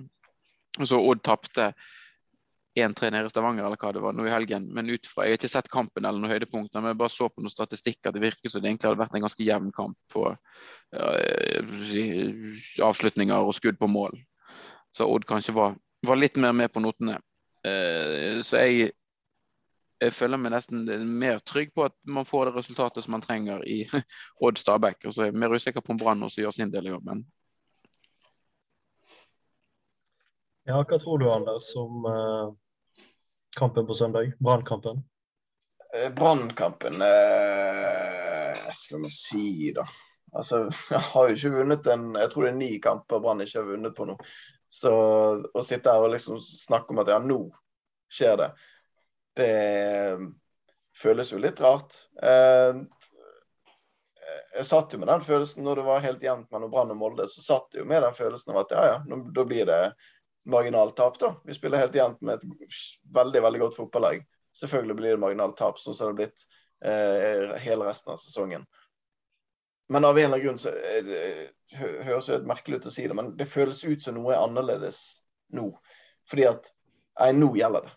så 0.81 1.03
Odd 1.03 1.23
tapte 1.27 1.73
1-3 2.75 3.11
nede 3.11 3.29
i 3.29 3.31
Stavanger 3.31 3.67
eller 3.67 3.79
hva 3.79 3.93
det 3.95 4.03
var 4.03 4.15
nå 4.17 4.27
i 4.27 4.33
helgen. 4.33 4.67
Men 4.75 4.91
ut 4.91 5.07
fra, 5.07 5.25
Jeg 5.25 5.35
har 5.35 5.39
ikke 5.39 5.51
sett 5.53 5.71
kampen 5.71 6.05
eller 6.05 6.19
noen 6.19 6.33
høydepunkter, 6.33 6.81
men 6.81 6.91
jeg 6.91 7.01
bare 7.03 7.15
så 7.15 7.29
på 7.31 7.43
noen 7.43 7.53
statistikk 7.53 8.09
at 8.09 8.17
det 8.17 8.25
virker 8.25 8.51
som 8.51 8.63
det 8.63 8.73
egentlig 8.73 8.91
hadde 8.91 9.03
vært 9.03 9.15
en 9.15 9.27
ganske 9.27 9.47
jevn 9.47 9.71
kamp 9.75 9.97
på 10.11 10.27
uh, 10.33 11.61
avslutninger 12.89 13.47
og 13.47 13.55
skudd 13.55 13.79
på 13.79 13.91
mål. 13.91 14.19
Så 14.95 15.07
Odd 15.11 15.27
kanskje 15.31 15.55
var, 15.55 15.79
var 16.07 16.19
litt 16.19 16.37
mer 16.43 16.55
med 16.57 16.73
på 16.75 16.83
notene. 16.83 17.21
Uh, 17.63 18.43
så 18.43 18.65
jeg, 18.65 18.91
jeg 20.03 20.17
føler 20.19 20.43
meg 20.43 20.57
nesten 20.57 20.83
mer 21.23 21.39
trygg 21.47 21.71
på 21.79 21.87
at 21.87 21.95
man 22.03 22.27
får 22.27 22.51
det 22.51 22.57
resultatet 22.59 23.07
som 23.07 23.15
man 23.15 23.23
trenger 23.23 23.63
i 23.71 23.85
Odd 24.45 24.59
Stabæk. 24.59 25.07
Og 25.07 25.15
så 25.15 25.29
er 25.29 25.31
jeg 25.31 25.39
mer 25.45 25.55
usikker 25.55 25.85
på 25.85 25.95
om 25.95 26.03
Brann 26.03 26.27
også 26.27 26.43
gjør 26.43 26.59
sin 26.59 26.75
del 26.75 26.91
av 26.91 26.99
jobben. 26.99 27.23
Ja, 30.65 30.79
hva 30.81 30.97
tror 30.97 31.21
du, 31.21 31.27
Anders, 31.29 31.69
om 31.77 32.07
uh, 32.09 32.53
kampen 33.59 33.87
på 33.87 33.95
søndag? 33.95 34.33
Brannkampen? 34.39 35.05
Eh, 35.95 36.11
Brannkampen 36.15 37.03
eh, 37.03 38.71
Skal 38.73 39.03
vi 39.03 39.11
si, 39.11 39.73
da. 39.77 39.87
Altså, 40.33 40.71
jeg 40.91 40.99
har 40.99 41.29
jo 41.29 41.37
ikke 41.37 41.57
vunnet 41.59 41.87
en 41.93 42.15
Jeg 42.19 42.31
tror 42.33 42.47
det 42.47 42.53
er 42.53 42.59
ni 42.59 42.71
kamper 42.83 43.23
Brann 43.23 43.45
ikke 43.45 43.61
har 43.61 43.71
vunnet 43.71 43.97
på 43.97 44.09
nå. 44.09 44.19
Så 44.75 44.93
å 45.47 45.63
sitte 45.63 45.93
her 45.95 46.03
og 46.03 46.15
liksom 46.17 46.41
snakke 46.43 46.91
om 46.91 47.05
at 47.05 47.13
ja, 47.13 47.21
nå 47.23 47.45
skjer 48.11 48.35
det, 48.41 48.49
det 49.39 49.53
føles 50.99 51.31
jo 51.31 51.39
litt 51.43 51.63
rart. 51.63 51.95
Eh, 52.19 52.81
jeg 54.55 54.67
satt 54.67 54.95
jo 54.95 54.99
med 54.99 55.11
den 55.11 55.23
følelsen 55.23 55.67
når 55.67 55.79
det 55.79 55.87
var 55.87 56.03
helt 56.05 56.27
jevnt 56.27 56.51
mellom 56.55 56.73
Brann 56.73 56.91
og 56.95 56.99
Molde. 56.99 57.29
Så 57.31 57.43
satt 57.45 57.75
jeg 57.75 57.85
jo 57.85 57.89
med 57.91 58.03
den 58.03 58.17
følelsen 58.19 58.55
av 58.55 58.65
at 58.65 58.75
ja, 58.75 58.85
ja, 58.93 59.21
da 59.39 59.47
blir 59.47 59.67
det 59.71 59.81
marginalt 60.45 60.97
tap, 60.97 61.19
da. 61.19 61.35
Vi 61.45 61.57
spiller 61.57 61.83
helt 61.83 61.95
jevnt 61.97 62.21
med 62.21 62.35
et 62.35 62.47
veldig 63.15 63.43
veldig 63.43 63.61
godt 63.65 63.77
fotballag. 63.77 64.25
Selvfølgelig 64.55 64.97
blir 64.97 65.17
det 65.17 65.23
marginalt 65.23 65.57
tap, 65.59 65.81
sånn 65.83 65.97
som 65.97 66.07
det 66.07 66.13
har 66.13 66.19
blitt 66.21 66.47
eh, 66.85 67.55
hele 67.65 67.89
resten 67.89 68.15
av 68.15 68.21
sesongen. 68.23 68.67
Men 69.89 70.05
av 70.05 70.19
en 70.19 70.25
eller 70.25 70.37
annen 70.37 70.47
grunn 70.47 70.61
så 70.61 70.71
det, 71.05 71.25
høres 71.77 72.31
det 72.31 72.45
merkelig 72.49 72.81
ut 72.81 72.89
å 72.89 72.95
si 72.95 73.05
det, 73.09 73.17
men 73.17 73.35
det 73.37 73.51
føles 73.51 73.83
ut 73.85 74.03
som 74.03 74.17
noe 74.17 74.33
er 74.33 74.45
annerledes 74.45 75.03
nå. 75.53 75.69
Fordi 76.31 76.49
at 76.49 76.73
Nei, 77.15 77.29
nå 77.39 77.53
gjelder 77.55 77.85
det. 77.87 77.93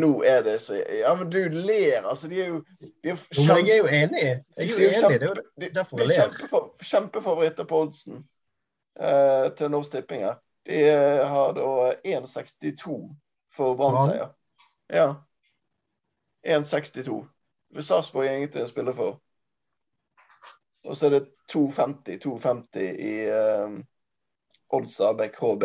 Nå 0.00 0.08
er 0.24 0.42
det 0.44 0.58
så 0.64 0.78
Ja, 0.80 1.14
men 1.16 1.30
du 1.32 1.42
ler, 1.48 2.02
altså. 2.08 2.28
De 2.28 2.40
er 2.40 2.50
jo, 2.54 2.62
de 2.80 3.10
er 3.12 3.18
kjempe, 3.20 3.54
men 3.54 3.68
jeg 3.68 3.74
er 3.74 3.78
jo 3.78 3.90
enig. 3.98 4.22
Jeg 4.22 4.64
er 4.64 4.70
jo 4.70 4.88
enig. 4.88 5.20
Det 5.20 5.28
er 5.28 5.68
jo 5.68 5.72
derfor 5.76 6.02
jeg 6.02 6.08
ler. 6.08 6.32
De 6.32 6.48
er 6.48 6.88
kjempefavoritter 6.90 7.68
på 7.68 7.80
oddsen 7.84 8.22
eh, 9.00 9.46
til 9.58 9.72
Norsk 9.72 9.92
Tipping 9.92 10.24
her. 10.24 10.40
De 10.68 10.80
har 11.24 11.52
da 11.56 11.92
1,62 12.04 13.16
for 13.56 13.76
Brann-seier. 13.76 14.34
Ja. 14.92 15.24
1,62. 16.46 17.26
Hvis 17.72 17.88
Sarpsborg 17.88 18.28
er 18.28 18.36
ingenting 18.36 18.66
å 18.66 18.68
spille 18.68 18.92
for. 18.96 19.16
Og 20.84 20.96
så 20.96 21.08
er 21.08 21.16
det 21.16 21.22
2,50 21.52 22.20
2,50 22.24 22.84
i 22.84 23.14
eh, 23.32 23.78
Odd 24.76 24.90
Stabæk 24.92 25.40
HB. 25.40 25.64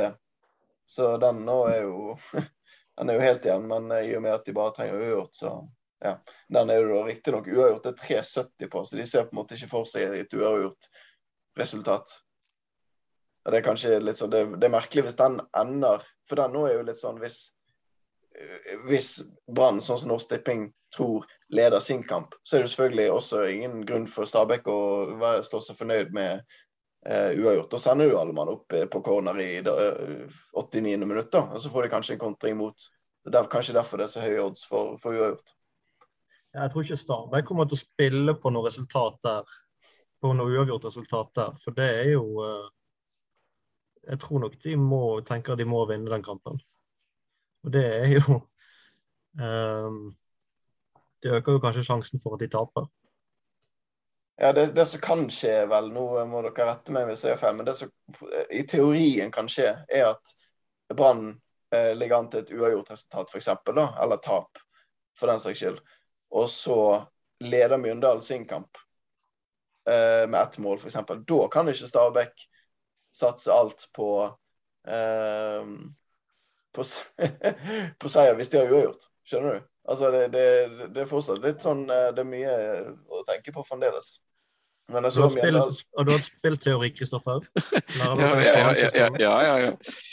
Så 0.87 1.17
den 1.19 1.43
nå 1.47 1.59
er 1.67 1.81
jo 1.83 2.17
den 2.97 3.11
er 3.11 3.19
jo 3.19 3.27
helt 3.27 3.45
igjen, 3.45 3.67
men 3.67 3.91
i 3.99 4.15
og 4.15 4.23
med 4.23 4.37
at 4.37 4.47
de 4.47 4.55
bare 4.55 4.75
trenger 4.75 4.99
uavgjort, 4.99 5.35
så 5.35 5.55
ja. 6.03 6.17
Den 6.47 6.71
er 6.71 6.79
jo 6.83 7.03
riktignok 7.07 7.47
uavgjort. 7.47 7.83
Det 7.83 7.93
er 8.15 8.23
3,70 8.23 8.71
på, 8.71 8.85
så 8.85 8.95
de 8.95 9.07
ser 9.07 9.27
på 9.27 9.35
en 9.35 9.43
måte 9.43 9.59
ikke 9.59 9.71
for 9.71 9.87
seg 9.87 10.15
et 10.15 10.39
uavgjort 10.39 10.89
resultat. 11.59 12.21
Det 13.43 13.59
er 13.59 13.65
kanskje 13.65 13.97
litt 13.99 14.19
sånn, 14.19 14.31
det, 14.31 14.45
det, 14.55 14.67
er 14.67 14.71
merkelig 14.77 15.03
hvis 15.07 15.19
den 15.19 15.41
ender 15.59 16.05
For 16.29 16.39
den 16.39 16.53
nå 16.55 16.63
er 16.67 16.77
jo 16.77 16.85
litt 16.87 16.99
sånn 16.99 17.19
hvis, 17.19 17.39
hvis 18.87 19.09
Brann, 19.51 19.81
sånn 19.83 19.99
som 19.99 20.13
Norsk 20.13 20.31
Tipping 20.31 20.69
tror, 20.95 21.25
leder 21.53 21.79
sin 21.79 22.03
kamp, 22.03 22.35
så 22.43 22.57
er 22.57 22.63
det 22.63 22.71
selvfølgelig 22.71 23.11
også 23.11 23.45
ingen 23.49 23.81
grunn 23.85 24.05
for 24.09 24.29
Stabæk 24.29 24.67
å 24.69 24.79
være, 25.21 25.43
slå 25.45 25.61
seg 25.63 25.77
fornøyd 25.79 26.13
med 26.15 26.41
eh, 27.05 27.33
uavgjort. 27.39 27.71
Da 27.73 27.81
sender 27.81 28.09
du 28.09 28.17
alle 28.19 28.35
mann 28.35 28.51
opp 28.53 28.73
uh, 28.73 28.85
på 28.89 29.01
corner 29.05 29.39
i 29.41 29.49
uh, 29.65 30.39
89. 30.59 30.95
minutt, 31.05 31.33
og 31.33 31.59
så 31.61 31.71
får 31.73 31.87
de 31.87 31.93
kanskje 31.95 32.17
en 32.17 32.23
kontring 32.23 32.57
mot. 32.59 32.87
Det 33.25 33.39
er 33.39 33.49
kanskje 33.51 33.75
derfor 33.77 34.01
det 34.01 34.07
er 34.07 34.13
så 34.13 34.23
høye 34.23 34.45
odds 34.45 34.65
for, 34.69 34.95
for 35.01 35.17
uavgjort. 35.17 35.53
Jeg 36.53 36.69
tror 36.69 36.85
ikke 36.85 37.01
Stabæk 37.01 37.49
kommer 37.49 37.69
til 37.69 37.79
å 37.79 37.81
spille 37.81 38.37
på 38.37 38.53
noe 38.53 38.67
resultat 38.67 39.17
der, 39.25 39.53
på 40.21 40.33
noe 40.37 40.53
uavgjort 40.53 40.89
resultat 40.91 41.33
der. 41.39 41.57
For 41.63 41.77
det 41.77 41.89
er 42.03 42.11
jo 42.13 42.27
uh, 42.41 42.67
jeg 44.07 44.19
tror 44.19 44.43
nok 44.43 44.57
de 44.63 44.75
må 44.79 45.03
tenke 45.27 45.53
at 45.53 45.61
de 45.61 45.67
må 45.67 45.83
vinne 45.89 46.11
den 46.11 46.25
kampen. 46.25 46.59
Og 47.63 47.71
det 47.73 47.83
er 47.85 48.09
jo 48.17 48.41
um, 49.39 50.01
Det 51.23 51.31
øker 51.31 51.55
jo 51.55 51.63
kanskje 51.63 51.85
sjansen 51.87 52.21
for 52.23 52.35
at 52.35 52.43
de 52.43 52.51
taper. 52.51 52.89
Ja, 54.41 54.51
det, 54.51 54.75
det, 54.75 54.85
som 54.89 54.99
kan 54.99 55.27
skje, 55.29 55.67
vel, 55.69 55.91
nå 55.93 56.03
må 56.27 56.41
dere 56.43 56.65
rette 56.67 56.91
meg 56.91 57.05
hvis 57.07 57.21
jeg 57.23 57.35
er 57.35 57.39
feil, 57.39 57.53
men 57.55 57.67
det 57.67 57.75
som 57.77 57.91
i 58.51 58.63
teorien 58.67 59.31
kan 59.31 59.47
skje, 59.47 59.69
er 59.87 60.07
at 60.09 60.33
Brann 60.97 61.29
eh, 61.71 61.91
ligger 61.95 62.17
an 62.17 62.29
til 62.33 62.41
et 62.41 62.51
uavgjort 62.51 62.89
resultat, 62.95 63.29
f.eks., 63.29 63.51
eller 63.69 64.19
tap, 64.25 64.59
for 65.19 65.29
den 65.29 65.39
saks 65.39 65.61
skyld. 65.61 65.77
Og 66.33 66.49
så 66.49 66.79
leder 67.45 67.77
Mjøndalen 67.77 68.25
sin 68.25 68.47
kamp 68.49 68.81
eh, 69.87 70.25
med 70.27 70.39
ett 70.41 70.57
mål, 70.57 70.81
f.eks. 70.81 70.97
Da 71.29 71.39
kan 71.53 71.69
ikke 71.69 71.91
Stabæk 71.93 72.47
satse 73.13 73.53
alt 73.53 73.87
på 73.95 74.09
eh, 74.87 75.69
på, 76.73 76.85
på, 77.99 78.09
seier 78.09 78.37
hvis 78.39 78.51
de 78.51 78.61
har 78.61 78.71
uavgjort. 78.71 79.09
Skjønner 79.29 79.57
du? 79.57 79.69
Altså, 79.83 80.11
det, 80.11 80.27
det, 80.33 80.43
det, 80.95 81.01
er 81.03 81.09
fortsatt 81.09 81.43
litt 81.43 81.63
sånn 81.63 81.83
eh, 81.91 82.09
Det 82.15 82.23
er 82.23 82.29
mye 82.29 82.53
å 83.11 83.25
tenke 83.27 83.53
på 83.55 83.65
fremdeles. 83.67 84.15
Men 84.91 85.07
jeg 85.07 85.15
så 85.15 85.23
du 85.23 85.23
har 85.23 85.31
spilt, 85.31 85.83
og 85.95 86.07
du 86.07 86.11
har 86.11 86.23
spilt 86.25 86.61
teori, 86.63 86.89
Kristoffer? 86.91 87.45
ja, 88.01 88.09
ja, 88.19 88.31
ja, 88.43 88.89
ja, 88.99 89.09
ja, 89.21 89.53
ja. 89.63 89.69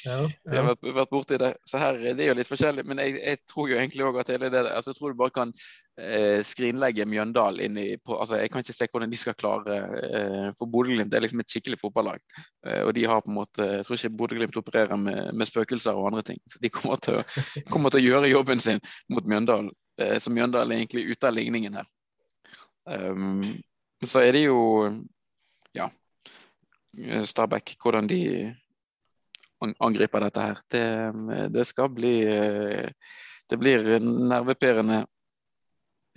Jeg 0.06 0.54
har 0.54 0.68
vært, 0.68 0.90
vært 1.00 1.10
borti 1.10 1.38
det. 1.42 1.50
Så 1.66 1.80
her 1.82 1.98
det 1.98 2.22
er 2.22 2.30
jo 2.30 2.36
litt 2.38 2.50
forskjellig. 2.50 2.84
Men 2.86 3.02
jeg, 3.02 3.16
jeg 3.18 3.40
tror 3.50 3.72
jo 3.72 3.80
egentlig 3.80 4.06
òg 4.06 4.20
at 4.22 4.30
hele 4.30 4.50
det 4.52 4.62
altså 4.70 4.94
Jeg 4.94 5.00
tror 5.00 5.10
du 5.10 5.18
bare 5.18 5.34
kan 5.34 5.54
skrinlegge 6.46 7.04
Mjøndal 7.08 7.60
inn 7.64 7.76
i 7.80 7.86
på, 8.00 8.14
altså 8.16 8.38
Jeg 8.40 8.50
kan 8.52 8.62
ikke 8.62 8.74
se 8.74 8.86
hvordan 8.88 9.10
de 9.12 9.18
skal 9.20 9.36
klare 9.38 9.76
eh, 10.06 10.46
For 10.58 10.70
Bodø-Glimt 10.70 11.14
er 11.14 11.24
liksom 11.24 11.42
et 11.42 11.52
skikkelig 11.52 11.80
fotballag. 11.80 12.22
Eh, 12.66 12.82
og 12.86 12.94
de 12.96 13.04
har 13.08 13.20
på 13.24 13.32
en 13.32 13.38
måte 13.40 13.66
Jeg 13.66 13.86
tror 13.86 13.98
ikke 13.98 14.12
Bodø-Glimt 14.22 14.56
opererer 14.60 15.00
med, 15.00 15.32
med, 15.34 15.48
spøkelser 15.48 15.98
og 15.98 16.10
andre 16.10 16.24
ting. 16.30 16.40
Så 16.48 16.62
de 16.62 16.72
kommer 16.72 17.00
til, 17.04 17.20
å, 17.20 17.24
kommer 17.72 17.92
til 17.92 18.02
å 18.02 18.06
gjøre 18.06 18.32
jobben 18.32 18.62
sin 18.62 18.82
mot 19.12 19.28
Mjøndal. 19.28 19.70
Eh, 20.00 20.16
så 20.22 20.32
Mjøndal 20.32 20.72
er 20.72 20.80
egentlig 20.80 21.06
ute 21.10 21.28
av 21.28 21.36
ligningen 21.36 21.80
her. 21.80 21.90
Um, 22.90 23.42
så 24.02 24.22
er 24.24 24.32
det 24.34 24.46
jo 24.46 24.60
ja, 25.76 25.90
Stabæk, 27.28 27.76
hvordan 27.82 28.08
de 28.10 28.22
angriper 29.84 30.24
dette 30.24 30.46
her. 30.48 30.62
Det, 30.72 30.84
det 31.52 31.66
skal 31.68 31.90
bli 31.92 32.14
Det 33.50 33.58
blir 33.58 33.98
nervepirrende 34.00 35.04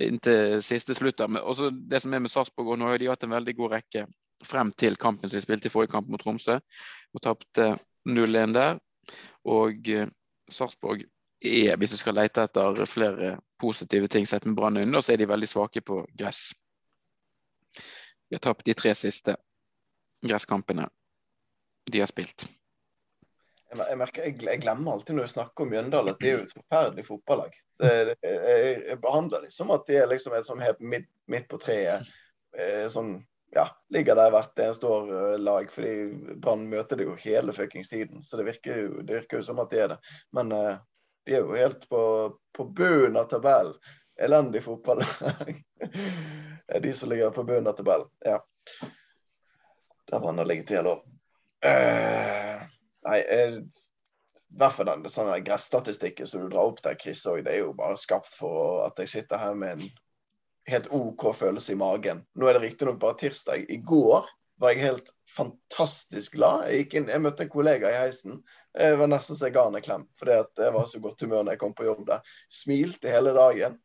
inntil 0.01 0.61
siste 0.65 0.95
slutt. 0.97 1.21
Det 1.21 2.01
som 2.01 2.13
er 2.13 2.23
med 2.23 2.31
Sarpsborg, 2.31 2.77
nå 2.79 2.89
har 2.89 3.01
de 3.01 3.09
hatt 3.11 3.23
en 3.25 3.35
veldig 3.35 3.55
god 3.57 3.75
rekke 3.77 4.05
frem 4.43 4.73
til 4.79 4.97
kampen 4.99 5.29
som 5.29 5.37
de 5.37 5.43
spilte 5.43 5.69
i 5.69 5.73
forrige 5.73 5.93
kamp 5.93 6.09
mot 6.11 6.21
Tromsø, 6.21 6.57
og 7.13 7.23
tapte 7.23 7.73
0-1 8.09 8.55
der. 8.55 8.79
Og 9.49 9.89
eh, 9.91 10.09
Sarpsborg 10.51 11.05
er, 11.43 11.77
hvis 11.77 11.93
du 11.95 11.99
skal 11.99 12.17
lete 12.17 12.45
etter 12.47 12.83
flere 12.89 13.37
positive 13.59 14.09
ting 14.11 14.27
sett 14.27 14.47
med 14.47 14.55
Brann 14.57 14.79
under, 14.79 15.03
så 15.03 15.13
er 15.13 15.21
de 15.21 15.29
veldig 15.29 15.49
svake 15.49 15.83
på 15.85 16.01
gress. 16.17 16.51
De 17.75 18.37
har 18.37 18.43
tapt 18.43 18.65
de 18.65 18.75
tre 18.77 18.93
siste 18.95 19.35
gresskampene 20.23 20.87
de 21.91 21.99
har 21.99 22.07
spilt. 22.07 22.47
Jeg, 23.73 23.97
merker, 23.97 24.25
jeg, 24.29 24.61
glemmer 24.61 24.93
alltid 24.93 25.17
når 25.17 25.27
vi 25.27 25.33
snakker 25.33 25.65
om 25.65 25.71
Mjøndalen 25.73 26.13
at 26.13 26.21
de 26.21 26.29
er 26.29 26.35
jo 26.37 26.47
et 26.47 26.55
forferdelig 26.57 27.05
fotballag. 27.07 27.55
Jeg, 27.83 28.15
jeg, 28.23 28.97
behandler 29.01 29.45
dem 29.45 29.53
som 29.53 29.71
at 29.73 29.87
de 29.89 29.97
er 29.99 30.09
liksom 30.11 30.35
et 30.37 30.47
sånn 30.47 30.63
helt 30.63 30.81
midt, 30.83 31.09
midt 31.31 31.47
på 31.51 31.59
treet. 31.61 32.09
Eh, 32.57 32.85
sånn, 32.93 33.15
ja, 33.55 33.67
ligger 33.89 34.17
der 34.17 34.31
hvert 34.33 34.59
eneste 34.59 34.89
år 34.89 35.11
eh, 35.17 35.39
lag. 35.41 35.71
fordi 35.71 36.35
Brann 36.41 36.67
møter 36.69 36.99
det 36.99 37.07
jo 37.07 37.17
hele 37.19 37.53
fuckings 37.53 37.89
tiden. 37.89 38.23
Så 38.23 38.37
det 38.37 38.47
virker, 38.49 38.77
jo, 38.77 39.01
det 39.01 39.21
virker, 39.21 39.41
jo, 39.41 39.47
som 39.49 39.61
at 39.63 39.71
de 39.73 39.81
er 39.83 39.93
det. 39.93 39.99
Men 40.33 40.53
uh, 40.53 40.77
de 41.25 41.37
er 41.37 41.45
jo 41.45 41.57
helt 41.57 41.87
på, 41.89 42.03
på 42.57 42.65
bunnen 42.65 43.19
av 43.21 43.29
tabellen. 43.31 43.77
Elendig 44.21 44.63
fotballag. 44.63 45.61
de 46.85 46.93
som 46.93 47.09
ligger 47.09 47.33
på 47.33 47.43
bunnen 47.43 47.67
av 47.67 47.77
tabellen. 47.77 48.09
Ja. 48.25 48.39
Der 50.11 50.19
Brann 50.19 50.37
har 50.37 50.45
ligget 50.45 50.71
i 50.71 50.79
hele 50.79 50.97
år. 50.97 51.05
Uh, 51.63 52.52
nei, 53.07 53.19
jeg, 53.21 53.63
i 54.53 54.61
hvert 54.61 54.75
fall 54.77 54.89
den 54.89 55.09
sånn 55.09 55.31
gresstatistikken 55.45 56.29
som 56.29 56.43
du 56.43 56.53
drar 56.53 56.69
opp 56.69 56.81
der, 56.85 56.97
Chris, 56.99 57.23
og 57.29 57.41
det 57.45 57.55
er 57.55 57.63
jo 57.63 57.73
bare 57.77 57.97
skapt 57.97 58.31
for 58.37 58.83
at 58.85 58.99
jeg 59.01 59.11
sitter 59.15 59.41
her 59.41 59.57
med 59.57 59.77
en 59.77 59.91
helt 60.69 60.89
OK 60.93 61.27
følelse 61.35 61.73
i 61.73 61.79
magen. 61.79 62.23
Nå 62.37 62.47
er 62.47 62.57
det 62.57 62.67
riktignok 62.67 62.99
bare 63.01 63.17
tirsdag. 63.23 63.65
I 63.69 63.79
går 63.83 64.29
var 64.61 64.73
jeg 64.73 64.85
helt 64.85 65.09
fantastisk 65.27 66.37
glad. 66.37 66.67
Jeg, 66.71 66.91
inn, 66.93 67.09
jeg 67.09 67.23
møtte 67.23 67.47
en 67.47 67.51
kollega 67.51 67.89
i 67.89 67.97
heisen. 67.97 68.43
Jeg 68.77 68.99
var 69.01 69.09
nesten 69.11 69.37
så 69.37 69.49
jeg 69.49 69.55
ga 69.57 69.65
han 69.67 69.77
en 69.77 69.85
klem, 69.85 70.05
fordi 70.17 70.37
jeg 70.37 70.75
var 70.77 70.85
så 70.89 71.01
godt 71.03 71.25
humør 71.25 71.43
når 71.43 71.55
jeg 71.55 71.63
kom 71.63 71.73
på 71.77 71.87
jobb 71.89 72.05
der. 72.07 72.35
Smilte 72.53 73.11
hele 73.11 73.33
dagen. 73.37 73.79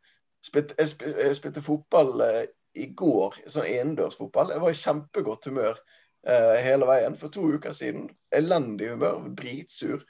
Spilte, 0.44 0.76
jeg, 0.78 1.16
jeg 1.18 1.36
spilte 1.36 1.64
fotball 1.64 2.22
eh, 2.24 2.44
i 2.78 2.90
går, 2.96 3.40
sånn 3.50 3.66
innendørsfotball. 3.66 4.52
Jeg 4.54 4.62
var 4.62 4.76
i 4.76 4.82
kjempegodt 4.84 5.48
humør 5.50 5.74
eh, 5.74 5.96
hele 6.28 6.86
veien. 6.88 7.16
For 7.16 7.32
to 7.32 7.46
uker 7.56 7.72
siden 7.72 8.08
elendig 8.36 8.90
humør, 8.92 9.28
dritsur 9.38 10.04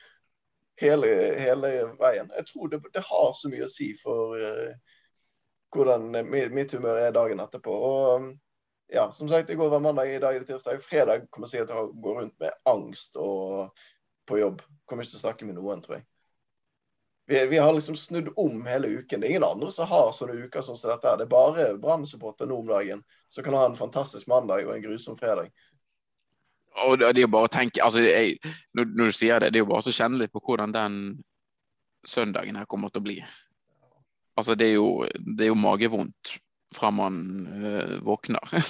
hele, 0.81 1.11
hele 1.39 1.73
veien. 2.01 2.31
Jeg 2.37 2.47
tror 2.53 2.69
det, 2.73 2.83
det, 2.95 3.05
har 3.07 3.33
så 3.35 3.51
mye 3.53 3.67
å 3.67 3.73
si 3.73 3.93
for 3.99 4.35
uh, 4.39 4.99
hvordan 5.75 6.11
mitt, 6.31 6.75
humør 6.75 7.01
er 7.03 7.15
dagen 7.17 7.43
etterpå. 7.45 7.79
Og 7.93 8.29
ja, 8.93 9.11
som 9.13 9.29
sagt, 9.29 9.51
i 9.51 9.59
går 9.59 9.71
var 9.71 9.85
mandag, 9.85 10.11
i 10.11 10.21
dag 10.23 10.37
er 10.37 10.45
det 10.45 10.53
tirsdag. 10.53 10.83
Fredag 10.83 11.29
kommer 11.31 11.51
jeg 11.53 11.69
til 11.69 11.81
å 11.81 11.91
gå 11.93 12.15
rundt 12.21 12.39
med 12.41 12.55
angst 12.69 13.19
og 13.21 13.75
på 14.29 14.39
jobb. 14.41 14.63
Kommer 14.89 15.05
ikke 15.05 15.17
til 15.17 15.21
å 15.21 15.27
snakke 15.27 15.49
med 15.49 15.59
noen, 15.59 15.83
tror 15.85 16.01
jeg. 16.01 16.09
Vi, 17.29 17.41
vi, 17.51 17.59
har 17.61 17.75
liksom 17.77 17.97
snudd 18.01 18.31
om 18.41 18.63
hele 18.65 18.89
uken. 18.89 19.21
Det 19.21 19.27
er 19.27 19.35
ingen 19.35 19.45
andre 19.45 19.69
som 19.73 19.89
har 19.91 20.15
sånne 20.17 20.47
uker 20.47 20.65
som 20.65 20.79
dette. 20.81 21.17
Det 21.21 21.27
er 21.27 21.33
bare 21.33 21.67
Brann-supporter 21.77 22.49
nå 22.49 22.63
om 22.63 22.71
dagen 22.71 23.03
som 23.29 23.45
kan 23.45 23.57
ha 23.59 23.67
en 23.69 23.77
fantastisk 23.77 24.31
mandag 24.33 24.65
og 24.65 24.73
en 24.73 24.87
grusom 24.87 25.19
fredag. 25.21 25.51
Og 26.87 26.99
det 27.01 27.11
er 27.11 27.25
jo 27.25 27.33
bare 27.33 27.49
å 27.49 27.53
tenke, 27.53 27.83
altså, 27.85 28.03
jeg, 28.05 28.39
når, 28.77 28.91
når, 28.95 29.11
du 29.11 29.17
sier 29.17 29.43
det, 29.43 29.53
det 29.53 29.61
er 29.61 29.65
jo 29.65 29.71
bare 29.73 29.87
så 29.87 29.95
kjenne 29.95 30.21
litt 30.23 30.35
på 30.35 30.43
hvordan 30.45 30.75
den 30.75 30.99
søndagen 32.07 32.59
her 32.59 32.69
kommer 32.71 32.93
til 32.93 33.03
å 33.03 33.07
bli. 33.09 33.17
Altså, 34.39 34.55
det 34.59 34.71
er 34.71 34.77
jo, 34.77 35.07
det 35.19 35.49
er 35.49 35.51
jo 35.51 35.59
magevondt 35.59 36.37
fra 36.77 36.93
man 36.95 37.23
øh, 37.59 37.97
våkner. 38.07 38.45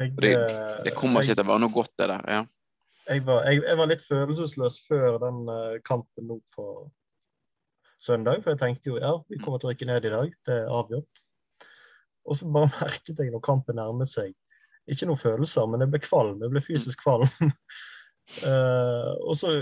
Jeg, 0.00 0.14
det, 0.16 0.32
det, 0.86 0.94
kommer 0.96 1.20
ikke 1.20 1.34
til 1.36 1.44
å 1.44 1.50
være 1.50 1.60
noe 1.60 1.74
godt, 1.74 1.90
det 2.00 2.06
der. 2.08 2.22
ja 2.32 2.44
jeg 3.10 3.26
var, 3.26 3.42
jeg, 3.48 3.62
jeg 3.66 3.78
var, 3.78 3.88
litt 3.90 4.04
følelsesløs 4.06 4.76
før 4.86 5.18
den 5.22 5.40
uh, 5.50 5.78
kampen 5.86 6.28
nå 6.30 6.38
på 6.54 6.66
søndag. 8.02 8.42
For 8.44 8.54
jeg 8.54 8.60
tenkte 8.60 8.92
jo 8.92 9.00
ja, 9.00 9.16
vi 9.30 9.40
kommer 9.40 9.60
til 9.60 9.70
å 9.70 9.72
rykke 9.72 9.88
ned 9.88 10.06
i 10.06 10.12
dag. 10.14 10.36
Det 10.46 10.56
er 10.62 10.74
avgjort. 10.74 11.22
Og 12.28 12.38
så 12.38 12.50
bare 12.52 12.70
merket 12.78 13.18
jeg 13.18 13.34
når 13.34 13.44
kampen 13.44 13.80
nærmet 13.80 14.12
seg 14.12 14.34
Ikke 14.88 15.06
noen 15.08 15.20
følelser, 15.20 15.68
men 15.70 15.84
jeg 15.84 15.92
ble 15.92 16.02
kvalm. 16.02 16.42
Jeg 16.42 16.52
ble 16.52 16.62
fysisk 16.64 17.02
kvalm. 17.04 17.26
uh, 18.46 19.10
og 19.28 19.34
så 19.38 19.54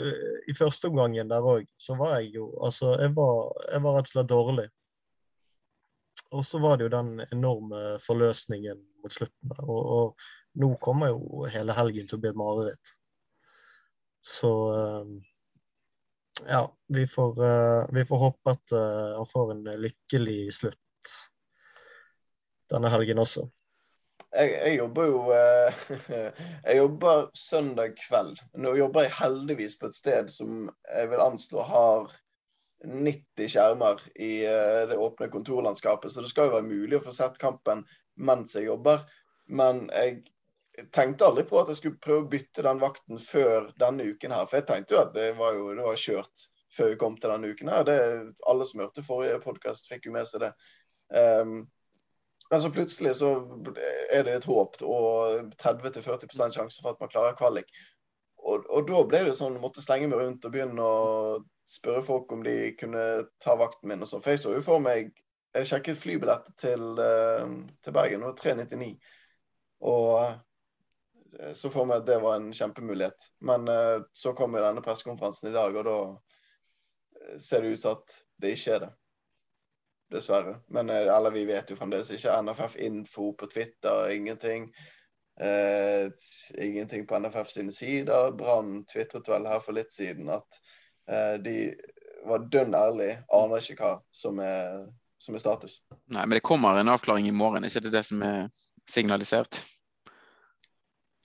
i 0.49 0.57
første 0.57 0.91
omgangen 0.91 1.31
der 1.31 1.47
òg, 1.55 1.69
så 1.81 1.97
var 1.99 2.19
jeg 2.19 2.37
jo 2.39 2.51
Altså, 2.65 2.95
jeg 3.01 3.15
var, 3.17 3.41
jeg 3.73 3.85
var 3.87 3.99
rett 3.99 4.11
og 4.11 4.15
slett 4.15 4.31
dårlig. 4.33 4.69
Og 6.37 6.45
så 6.45 6.61
var 6.61 6.77
det 6.77 6.89
jo 6.89 6.93
den 6.93 7.25
enorme 7.33 7.97
forløsningen 8.05 8.81
mot 9.03 9.15
slutten 9.15 9.55
der. 9.55 9.65
Og, 9.65 9.93
og 9.97 10.61
nå 10.61 10.75
kommer 10.83 11.13
jo 11.15 11.49
hele 11.49 11.77
helgen 11.77 12.09
til 12.09 12.19
å 12.19 12.23
bli 12.23 12.33
et 12.33 12.39
mareritt. 12.39 12.95
Så 14.25 14.53
uh, 14.75 15.17
ja, 16.45 16.63
vi 16.95 17.07
får, 17.11 17.41
uh, 17.41 17.95
vi 17.95 18.05
får 18.07 18.25
håpe 18.27 18.55
at 18.55 18.77
han 18.77 19.29
får 19.29 19.55
en 19.57 19.65
lykkelig 19.83 20.43
slutt 20.61 21.15
denne 22.69 22.91
helgen 22.93 23.23
også. 23.23 23.47
Jeg, 24.37 24.53
jeg, 24.53 24.77
jobber 24.77 25.07
jo 25.09 25.21
eh, 25.33 25.85
Jeg 26.69 26.79
jobber 26.79 27.29
søndag 27.39 27.95
kveld. 28.01 28.41
Nå 28.61 28.75
jobber 28.77 29.07
jeg 29.07 29.17
heldigvis 29.19 29.79
på 29.81 29.89
et 29.89 29.97
sted 29.97 30.33
som 30.33 30.67
jeg 30.69 31.13
vil 31.13 31.25
anslå 31.25 31.65
har 31.65 32.11
90 32.85 33.49
skjermer 33.51 34.03
i 34.23 34.33
det 34.87 34.99
åpne 35.03 35.27
kontorlandskapet, 35.33 36.13
så 36.13 36.23
det 36.23 36.29
skal 36.31 36.47
jo 36.47 36.53
være 36.53 36.69
mulig 36.69 37.01
å 37.01 37.03
få 37.03 37.15
sett 37.17 37.41
kampen 37.43 37.83
mens 38.15 38.55
jeg 38.55 38.69
jobber. 38.69 39.03
Men 39.49 39.89
jeg 39.91 40.21
tenkte 40.95 41.27
aldri 41.27 41.45
på 41.49 41.59
at 41.61 41.73
jeg 41.73 41.81
skulle 41.81 42.03
prøve 42.03 42.27
å 42.27 42.31
bytte 42.31 42.65
den 42.67 42.83
vakten 42.83 43.19
før 43.23 43.73
denne 43.81 44.07
uken 44.13 44.35
her. 44.35 44.47
For 44.47 44.61
jeg 44.61 44.69
tenkte 44.69 44.95
jo 44.95 45.03
at 45.03 45.17
det 45.17 45.33
var 45.39 45.57
jo 45.57 45.73
det 45.75 45.87
var 45.87 45.99
kjørt 46.05 46.47
før 46.77 46.93
vi 46.93 47.01
kom 47.01 47.17
til 47.19 47.33
denne 47.33 47.51
uken 47.55 47.73
her. 47.73 47.89
Det, 47.89 47.99
alle 48.51 48.69
som 48.69 48.85
hørte 48.85 49.07
forrige 49.07 49.41
podkast, 49.43 49.89
fikk 49.91 50.07
jo 50.09 50.15
med 50.15 50.29
seg 50.31 50.45
det. 50.47 50.53
Um, 51.09 51.61
men 52.51 52.63
så 52.63 52.73
plutselig 52.73 53.15
så 53.21 53.31
er 54.15 54.25
det 54.27 54.35
et 54.39 54.49
håp 54.49 54.81
og 54.87 55.55
30-40% 55.61 56.57
sjanse 56.57 56.83
for 56.83 56.95
at 56.95 57.03
man 57.03 57.13
klarer 57.13 57.37
kvalik. 57.39 57.71
Og, 58.39 58.65
og, 58.71 58.87
da 58.89 59.03
ble 59.05 59.23
det 59.27 59.37
sånn, 59.37 59.59
måtte 59.61 59.85
slenge 59.85 60.09
meg 60.09 60.23
rundt 60.23 60.47
og 60.47 60.55
begynne 60.55 60.85
å 60.85 61.39
spørre 61.69 62.05
folk 62.07 62.33
om 62.33 62.45
de 62.47 62.73
kunne 62.81 63.05
ta 63.45 63.59
vakten 63.61 63.91
min. 63.91 64.05
og 64.05 64.09
sånn. 64.09 64.23
For 64.25 64.33
jeg 64.33 64.45
så 64.45 64.55
jo 64.57 64.65
for 64.65 64.85
meg 64.85 65.13
Jeg 65.57 65.65
sjekket 65.65 65.97
flybilletter 65.97 66.53
til, 66.61 66.83
uh, 67.01 67.49
til 67.83 67.95
Bergen, 67.97 68.23
var 68.23 68.35
399. 68.37 68.91
Og 69.89 70.37
Eh, 71.41 71.53
så 71.53 71.71
for 71.71 71.89
meg 71.89 72.03
at 72.03 72.09
det 72.09 72.21
var 72.23 72.39
en 72.39 72.53
kjempemulighet. 72.55 73.29
Men 73.45 73.69
uh, 73.69 74.01
så 74.13 74.35
kom 74.37 74.57
jo 74.57 74.65
denne 74.65 74.85
pressekonferansen 74.85 75.51
i 75.51 75.57
dag, 75.57 75.77
og 75.77 75.87
da 75.89 75.99
eh, 77.21 77.37
ser 77.43 77.65
det 77.65 77.77
ut 77.77 77.85
til 77.85 77.95
at 77.95 78.17
det 78.43 78.55
ikke 78.57 78.75
er 78.77 78.85
det. 78.87 78.91
Dessverre. 80.13 80.59
Men 80.75 80.91
uh, 80.91 81.17
eller 81.17 81.35
vi 81.35 81.45
vet 81.49 81.71
jo 81.71 81.77
fremdeles 81.79 82.11
ikke. 82.15 82.37
NFF-info 82.43 83.33
på 83.39 83.51
Twitter, 83.53 84.11
ingenting. 84.15 84.71
Eh, 85.39 86.09
ingenting 86.59 87.05
på 87.07 87.19
NFF 87.23 87.53
sine 87.53 87.73
sider. 87.73 88.33
Brann 88.35 88.83
tvitret 88.91 89.29
vel 89.31 89.47
her 89.47 89.61
for 89.63 89.77
litt 89.77 89.93
siden 89.95 90.33
at 90.35 90.59
de 91.41 91.53
var 92.27 92.43
dønn 92.53 92.75
ærlig, 92.75 93.13
aner 93.33 93.63
ikke 93.63 93.79
hva 93.79 93.93
som 94.13 94.41
er, 94.45 94.83
som 95.23 95.39
er 95.39 95.43
status. 95.43 95.79
Nei, 96.11 96.25
men 96.27 96.37
det 96.37 96.45
kommer 96.45 96.77
en 96.77 96.91
avklaring 96.93 97.31
i 97.31 97.33
morgen, 97.33 97.65
ikke 97.65 97.85
det 97.87 97.95
det 97.95 98.03
som 98.11 98.21
er 98.27 98.51
signalisert? 98.91 99.61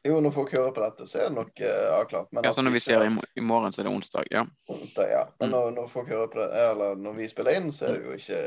Jo, 0.04 0.18
når 0.20 0.34
folk 0.36 0.52
hører 0.52 0.72
på 0.76 0.82
dette, 0.84 1.06
så 1.08 1.22
er 1.22 1.30
det 1.30 1.38
nok 1.38 1.62
uh, 1.64 1.92
avklart. 1.98 2.32
Men 2.36 2.44
ja, 2.44 2.52
så 2.54 2.64
når 2.66 2.74
vi 2.76 2.82
ser 2.84 3.06
i, 3.06 3.12
i 3.40 3.44
morgen, 3.44 3.72
så 3.72 3.82
er 3.82 3.88
det 3.88 3.94
onsdag? 3.94 4.28
Ja. 4.36 4.42
Onsdag, 4.68 5.12
ja. 5.12 5.22
Men 5.40 5.50
mm. 5.50 5.54
når, 5.56 5.70
når, 5.78 5.88
folk 5.94 6.12
hører 6.12 6.28
på 6.34 6.42
det, 6.42 6.50
eller 6.72 7.00
når 7.00 7.16
vi 7.22 7.28
spiller 7.32 7.60
inn, 7.60 7.72
så 7.72 7.88
er 7.88 7.96
det 7.96 8.10
jo 8.10 8.18
ikke 8.18 8.42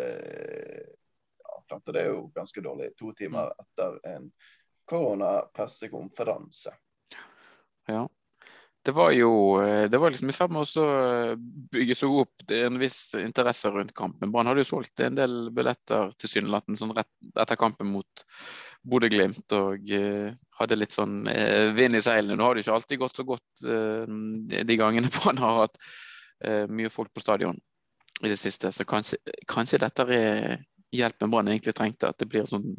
avklart. 1.54 1.80
Og 1.80 1.96
det 1.96 2.02
er 2.02 2.10
jo 2.10 2.20
ganske 2.36 2.64
dårlig 2.68 2.90
to 3.00 3.14
timer 3.16 3.48
mm. 3.48 3.64
etter 3.64 3.96
en 4.12 4.28
koronapressekonferanse. 4.92 6.76
Ja. 7.88 8.04
Det 8.86 8.92
var 8.94 9.10
jo 9.10 9.30
eh, 9.62 9.88
det 9.90 9.98
var 9.98 10.12
liksom 10.12 10.30
i 10.30 10.34
ferd 10.34 10.52
med 10.54 10.76
å 10.78 10.84
bygge 11.74 11.94
seg 11.98 12.12
opp 12.20 12.44
det 12.46 12.60
er 12.60 12.68
en 12.68 12.78
viss 12.78 13.00
interesse 13.18 13.70
rundt 13.74 13.96
kampen. 13.98 14.30
Brann 14.30 14.46
hadde 14.46 14.62
jo 14.62 14.68
solgt 14.68 15.02
en 15.02 15.16
del 15.18 15.48
billetter 15.56 16.12
tilsynelatende 16.20 16.78
sånn 16.78 16.94
rett 16.94 17.10
etter 17.34 17.58
kampen 17.58 17.90
mot 17.90 18.22
Bodø-Glimt 18.86 19.56
og 19.58 19.90
uh, 19.90 20.30
hadde 20.56 20.78
litt 20.78 20.94
sånn 20.96 21.26
eh, 21.30 21.72
vind 21.76 21.98
i 21.98 22.02
seilene. 22.04 22.38
Nå 22.38 22.46
har 22.46 22.56
det 22.56 22.64
ikke 22.64 22.76
alltid 22.76 23.00
gått 23.02 23.20
så 23.20 23.26
godt 23.28 23.64
eh, 23.64 24.16
de 24.70 24.78
gangene 24.78 25.12
Brann 25.16 25.42
har 25.42 25.64
hatt 25.64 25.80
mye 26.68 26.90
folk 26.92 27.08
på 27.16 27.22
stadion 27.22 27.56
i 28.20 28.28
det 28.28 28.36
siste. 28.36 28.68
Så 28.68 28.84
kanskje, 28.84 29.16
kanskje 29.48 29.78
dette 29.80 30.04
er 30.12 30.58
hjelpen 30.92 31.30
Brann 31.32 31.48
egentlig 31.48 31.72
trengte, 31.78 32.10
at 32.10 32.18
det 32.20 32.28
blir 32.28 32.44
sånn 32.48 32.74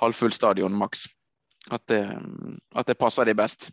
halvfull 0.00 0.32
stadion 0.32 0.72
maks. 0.72 1.04
At 1.70 1.84
det, 1.92 2.00
at 2.72 2.88
det 2.88 2.96
passer 2.98 3.28
de 3.28 3.36
best. 3.36 3.68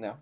Ja. 0.00 0.14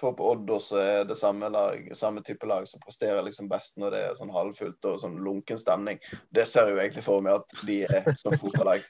For 0.00 0.14
på 0.16 0.30
Odd 0.32 0.50
også 0.54 0.78
er 0.80 1.02
det 1.08 1.16
samme, 1.20 1.50
lag, 1.52 1.90
samme 1.96 2.22
type 2.24 2.48
lag 2.48 2.64
som 2.68 2.80
presterer 2.80 3.20
liksom 3.26 3.50
best 3.50 3.76
når 3.80 3.92
det 3.94 4.00
er 4.06 4.14
sånn 4.16 4.32
halvfullt 4.32 4.88
og 4.88 5.00
sånn 5.02 5.18
lunken 5.24 5.60
stemning. 5.60 6.00
Det 6.32 6.46
ser 6.48 6.70
jo 6.72 6.78
egentlig 6.80 7.04
for 7.04 7.24
meg 7.24 7.42
at 7.42 7.66
de 7.68 7.82
er 7.84 8.08
som 8.20 8.36
fotballag. 8.40 8.86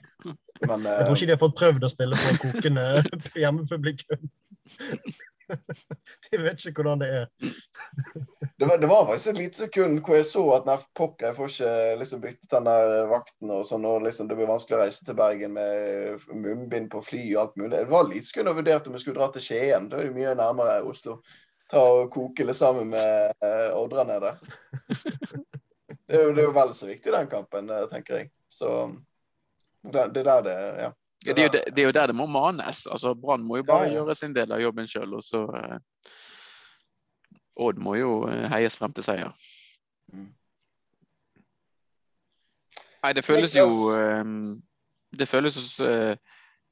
Men, 0.69 0.87
jeg 0.87 1.09
tror 1.09 1.17
ikke 1.17 1.31
de 1.33 1.35
har 1.35 1.43
fått 1.43 1.59
prøvd 1.59 1.89
å 1.89 1.93
spille 1.93 2.21
på 2.21 2.37
kokende 2.45 2.87
hjemmepublikum. 3.43 4.31
De 6.31 6.39
vet 6.39 6.63
ikke 6.63 6.85
hvordan 6.85 7.01
det 7.03 7.09
er. 7.11 7.27
Det, 8.61 8.67
var, 8.67 8.79
det 8.79 8.87
var 8.87 9.07
faktisk 9.07 9.27
et 9.31 9.39
lite 9.39 9.63
sekund 9.63 10.03
hvor 10.05 10.19
jeg 10.19 10.27
så 10.29 10.43
at 10.53 10.67
nei, 10.69 10.75
pokker, 10.99 11.31
jeg 11.31 11.37
får 11.39 11.53
ikke 11.55 12.01
liksom 12.03 12.21
byttet 12.21 12.51
den 12.53 12.67
der 12.69 13.07
vakten 13.09 13.53
og 13.55 13.63
sånn, 13.65 13.87
og 13.89 14.03
liksom 14.05 14.29
det 14.29 14.37
blir 14.37 14.51
vanskelig 14.51 14.77
å 14.77 14.81
reise 14.83 15.07
til 15.07 15.17
Bergen 15.17 15.55
med 15.57 16.27
munnbind 16.29 16.91
på 16.93 17.01
fly 17.07 17.23
og 17.31 17.41
alt 17.41 17.57
mulig. 17.57 17.79
Det 17.79 17.89
var 17.89 18.11
litt 18.11 18.29
sekund 18.29 18.53
jeg 18.53 18.59
vurderte 18.59 18.93
om 18.93 18.99
vi 18.99 19.01
skulle 19.01 19.17
dra 19.17 19.31
til 19.33 19.47
Skien. 19.47 19.89
Da 19.89 19.97
er 19.97 20.11
det 20.11 20.19
mye 20.19 20.37
nærmere 20.37 20.77
Oslo. 20.91 21.23
Ta 21.73 21.87
og 21.89 22.13
koke 22.13 22.45
litt 22.45 22.59
sammen 22.61 22.93
med 22.93 23.41
uh, 23.41 23.81
Odra 23.81 24.05
nede. 24.05 24.37
Det 26.11 26.19
er, 26.19 26.25
jo, 26.27 26.31
det 26.35 26.43
er 26.43 26.49
jo 26.49 26.55
vel 26.55 26.73
så 26.75 26.87
viktig, 26.89 27.13
den 27.15 27.29
kampen, 27.31 27.69
eh, 27.71 27.85
tenker 27.87 28.17
jeg. 28.17 28.29
Så 28.51 28.71
det, 29.87 30.09
det 30.13 30.25
der 30.27 30.43
det 30.43 30.57
Ja. 30.85 30.91
Det 31.21 31.37
er, 31.37 31.43
jo, 31.43 31.53
det, 31.53 31.61
det 31.77 31.83
er 31.83 31.87
jo 31.87 31.93
der 31.93 32.07
det 32.11 32.17
må 32.17 32.27
manes. 32.27 32.87
altså 32.91 33.13
Brann 33.15 33.45
må 33.45 33.61
jo 33.61 33.65
bare 33.69 33.87
ja, 33.87 33.93
ja. 33.93 33.99
gjøre 34.01 34.15
sin 34.17 34.35
del 34.35 34.53
av 34.53 34.63
jobben 34.63 34.89
sjøl. 34.89 35.15
Og 35.15 35.23
så 35.23 35.45
eh, 35.55 35.77
Odd 37.61 37.81
må 37.83 37.97
jo 37.99 38.13
eh, 38.31 38.47
heies 38.53 38.77
frem 38.79 38.93
til 38.97 39.05
seier. 39.05 39.33
Mm. 40.13 40.31
Nei, 43.01 43.13
det 43.17 43.25
føles 43.25 43.55
jo 43.57 43.69
eh, 43.95 44.25
Det 45.17 45.29
føles 45.29 45.57
eh, 45.85 46.17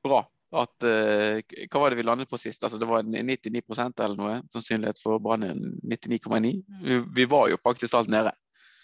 bra 0.04 0.22
at 0.58 0.86
eh, 0.88 1.40
Hva 1.68 1.82
var 1.82 1.92
det 1.92 1.98
vi 2.00 2.06
landet 2.06 2.30
på 2.30 2.40
sist? 2.40 2.64
Altså 2.64 2.80
Det 2.80 2.88
var 2.88 3.04
99% 3.04 4.04
eller 4.04 4.16
noe 4.20 4.36
sannsynlighet 4.52 5.00
for 5.02 5.20
Brann. 5.22 5.44
99,9. 5.84 6.52
Vi, 6.84 7.00
vi, 7.16 7.26
var 7.28 7.50
jo 7.52 7.60
praktisk 7.60 7.98
alt 7.98 8.08
nede. 8.12 8.32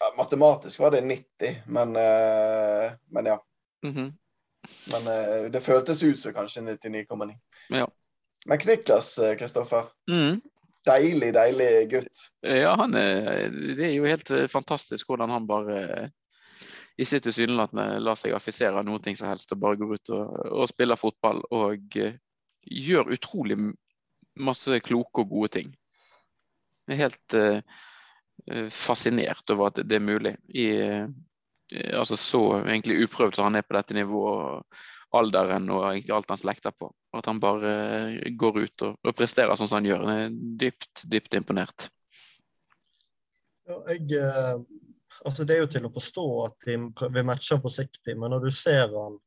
Ja, 0.00 0.10
matematisk 0.18 0.82
var 0.82 0.92
det 0.92 1.04
90, 1.06 1.62
men, 1.72 1.94
men 3.08 3.26
ja. 3.30 3.38
Mm 3.84 3.94
-hmm. 3.94 4.12
Men 4.92 5.52
det 5.52 5.60
føltes 5.60 6.02
ut 6.02 6.18
som 6.18 6.32
kanskje 6.32 6.60
99,9. 6.60 7.36
Ja. 7.68 7.88
Men 8.46 8.58
Kniklas, 8.58 9.20
Kristoffer. 9.38 9.88
Mm. 10.10 10.40
Deilig, 10.84 11.30
deilig 11.32 11.68
gutt. 11.88 12.26
Ja, 12.44 12.74
han 12.76 12.92
er, 12.98 13.48
det 13.50 13.86
er 13.88 13.94
jo 13.94 14.08
helt 14.08 14.30
eh, 14.34 14.50
fantastisk 14.52 15.08
hvordan 15.08 15.32
han 15.32 15.48
bare 15.48 16.10
i 16.96 17.04
sitt 17.04 17.24
tilsynelatende 17.26 17.98
lar 18.04 18.18
seg 18.18 18.34
affisere 18.36 18.78
av 18.78 18.86
noe 18.86 19.14
som 19.16 19.28
helst 19.28 19.52
og 19.54 19.62
bare 19.62 19.78
går 19.80 19.96
ut 19.96 20.12
og, 20.14 20.34
og 20.60 20.68
spiller 20.70 21.00
fotball 21.00 21.42
og 21.50 21.96
uh, 21.98 22.14
gjør 22.64 23.10
utrolig 23.16 23.58
masse 24.34 24.78
kloke 24.82 25.24
og 25.24 25.32
gode 25.32 25.50
ting. 25.58 25.74
Jeg 26.86 26.94
er 26.94 27.02
helt 27.02 27.36
uh, 27.38 28.68
fascinert 28.70 29.50
over 29.50 29.72
at 29.72 29.82
det 29.82 29.98
er 29.98 30.06
mulig 30.06 30.36
i, 30.54 30.68
uh, 30.78 31.10
altså 31.98 32.18
så 32.20 32.42
egentlig 32.60 33.02
uprøvd 33.08 33.38
som 33.38 33.50
han 33.50 33.58
er 33.58 33.66
på 33.66 33.74
dette 33.76 33.98
nivået, 33.98 34.62
alderen 35.18 35.68
og 35.72 35.84
egentlig 35.88 36.14
alt 36.16 36.32
han 36.32 36.40
slekter 36.40 36.74
på. 36.76 36.88
At 37.16 37.28
han 37.30 37.40
bare 37.42 37.72
eh, 37.72 38.30
går 38.38 38.60
ut 38.64 38.86
og, 38.86 38.96
og 39.02 39.16
presterer 39.16 39.56
sånn 39.58 39.70
som 39.70 39.80
han 39.80 39.88
gjør. 39.90 40.06
Jeg 40.10 40.24
er 40.24 40.38
dypt, 40.62 41.04
dypt 41.10 41.36
imponert. 41.38 41.88
Ja, 43.68 43.78
jeg, 43.92 44.08
eh, 44.18 44.56
altså 45.24 45.46
det 45.46 45.56
er 45.56 45.64
jo 45.64 45.70
til 45.74 45.88
å 45.88 45.92
forstå 45.94 46.26
at 46.46 46.68
de 46.68 46.78
vil 47.16 47.28
matche 47.28 47.60
forsiktig, 47.62 48.16
men 48.20 48.34
når 48.34 48.48
du 48.48 48.50
ser 48.54 48.88
han 48.92 49.20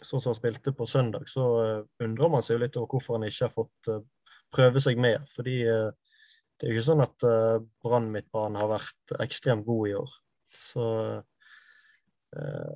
sånn 0.00 0.22
som 0.22 0.30
han 0.30 0.38
spilte 0.38 0.72
på 0.72 0.88
søndag, 0.88 1.26
så 1.28 1.44
undrer 2.00 2.32
man 2.32 2.44
seg 2.44 2.56
jo 2.56 2.62
litt 2.62 2.78
over 2.80 2.94
hvorfor 2.94 3.18
han 3.18 3.28
ikke 3.28 3.44
har 3.44 3.52
fått 3.52 3.90
prøve 4.50 4.80
seg 4.80 4.96
mer. 4.96 5.20
Fordi 5.28 5.58
det 5.60 6.64
er 6.64 6.70
jo 6.70 6.78
ikke 6.78 6.86
sånn 6.86 7.04
at 7.04 7.26
Brann 7.84 8.08
midtbane 8.08 8.56
har 8.56 8.70
vært 8.70 9.12
ekstremt 9.20 9.66
god 9.68 9.90
i 9.90 9.92
år. 9.98 10.14
Så 10.56 10.86
Eh, 12.36 12.74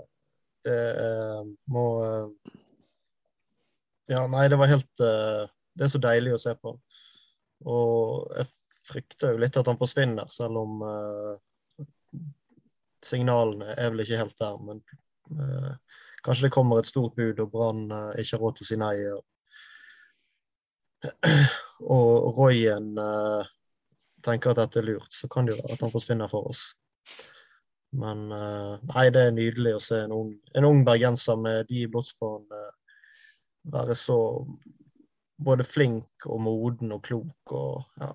det 0.64 0.80
eh, 1.04 1.42
må 1.72 1.84
eh, 2.04 2.52
Ja, 4.12 4.26
nei, 4.28 4.48
det 4.52 4.58
var 4.60 4.68
helt 4.68 5.00
Det 5.00 5.84
er 5.86 5.90
så 5.92 6.00
deilig 6.02 6.34
å 6.34 6.40
se 6.42 6.52
på. 6.60 6.74
Og 7.64 8.34
jeg 8.36 8.46
frykter 8.84 9.32
jo 9.32 9.40
litt 9.40 9.56
at 9.56 9.70
han 9.70 9.78
forsvinner, 9.80 10.28
selv 10.28 10.60
om 10.60 10.82
signalene 13.02 13.72
er 13.72 13.88
vel 13.90 14.04
ikke 14.04 14.20
helt 14.20 14.36
der. 14.38 14.58
Men 14.60 14.82
kanskje 16.20 16.46
det 16.46 16.52
kommer 16.52 16.82
et 16.82 16.90
stort 16.90 17.16
bud, 17.16 17.40
og 17.40 17.50
Brann 17.50 17.88
ikke 18.20 18.36
har 18.36 18.44
råd 18.44 18.60
til 18.60 18.66
å 18.66 18.68
si 18.68 18.78
nei. 18.84 18.92
og 19.16 19.24
og 21.96 22.36
Royen 22.36 22.92
tenker 24.24 24.52
at 24.52 24.62
dette 24.62 24.80
er 24.80 24.88
lurt, 24.88 25.12
så 25.12 25.28
kan 25.32 25.48
det 25.48 25.56
jo 25.56 25.62
være 25.62 25.76
at 25.76 25.84
han 25.84 25.92
forsvinner 25.92 26.30
for 26.30 26.52
oss. 26.52 26.66
Men 27.94 28.26
uh, 28.32 28.80
nei, 28.90 29.06
det 29.14 29.28
er 29.28 29.36
nydelig 29.36 29.76
å 29.76 29.82
se 29.82 30.00
en 30.04 30.14
ung, 30.14 30.32
en 30.56 30.66
ung 30.66 30.82
bergenser 30.86 31.38
med 31.38 31.68
de 31.70 31.84
blodspårene 31.90 32.62
uh, 32.64 32.72
være 33.70 33.94
så 33.96 34.18
både 35.44 35.66
flink 35.66 36.26
og 36.26 36.40
moden 36.44 36.94
og 36.94 37.04
klok 37.06 37.54
og 37.54 38.00
ja. 38.00 38.10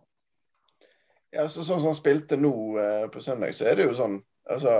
Ja, 1.29 1.45
så 1.45 1.61
Sånn 1.61 1.81
som 1.81 1.91
han 1.91 1.97
spilte 1.97 2.39
nå 2.39 2.53
uh, 2.75 3.05
på 3.13 3.21
søndag, 3.23 3.53
så 3.55 3.69
er 3.69 3.79
det 3.79 3.87
jo 3.87 3.95
sånn 3.97 4.19
altså, 4.49 4.75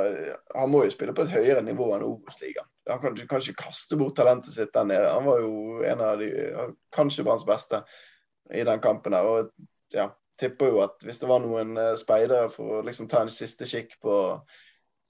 Han 0.58 0.72
må 0.74 0.84
jo 0.86 0.94
spille 0.94 1.14
på 1.16 1.28
et 1.28 1.34
høyere 1.36 1.62
nivå 1.62 1.92
enn 1.96 2.06
Obos-ligaen. 2.08 2.68
Han 2.90 3.04
kan, 3.04 3.18
kan, 3.30 3.44
ikke 3.44 3.68
kaste 3.68 4.00
bort 4.00 4.18
talentet 4.18 4.56
sitt 4.56 4.74
der 4.74 4.88
nede. 4.90 5.12
Han 5.14 5.28
var 5.30 5.44
jo 5.44 5.84
en 5.86 6.02
av 6.02 6.24
de, 6.24 6.32
kanskje 6.96 7.26
Branns 7.28 7.46
beste 7.46 7.84
i 8.50 8.64
den 8.66 8.82
kampen 8.82 9.14
her. 9.14 9.30
og 9.30 9.52
ja, 9.94 10.08
tipper 10.42 10.74
jo 10.74 10.82
at 10.82 11.06
hvis 11.06 11.22
det 11.22 11.30
var 11.30 11.44
noen 11.44 11.78
speidere 12.02 12.50
for 12.50 12.80
å 12.80 12.82
liksom 12.88 13.12
ta 13.12 13.22
en 13.22 13.30
siste 13.34 13.68
kikk 13.70 13.94
på 14.02 14.16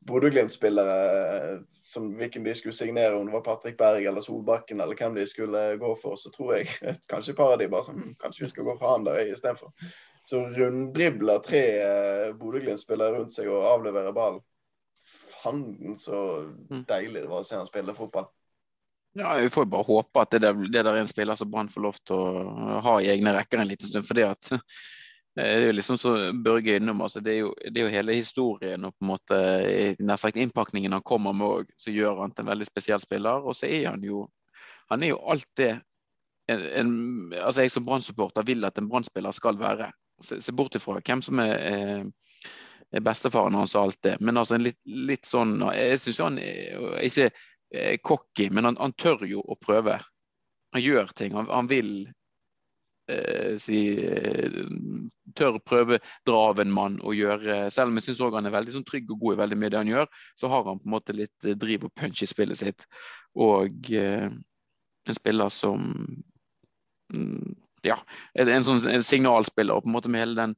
Bodø-Glimt-spillere 0.07 1.59
som 1.71 2.07
hvilken 2.15 2.43
de 2.43 2.53
skulle 2.55 2.75
signere, 2.75 3.15
om 3.15 3.25
det 3.27 3.33
var 3.33 3.43
Patrick 3.43 3.77
Berg 3.77 4.05
eller 4.05 4.23
Solbakken 4.23 4.79
eller 4.79 4.95
hvem 4.95 5.17
de 5.17 5.25
skulle 5.27 5.63
gå 5.77 5.95
for, 5.99 6.15
så 6.15 6.31
tror 6.31 6.55
jeg 6.55 6.69
kanskje 7.11 7.33
et 7.33 7.39
par 7.39 7.53
av 7.53 7.59
de 7.59 7.67
bare 7.71 7.87
sånn 7.89 8.13
Kanskje 8.21 8.45
vi 8.45 8.51
skal 8.53 8.69
gå 8.69 8.77
for 8.79 8.93
han 8.93 9.07
der 9.07 9.19
istedenfor. 9.27 9.73
Så 10.29 10.43
runddribler 10.55 11.43
tre 11.43 11.63
eh, 11.83 12.27
Bodø-Glimt-spillere 12.39 13.17
rundt 13.17 13.33
seg 13.33 13.49
og 13.51 13.65
avleverer 13.65 14.15
ballen. 14.15 14.43
Fanden 15.39 15.95
så 15.97 16.19
mm. 16.69 16.83
deilig 16.87 17.23
det 17.23 17.31
var 17.31 17.41
å 17.41 17.47
se 17.47 17.57
han 17.59 17.67
spille 17.67 17.95
fotball. 17.97 18.29
Ja, 19.17 19.33
Vi 19.41 19.49
får 19.49 19.65
bare 19.65 19.87
håpe 19.87 20.21
at 20.21 20.31
det 20.35 20.43
der, 20.43 20.57
det 20.69 20.83
der 20.85 20.93
er 20.93 21.01
en 21.01 21.09
spiller 21.09 21.35
som 21.35 21.49
Brann 21.51 21.71
får 21.71 21.81
lov 21.81 21.97
til 22.05 22.15
å 22.15 22.79
ha 22.85 22.99
i 23.01 23.09
egne 23.09 23.33
rekker 23.33 23.59
en 23.59 23.71
liten 23.71 23.89
stund. 23.89 24.05
fordi 24.05 24.27
at 24.27 24.51
Eh, 24.53 24.98
det 25.39 25.55
er 25.55 25.67
jo 25.69 25.75
liksom 25.77 25.97
så 26.01 26.13
Børge 26.45 26.75
innom, 26.79 27.01
altså 27.05 27.21
det, 27.23 27.33
er 27.33 27.39
jo, 27.45 27.53
det 27.63 27.79
er 27.79 27.85
jo 27.85 27.93
hele 27.93 28.17
historien 28.17 28.85
og 28.85 28.95
på 28.95 29.05
en 29.05 29.11
måte 29.11 29.39
nær 30.03 30.19
sagt 30.19 30.39
innpakningen 30.39 30.95
han 30.97 31.05
kommer 31.05 31.35
med 31.35 31.47
òg, 31.47 31.71
som 31.79 31.95
gjør 31.95 32.23
han 32.23 32.33
til 32.35 32.45
en 32.45 32.51
veldig 32.51 32.67
spesiell 32.67 33.01
spiller. 33.03 33.45
Og 33.45 33.55
så 33.57 33.69
er 33.69 33.91
han 33.91 34.03
jo 34.03 34.25
han 34.89 35.03
er 35.05 35.13
jo 35.13 35.19
alt 35.29 35.47
det 35.59 35.71
en, 36.49 36.61
en, 36.81 36.93
altså 37.37 37.61
jeg 37.61 37.71
som 37.71 37.85
brann 37.85 38.03
vil 38.45 38.65
at 38.65 38.77
en 38.81 38.89
brann 38.89 39.05
skal 39.05 39.59
være. 39.59 39.91
Se, 40.21 40.39
se 40.41 40.51
bort 40.51 40.75
ifra 40.75 40.97
hvem 40.99 41.21
som 41.21 41.39
er, 41.39 42.03
er 42.91 43.03
bestefaren 43.05 43.55
hans 43.55 43.75
og 43.77 43.83
alt 43.83 43.99
det. 44.03 44.15
Men 44.19 44.37
altså 44.41 44.57
litt, 44.57 44.79
litt 44.83 45.25
sånn 45.29 45.61
Jeg 45.75 45.99
syns 46.01 46.19
han 46.25 46.39
er 46.41 47.05
ikke 47.05 47.29
cocky, 48.03 48.49
men 48.49 48.65
han, 48.65 48.79
han, 48.81 48.95
tør 48.97 49.27
jo 49.29 49.43
å 49.45 49.55
prøve. 49.61 49.99
Han 50.73 50.81
gjør 50.81 51.13
ting. 51.15 51.37
Han, 51.37 51.47
han 51.53 51.69
vil 51.69 52.09
eh, 53.09 53.57
si, 53.61 53.79
eh, 53.99 54.51
tør 55.37 55.59
prøve 55.65 55.99
dra 56.27 56.39
av 56.51 56.59
en 56.63 56.71
mann 56.73 56.95
og 57.03 57.17
gjøre 57.17 57.71
Selv 57.73 57.89
om 57.91 57.97
jeg 57.99 58.05
syns 58.07 58.21
han 58.35 58.49
er 58.49 58.55
veldig 58.55 58.73
sånn, 58.75 58.87
trygg 58.87 59.07
og 59.13 59.19
god 59.23 59.33
i 59.35 59.41
veldig 59.43 59.59
mye 59.59 59.71
det 59.73 59.81
han 59.81 59.93
gjør, 59.93 60.07
så 60.39 60.45
har 60.51 60.61
han 60.67 60.81
på 60.81 60.87
en 60.89 60.95
måte 60.95 61.15
litt 61.15 61.39
eh, 61.45 61.59
driv 61.59 61.79
og 61.87 61.95
punch 61.97 62.19
i 62.23 62.29
spillet 62.29 62.57
sitt. 62.59 62.81
Og 63.39 63.71
eh, 63.95 64.27
en 65.09 65.17
spiller 65.17 65.49
som 65.53 65.79
mm, 67.13 67.49
Ja, 67.87 67.97
en 68.35 68.65
sånn 68.67 68.83
en 68.91 69.03
signalspiller, 69.05 69.79
på 69.79 69.87
en 69.87 69.95
måte 69.95 70.11
med 70.11 70.21
hele 70.25 70.35
den 70.35 70.53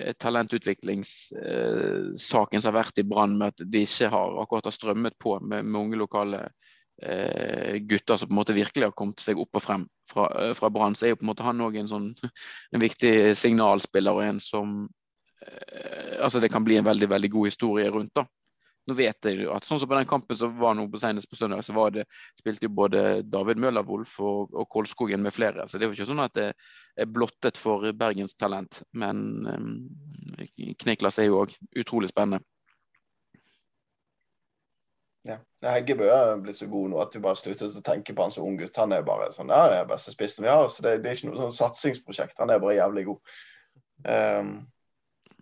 eh, 0.00 0.14
talentutviklingssaken 0.18 2.60
som 2.60 2.70
har 2.72 2.80
vært 2.80 2.98
i 2.98 3.06
Brann, 3.06 3.38
med 3.38 3.46
at 3.54 3.58
de 3.62 3.80
ikke 3.86 4.10
har 4.10 4.34
akkurat 4.42 4.66
har 4.66 4.74
strømmet 4.74 5.14
på 5.22 5.38
med, 5.46 5.70
unge 5.78 5.96
lokale 6.00 6.38
eh, 6.48 6.54
gutter 6.96 8.16
som 8.16 8.28
på 8.28 8.32
en 8.32 8.38
måte 8.38 8.54
virkelig 8.56 8.86
har 8.86 8.94
kommet 8.96 9.20
seg 9.20 9.36
opp 9.36 9.58
og 9.58 9.62
frem 9.62 9.82
fra, 10.10 10.54
fra 10.54 10.70
Brann, 10.70 10.94
så 10.96 11.06
er 11.06 11.14
jo 11.14 11.20
på 11.20 11.26
en 11.26 11.32
måte 11.32 11.46
han 11.46 11.60
òg 11.60 11.76
en 11.80 11.90
sånn 11.90 12.06
en 12.74 12.82
viktig 12.82 13.12
signalspiller 13.36 14.16
og 14.16 14.24
en 14.24 14.40
som 14.42 14.78
eh, 15.44 16.16
Altså 16.16 16.40
det 16.40 16.48
kan 16.48 16.64
bli 16.64 16.78
en 16.78 16.86
veldig, 16.86 17.10
veldig 17.12 17.30
god 17.34 17.50
historie 17.50 17.90
rundt, 17.92 18.14
da. 18.16 18.24
Nå 18.86 18.94
vet 18.94 19.26
jeg 19.26 19.42
jo 19.42 19.50
at 19.50 19.66
sånn 19.66 19.80
som 19.82 19.90
på 19.90 19.96
den 19.98 20.06
kampen 20.08 20.38
som 20.38 20.52
var 20.60 20.76
nå 20.78 20.84
på 20.88 21.00
senest 21.02 21.28
på 21.28 21.36
søndag, 21.36 21.64
så 21.66 21.74
var 21.74 21.90
det, 21.92 22.04
spilte 22.38 22.68
jo 22.68 22.74
både 22.78 23.00
David 23.26 23.58
Møller 23.58 23.84
Wolff 23.86 24.14
og, 24.22 24.54
og 24.54 24.68
Kolskogen 24.70 25.24
med 25.24 25.34
flere. 25.34 25.66
Så 25.66 25.76
det 25.76 25.84
er 25.84 25.90
jo 25.90 25.96
ikke 25.98 26.06
sånn 26.06 26.22
at 26.22 26.36
det 26.38 26.46
er 27.02 27.10
blottet 27.10 27.58
for 27.58 27.82
Bergens 27.98 28.38
talent. 28.38 28.84
Men 28.94 29.24
um, 29.50 29.72
Kniklas 30.78 31.18
er 31.18 31.28
jo 31.28 31.42
òg 31.42 31.56
utrolig 31.82 32.12
spennende. 32.12 32.46
Ja. 35.26 35.36
Heggebø 35.64 36.06
er 36.06 36.36
blitt 36.38 36.58
så 36.60 36.68
god 36.70 36.92
nå 36.92 36.98
at 37.02 37.14
vi 37.16 37.22
bare 37.24 37.38
sluttet 37.38 37.74
å 37.74 37.82
tenke 37.84 38.14
på 38.14 38.26
han 38.26 38.34
som 38.34 38.46
ung 38.46 38.58
gutt. 38.60 38.76
Han 38.78 38.94
er 38.94 39.06
bare 39.06 39.32
sånn, 39.34 39.50
ja, 39.50 39.66
det 39.72 39.80
er 39.80 39.88
beste 39.90 40.14
spissen 40.14 40.46
vi 40.46 40.52
har. 40.52 40.68
så 40.70 40.84
det, 40.86 40.98
det, 41.02 41.10
er 41.10 41.18
ikke 41.18 41.32
noe 41.32 41.48
sånn 41.48 41.56
satsingsprosjekt. 41.56 42.38
Han 42.42 42.52
er 42.54 42.62
bare 42.62 42.78
jævlig 42.78 43.06
god. 43.08 43.36
Um, 44.06 44.52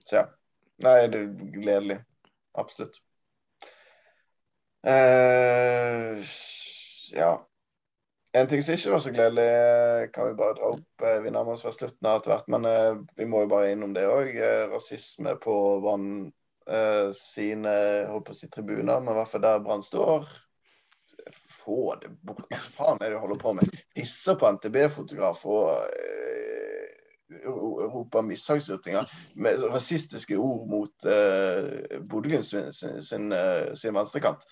så 0.05 0.23
ja. 0.23 0.29
Nei, 0.85 0.95
det 1.13 1.21
er 1.21 1.51
gledelig. 1.55 1.99
Absolutt. 2.59 2.97
Uh, 4.85 6.23
ja. 7.15 7.35
En 8.35 8.49
ting 8.51 8.65
som 8.65 8.75
ikke 8.75 8.95
var 8.95 9.03
så 9.05 9.13
gledelig, 9.15 10.09
kan 10.15 10.31
vi 10.31 10.39
bare 10.39 10.57
dra 10.57 10.71
opp. 10.75 11.05
Eh, 11.07 11.21
vi 11.23 11.31
nærmer 11.35 11.55
oss 11.55 11.63
ved 11.67 11.77
slutten 11.77 12.09
av 12.09 12.19
etter 12.19 12.33
hvert, 12.33 12.49
men 12.51 12.67
uh, 12.67 13.05
vi 13.21 13.29
må 13.31 13.45
jo 13.45 13.53
bare 13.53 13.69
innom 13.75 13.93
det 13.95 14.09
òg. 14.11 14.33
rasisme 14.73 15.37
på 15.45 15.55
Brann 15.85 16.09
uh, 16.71 17.11
sine 17.17 17.75
holdt 18.11 18.35
si 18.39 18.49
tribuner, 18.53 19.01
men 19.01 19.13
i 19.13 19.19
hvert 19.19 19.33
fall 19.33 19.45
der 19.45 19.63
Brann 19.65 19.85
står. 19.85 20.29
Få 21.65 21.95
det 22.03 22.13
bort. 22.23 22.45
Hva 22.51 22.61
faen 22.61 23.01
er 23.01 23.13
det 23.13 23.19
du 23.19 23.23
holder 23.23 23.41
på 23.41 23.55
med? 23.57 23.79
Pisser 23.97 24.37
på 24.41 24.51
NTB-fotograf 24.57 25.45
og 25.49 25.71
roper 27.95 28.23
mishagsytringer 28.23 29.09
med 29.41 29.63
rasistiske 29.73 30.37
ord 30.39 30.69
mot 30.71 31.09
uh, 31.09 32.01
Bodø-Glimt 32.05 32.47
sin, 32.47 32.73
sin, 32.77 33.01
sin, 33.03 33.33
sin 33.75 33.97
venstrekant. 33.97 34.45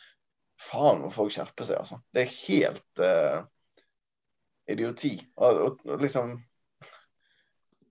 Faen 0.62 1.02
må 1.02 1.10
folk 1.12 1.34
skjerpe 1.34 1.66
seg, 1.66 1.80
altså. 1.82 1.98
Det 2.14 2.24
er 2.24 2.38
helt 2.46 3.02
uh, 3.02 3.42
idioti. 4.70 5.16
Og, 5.36 5.62
og, 5.84 6.00
liksom 6.00 6.40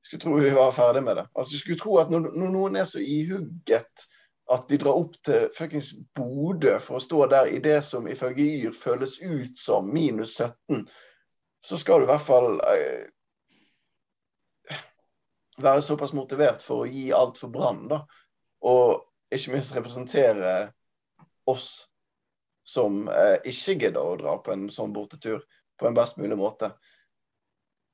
Skulle 0.01 0.21
tro 0.21 0.33
vi 0.41 0.49
var 0.51 0.71
ferdig 0.75 1.03
med 1.03 1.15
det. 1.15 1.27
Altså, 1.35 1.59
Skulle 1.59 1.79
tro 1.79 1.97
at 2.01 2.09
når, 2.11 2.31
når 2.33 2.49
noen 2.51 2.75
er 2.75 2.87
så 2.89 2.99
ihugget 2.99 4.07
at 4.51 4.67
de 4.69 4.77
drar 4.81 4.99
opp 4.99 5.15
til 5.25 5.47
fuckings 5.55 5.93
Bodø 6.17 6.75
for 6.83 6.99
å 6.99 7.03
stå 7.03 7.25
der 7.31 7.51
i 7.55 7.61
det 7.63 7.79
som 7.87 8.07
ifølge 8.09 8.47
Yr 8.65 8.75
føles 8.75 9.17
ut 9.21 9.59
som 9.59 9.87
minus 9.93 10.35
17, 10.39 10.85
så 11.61 11.77
skal 11.77 12.01
du 12.01 12.07
i 12.07 12.11
hvert 12.11 12.25
fall 12.25 12.59
eh, 12.67 13.05
være 15.61 15.85
såpass 15.85 16.13
motivert 16.17 16.63
for 16.65 16.83
å 16.83 16.89
gi 16.89 17.11
alt 17.15 17.39
for 17.39 17.53
Brann, 17.53 17.85
da. 17.91 18.03
Og 18.67 19.01
ikke 19.33 19.55
minst 19.55 19.75
representere 19.75 20.71
oss 21.49 21.87
som 22.67 23.07
eh, 23.09 23.37
ikke 23.47 23.77
gidder 23.85 24.01
å 24.01 24.17
dra 24.19 24.37
på 24.43 24.53
en 24.53 24.67
sånn 24.71 24.93
bortetur 24.95 25.43
på 25.79 25.87
en 25.87 25.97
best 25.97 26.19
mulig 26.21 26.37
måte. 26.37 26.71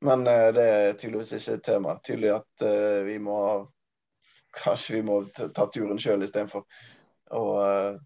Men 0.05 0.27
eh, 0.27 0.49
det 0.53 0.67
er 0.67 0.97
tydeligvis 0.99 1.33
ikke 1.37 1.57
et 1.57 1.65
tema. 1.65 1.97
Tydelig 2.03 2.33
at 2.35 2.65
eh, 2.67 3.01
vi 3.07 3.17
må 3.23 3.39
Kanskje 4.57 4.97
vi 4.97 5.05
må 5.05 5.21
ta 5.35 5.67
turen 5.73 5.99
sjøl 6.01 6.25
istedenfor 6.25 6.65
å 7.37 7.43
uh, 7.57 7.97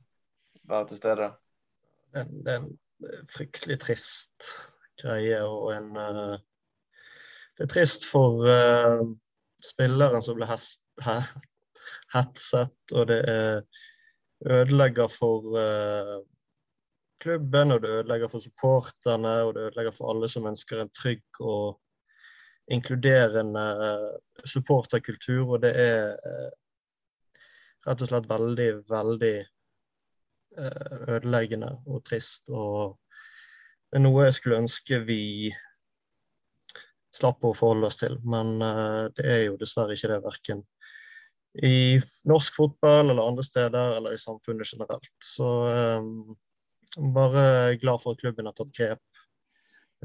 være 0.70 0.90
til 0.90 1.00
stede. 1.00 1.28
Det, 2.12 2.24
er 2.52 2.58
en 2.60 2.72
fryktelig 3.32 3.80
trist 3.86 4.50
greie 5.02 5.40
og 5.48 5.72
en 5.76 5.92
uh, 5.98 6.38
Det 7.58 7.68
er 7.68 7.72
trist 7.72 8.08
for 8.10 8.44
uh, 8.48 9.06
spilleren 9.64 10.24
som 10.26 10.38
ble 10.40 10.48
hetset, 12.12 12.76
og 12.92 13.08
det 13.12 13.22
er 13.30 13.62
ødelegger 14.42 15.08
for 15.12 15.54
uh, 15.54 16.20
klubben, 17.22 17.72
og 17.72 17.82
det 17.84 17.90
ødelegger 18.00 18.32
for 18.32 18.40
supporterne, 18.42 19.36
og 19.46 19.54
det 19.56 19.68
ødelegger 19.70 19.94
for 19.96 20.10
alle 20.12 20.30
som 20.30 20.48
ønsker 20.50 20.82
en 20.82 20.94
trygg 20.98 21.24
og 21.40 21.81
inkluderende 22.71 23.65
eh, 23.88 24.45
supporterkultur. 24.45 25.56
Og 25.56 25.62
det 25.63 25.71
er 25.78 26.13
eh, 26.13 26.50
rett 27.88 28.04
og 28.04 28.12
slett 28.12 28.30
veldig, 28.30 28.69
veldig 28.89 29.36
eh, 29.41 30.97
ødeleggende 31.17 31.74
og 31.88 32.04
trist. 32.08 32.50
Og 32.50 32.97
det 33.91 34.00
er 34.00 34.06
noe 34.06 34.28
jeg 34.28 34.38
skulle 34.38 34.62
ønske 34.63 35.02
vi 35.08 35.24
slapp 37.12 37.43
å 37.43 37.56
forholde 37.58 37.89
oss 37.89 38.00
til. 38.00 38.15
Men 38.24 38.56
det 39.17 39.26
er 39.28 39.41
jo 39.50 39.58
dessverre 39.60 39.97
ikke 39.97 40.13
det, 40.13 40.21
verken 40.24 40.62
i 41.60 42.00
norsk 42.32 42.56
fotball 42.56 43.10
eller 43.12 43.28
andre 43.28 43.43
steder 43.43 43.97
eller 43.97 44.15
i 44.15 44.21
samfunnet 44.21 44.69
generelt. 44.71 45.12
Så 45.19 45.50
um, 46.00 46.38
bare 47.12 47.76
glad 47.82 48.00
for 48.00 48.15
at 48.15 48.21
klubben 48.24 48.47
har 48.47 48.56
tatt 48.56 48.71
grep, 48.78 49.04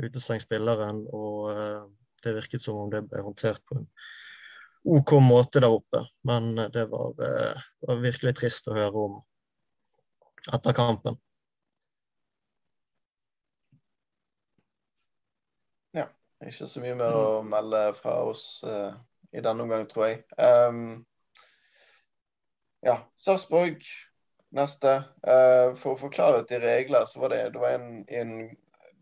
utestengt 0.02 0.42
spilleren. 0.42 1.04
Og 1.14 1.94
det 2.24 2.34
virket 2.36 2.62
som 2.62 2.78
om 2.80 2.90
det 2.92 3.02
ble 3.08 3.22
håndtert 3.24 3.62
på 3.68 3.80
en 3.80 3.88
OK 4.86 5.12
måte 5.22 5.60
der 5.62 5.74
oppe. 5.74 6.04
Men 6.28 6.52
uh, 6.58 6.68
det 6.72 6.86
var, 6.92 7.14
uh, 7.18 7.64
var, 7.86 8.02
virkelig 8.04 8.36
trist 8.38 8.68
å 8.70 8.76
høre 8.76 9.06
om 9.08 9.16
etter 10.54 10.76
kampen. 10.76 11.18
Ja. 15.96 16.06
Ikke 16.46 16.68
så 16.70 16.82
mye 16.84 16.94
mer 16.98 17.16
å 17.18 17.28
melde 17.42 17.88
fra 17.96 18.20
oss 18.28 18.46
i 18.62 19.42
denne 19.42 19.64
omgang, 19.64 19.86
tror 19.90 20.06
jeg. 20.06 20.20
Um, 20.38 21.00
ja, 22.86 23.00
Sarpsborg 23.18 23.82
Neste. 24.56 24.92
Uh, 25.26 25.74
for 25.76 25.94
å 25.94 26.00
forklare 26.00 26.44
til 26.48 26.62
regler, 26.62 27.06
så 27.10 27.20
var 27.24 27.34
det, 27.34 27.42
det 27.54 27.60
var 27.60 27.76
en, 27.76 28.04
en 28.08 28.36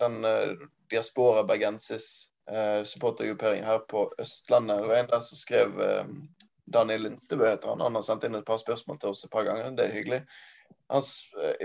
den 0.00 0.24
uh, 0.26 0.54
Diaspora 0.90 1.44
Bergensis 1.46 2.30
uh, 2.50 2.84
supportergruppering 2.84 3.64
her 3.64 3.78
på 3.88 4.06
Østlandet. 4.18 4.82
Det 4.82 4.88
var 4.88 4.96
en 4.96 5.12
der 5.12 5.20
som 5.20 5.38
skrev 5.38 5.78
uh, 5.78 6.10
Daniel 6.74 7.06
Lindstebø 7.06 7.46
heter 7.48 7.68
han. 7.68 7.80
Han 7.80 7.94
har 7.94 8.04
sendt 8.06 8.24
inn 8.24 8.36
et 8.38 8.46
par 8.48 8.60
spørsmål 8.62 8.98
til 9.00 9.14
oss 9.14 9.24
et 9.24 9.32
par 9.32 9.46
ganger. 9.48 9.70
Det 9.76 9.86
er 9.86 9.96
hyggelig. 9.96 10.20
Han, 10.92 11.04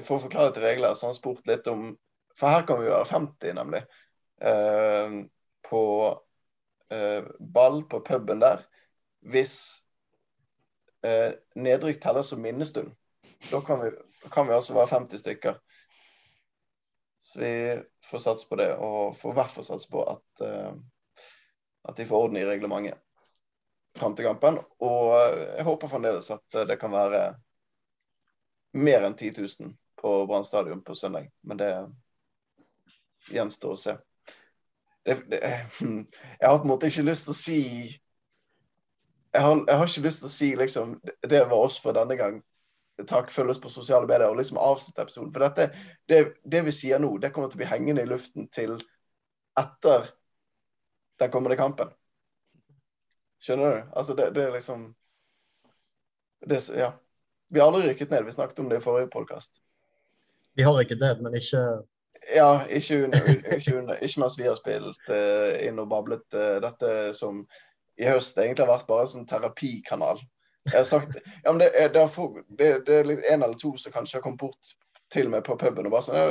for 0.03 0.15
å 0.17 0.23
forklare 0.23 0.53
til 0.55 0.65
regler, 0.65 0.95
så 0.95 1.07
har 1.07 1.13
han 1.13 1.19
spurt 1.19 1.47
litt 1.47 1.67
om 1.71 1.91
For 2.39 2.53
her 2.53 2.63
kan 2.67 2.79
vi 2.79 2.87
være 2.87 3.07
50, 3.09 3.53
nemlig. 3.57 3.81
på 5.69 5.81
ball 7.39 7.81
på 7.91 7.99
puben 8.07 8.39
der. 8.39 8.61
Hvis 9.19 9.55
nedrykk 11.55 11.99
teller 11.99 12.23
som 12.23 12.39
minnestund. 12.41 12.93
Da 13.51 13.59
kan 13.61 13.83
vi, 13.83 13.91
kan 14.31 14.47
vi 14.47 14.55
altså 14.55 14.77
være 14.77 14.93
50 14.93 15.19
stykker. 15.19 15.59
Så 17.29 17.39
vi 17.39 17.81
får 18.05 18.19
satse 18.19 18.47
på 18.49 18.57
det, 18.57 18.71
og 18.81 19.17
får 19.17 19.31
i 19.31 19.37
hvert 19.37 19.51
fall 19.53 19.65
satse 19.67 19.89
på 19.91 20.01
at, 20.09 20.41
uh, 20.41 20.71
at 21.85 21.99
de 21.99 22.07
får 22.09 22.23
orden 22.25 22.39
i 22.41 22.45
reglementet 22.47 22.97
fram 23.99 24.15
til 24.17 24.25
kampen. 24.25 24.57
Og 24.81 25.11
uh, 25.13 25.35
jeg 25.59 25.67
håper 25.67 25.91
fremdeles 25.91 26.31
at 26.33 26.57
uh, 26.57 26.63
det 26.65 26.79
kan 26.81 26.95
være 26.95 27.21
mer 28.81 29.05
enn 29.05 29.13
10 29.13 29.29
000 29.37 29.75
på 30.01 30.15
Brann 30.25 30.47
stadion 30.47 30.81
på 30.81 30.97
søndag. 30.97 31.29
Men 31.45 31.61
det 31.61 31.69
gjenstår 33.29 33.77
å 33.77 33.81
se. 33.83 33.97
Det, 35.05 35.19
det, 35.29 35.43
jeg 35.45 36.49
har 36.49 36.57
på 36.57 36.65
en 36.65 36.73
måte 36.73 36.89
ikke 36.89 37.05
lyst 37.05 37.29
til 37.29 37.35
å 37.35 37.41
si 37.45 37.61
jeg 39.29 39.41
har, 39.45 39.61
jeg 39.67 39.77
har 39.77 39.85
ikke 39.85 40.07
lyst 40.07 40.23
til 40.23 40.27
å 40.27 40.33
si 40.33 40.47
liksom 40.57 40.95
Det 41.29 41.39
var 41.45 41.61
oss 41.61 41.77
for 41.81 41.93
denne 41.93 42.17
gang 42.17 42.41
takk, 43.07 43.31
følg 43.31 43.53
oss 43.53 43.61
på 43.61 43.71
sosiale 43.71 44.07
medier 44.07 44.29
og 44.29 44.39
liksom 44.39 44.59
avslutte 44.61 45.03
episoden. 45.03 45.31
For 45.35 45.45
dette, 45.45 45.69
det, 46.09 46.19
det, 46.43 46.63
vi 46.67 46.73
sier 46.75 47.01
nå, 47.01 47.11
det 47.21 47.31
kommer 47.35 47.51
til 47.51 47.59
å 47.59 47.63
bli 47.63 47.69
hengende 47.69 48.05
i 48.05 48.09
luften 48.09 48.49
til 48.53 48.77
etter 49.59 50.09
den 51.19 51.31
kommende 51.31 51.57
kampen. 51.59 51.91
Skjønner 53.43 53.75
du? 53.75 53.93
Altså, 53.95 54.15
det, 54.15 54.31
det 54.35 54.47
er 54.47 54.57
liksom 54.57 54.89
det, 56.47 56.63
Ja. 56.75 56.93
Vi 57.49 57.59
har 57.59 57.71
aldri 57.71 57.87
rykket 57.87 58.11
ned. 58.13 58.27
Vi 58.27 58.31
snakket 58.31 58.59
om 58.61 58.67
det 58.69 58.77
i 58.77 58.83
forrige 58.83 59.09
podkast. 59.09 59.55
Vi 60.53 60.63
har 60.63 60.75
rykket 60.77 60.99
ned, 61.01 61.23
men 61.25 61.35
ikke 61.39 61.63
Ja, 62.35 62.65
ikke, 62.69 63.03
under, 63.07 63.29
ikke, 63.57 63.77
under, 63.79 64.03
ikke 64.05 64.21
mens 64.21 64.35
vi 64.37 64.45
har 64.45 64.57
spilt 64.59 65.07
uh, 65.09 65.55
inn 65.65 65.79
og 65.81 65.87
bablet 65.89 66.35
uh, 66.35 66.59
dette 66.61 67.13
som 67.17 67.41
i 67.97 68.05
høst 68.05 68.37
egentlig 68.37 68.67
har 68.67 68.73
vært 68.75 68.87
bare 68.87 69.07
en 69.07 69.11
sånn 69.13 69.27
terapikanal 69.27 70.21
jeg 70.71 70.79
har 70.79 70.87
sagt 70.87 71.17
ja, 71.19 71.51
men 71.51 71.59
det 71.61 71.69
er, 71.73 71.89
det, 71.93 72.01
er 72.01 72.43
det, 72.59 72.69
det 72.87 72.97
er 72.99 73.33
en 73.33 73.43
eller 73.43 73.57
to 73.59 73.73
som 73.77 73.93
kanskje 73.95 74.17
har 74.19 74.25
kommet 74.25 74.41
bort 74.43 74.75
til 75.13 75.29
meg 75.31 75.43
på 75.47 75.57
puben 75.59 75.87
og 75.89 75.95
bare 75.95 76.05
sånn 76.07 76.19
ja, 76.19 76.27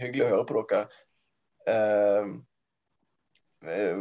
Hyggelig 0.00 0.24
å 0.24 0.30
høre 0.30 0.44
på 0.48 0.62
dere. 0.70 0.86
eh, 1.68 2.28
eh, 3.68 3.98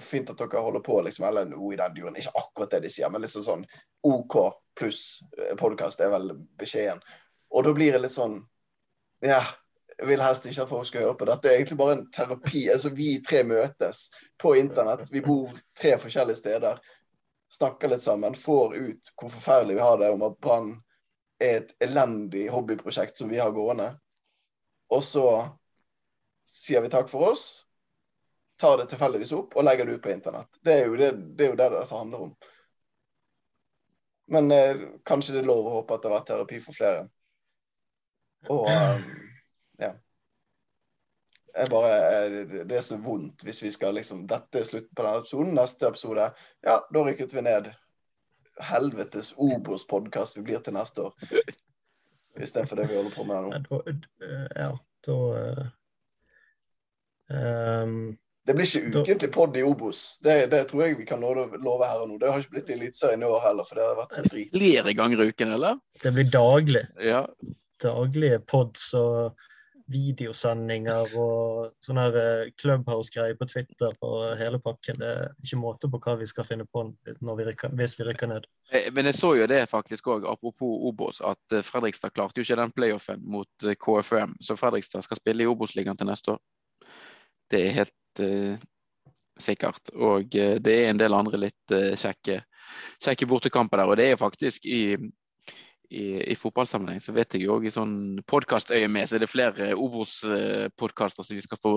Fint 0.00 0.30
at 0.32 0.40
dere 0.40 0.62
holder 0.64 0.80
på, 0.80 1.02
liksom. 1.04 1.26
Eller 1.28 1.44
noe 1.50 1.74
i 1.74 1.76
den 1.76 1.92
duren. 1.98 2.16
Ikke 2.16 2.32
akkurat 2.40 2.72
det 2.72 2.80
de 2.86 2.92
sier, 2.94 3.10
men 3.12 3.20
liksom 3.20 3.44
sånn 3.44 3.66
OK 4.08 4.38
pluss 4.78 5.20
podkast 5.60 6.00
er 6.00 6.14
vel 6.14 6.32
beskjeden. 6.56 7.02
Og 7.52 7.66
da 7.66 7.74
blir 7.76 7.92
det 7.92 8.00
litt 8.06 8.14
sånn 8.16 8.40
Ja, 9.20 9.42
jeg 9.98 10.06
vil 10.12 10.22
helst 10.22 10.44
ikke 10.46 10.62
at 10.62 10.70
folk 10.70 10.86
skal 10.86 11.04
høre 11.08 11.18
på 11.18 11.26
dette. 11.26 11.42
Det 11.42 11.50
er 11.50 11.56
egentlig 11.58 11.78
bare 11.80 11.96
en 11.98 12.04
terapi. 12.14 12.68
Altså, 12.70 12.92
vi 12.94 13.16
tre 13.26 13.42
møtes 13.44 14.04
på 14.38 14.52
internett. 14.56 15.10
Vi 15.10 15.20
bor 15.24 15.56
tre 15.76 15.96
forskjellige 15.98 16.38
steder. 16.38 16.78
Snakker 17.52 17.88
litt 17.88 18.02
sammen. 18.02 18.36
Får 18.36 18.76
ut 18.76 19.12
hvor 19.16 19.32
forferdelig 19.32 19.78
vi 19.78 19.84
har 19.84 19.98
det 19.98 20.10
om 20.12 20.24
at 20.26 20.36
Brann 20.40 20.74
er 21.38 21.62
et 21.62 21.72
elendig 21.84 22.48
hobbyprosjekt 22.52 23.16
som 23.16 23.30
vi 23.30 23.38
har 23.40 23.54
gående. 23.56 23.92
Og 24.92 25.04
så 25.04 25.24
sier 26.48 26.82
vi 26.84 26.90
takk 26.92 27.10
for 27.12 27.32
oss, 27.32 27.44
tar 28.60 28.78
det 28.80 28.88
tilfeldigvis 28.90 29.32
opp 29.36 29.56
og 29.56 29.64
legger 29.64 29.86
det 29.86 29.98
ut 29.98 30.02
på 30.04 30.12
internett. 30.12 30.60
Det 30.64 30.74
er 30.74 30.86
jo 30.88 30.96
det 30.98 31.10
det, 31.12 31.44
er 31.44 31.52
jo 31.52 31.58
det 31.60 31.68
dette 31.74 31.94
handler 31.94 32.24
om. 32.28 32.32
Men 34.28 34.50
eh, 34.52 34.84
kanskje 35.08 35.36
det 35.36 35.44
er 35.44 35.48
lov 35.48 35.68
å 35.68 35.76
håpe 35.78 35.94
at 35.94 36.02
det 36.02 36.10
har 36.10 36.18
vært 36.18 36.30
terapi 36.32 36.60
for 36.60 36.76
flere. 36.76 37.06
Og 38.52 38.68
ja. 38.68 38.90
Jeg 41.58 41.70
bare, 41.72 41.94
eh, 42.24 42.64
det 42.70 42.76
er 42.78 42.84
så 42.86 42.98
vondt 43.02 43.42
hvis 43.46 43.62
vi 43.64 43.72
skal 43.74 43.96
liksom 43.98 44.26
Dette 44.30 44.60
er 44.60 44.66
slutten 44.68 44.94
på 44.94 45.04
denne 45.04 45.22
episoden. 45.22 45.56
Neste 45.58 45.88
episode 45.90 46.30
Ja, 46.66 46.78
da 46.94 47.04
rykket 47.06 47.34
vi 47.34 47.44
ned. 47.46 47.72
Helvetes 48.68 49.32
Obos-podkast 49.38 50.38
vi 50.38 50.44
blir 50.46 50.62
til 50.62 50.76
neste 50.78 51.08
år. 51.08 51.26
Istedenfor 52.38 52.78
det 52.78 52.88
vi 52.90 52.98
holder 52.98 53.14
på 53.14 53.26
med 53.26 53.48
nå. 53.48 53.50
Ja, 54.54 54.70
da 55.06 55.18
um, 57.82 58.16
Det 58.46 58.54
blir 58.56 58.66
ikke 58.66 59.02
ukentlig 59.02 59.30
pod 59.34 59.58
i 59.58 59.62
Obos. 59.66 60.18
Det, 60.24 60.40
det, 60.50 60.64
tror 60.70 60.84
jeg 60.84 60.98
vi 60.98 61.06
kan 61.06 61.22
love 61.22 61.86
her 61.86 62.02
og 62.02 62.10
nå. 62.10 62.18
Det 62.22 62.30
har 62.30 62.42
ikke 62.42 62.58
blitt 62.58 62.74
Eliteserien 62.74 63.22
i 63.22 63.30
år 63.30 63.42
heller, 63.46 63.66
for 63.66 63.78
det 63.78 63.86
har 63.86 63.98
vært 63.98 64.18
så 64.18 64.26
fri. 64.30 64.46
Flere 64.54 64.94
ganger 64.98 65.22
i 65.22 65.30
uken, 65.32 65.54
eller? 65.58 65.78
Det 66.02 66.14
blir 66.14 66.30
daglig. 66.32 66.86
Ja. 67.02 67.24
Daglige 67.82 68.40
pods 68.46 68.92
og 68.98 69.38
videosendinger 69.88 71.14
og 71.18 71.72
sånne 71.84 72.04
her 72.06 72.18
eh, 72.20 72.50
Clubhouse-greier 72.60 73.36
på 73.38 73.48
Twitter 73.48 73.94
og 74.04 74.36
hele 74.40 74.60
pakken. 74.62 75.00
Det 75.00 75.08
er 75.08 75.34
ikke 75.44 75.60
måte 75.60 75.90
på 75.90 76.00
hva 76.04 76.16
vi 76.20 76.28
skal 76.28 76.46
finne 76.48 76.66
på 76.68 76.84
vi 77.08 77.46
rykker, 77.48 77.74
hvis 77.78 77.96
vi 77.98 78.08
rykker 78.08 78.30
ned. 78.30 78.48
Eh, 78.72 78.90
men 78.94 79.08
jeg 79.08 79.18
så 79.18 79.34
jo 79.38 79.48
det 79.50 79.62
faktisk 79.70 80.10
òg, 80.12 80.26
apropos 80.28 80.88
Obos, 80.90 81.22
at 81.24 81.56
eh, 81.56 81.64
Fredrikstad 81.64 82.14
klarte 82.16 82.40
jo 82.40 82.46
ikke 82.46 82.60
den 82.60 82.74
playoffen 82.76 83.22
mot 83.24 83.68
KFM. 83.84 84.36
Så 84.44 84.58
Fredrikstad 84.60 85.06
skal 85.06 85.20
spille 85.20 85.44
i 85.44 85.50
Obos-ligaen 85.50 85.98
til 85.98 86.10
neste 86.10 86.36
år. 86.36 86.42
Det 87.48 87.62
er 87.64 87.78
helt 87.78 88.20
uh, 88.20 88.58
sikkert. 89.40 89.88
Og 89.96 90.34
uh, 90.36 90.58
det 90.60 90.74
er 90.74 90.90
en 90.90 91.00
del 91.00 91.16
andre 91.16 91.40
litt 91.40 91.72
uh, 91.72 91.94
kjekke, 91.96 92.42
kjekke 93.00 93.28
bortekamper 93.30 93.80
der. 93.80 93.88
Og 93.88 93.96
det 93.96 94.10
er 94.10 94.20
faktisk 94.20 94.68
i 94.68 94.82
i, 95.88 96.32
i 96.32 96.36
fotballsammenheng, 96.36 97.00
så 97.00 97.14
vet 97.16 97.34
jeg 97.34 97.46
jo 97.46 97.54
òg 97.56 97.68
i 97.68 97.72
sånn 97.72 97.94
podkastøyemed, 98.28 99.08
så 99.08 99.16
er 99.16 99.24
det 99.24 99.30
flere 99.30 99.70
Obos-podkaster 99.76 101.24
som 101.24 101.38
vi 101.38 101.44
skal 101.44 101.60
få, 101.62 101.72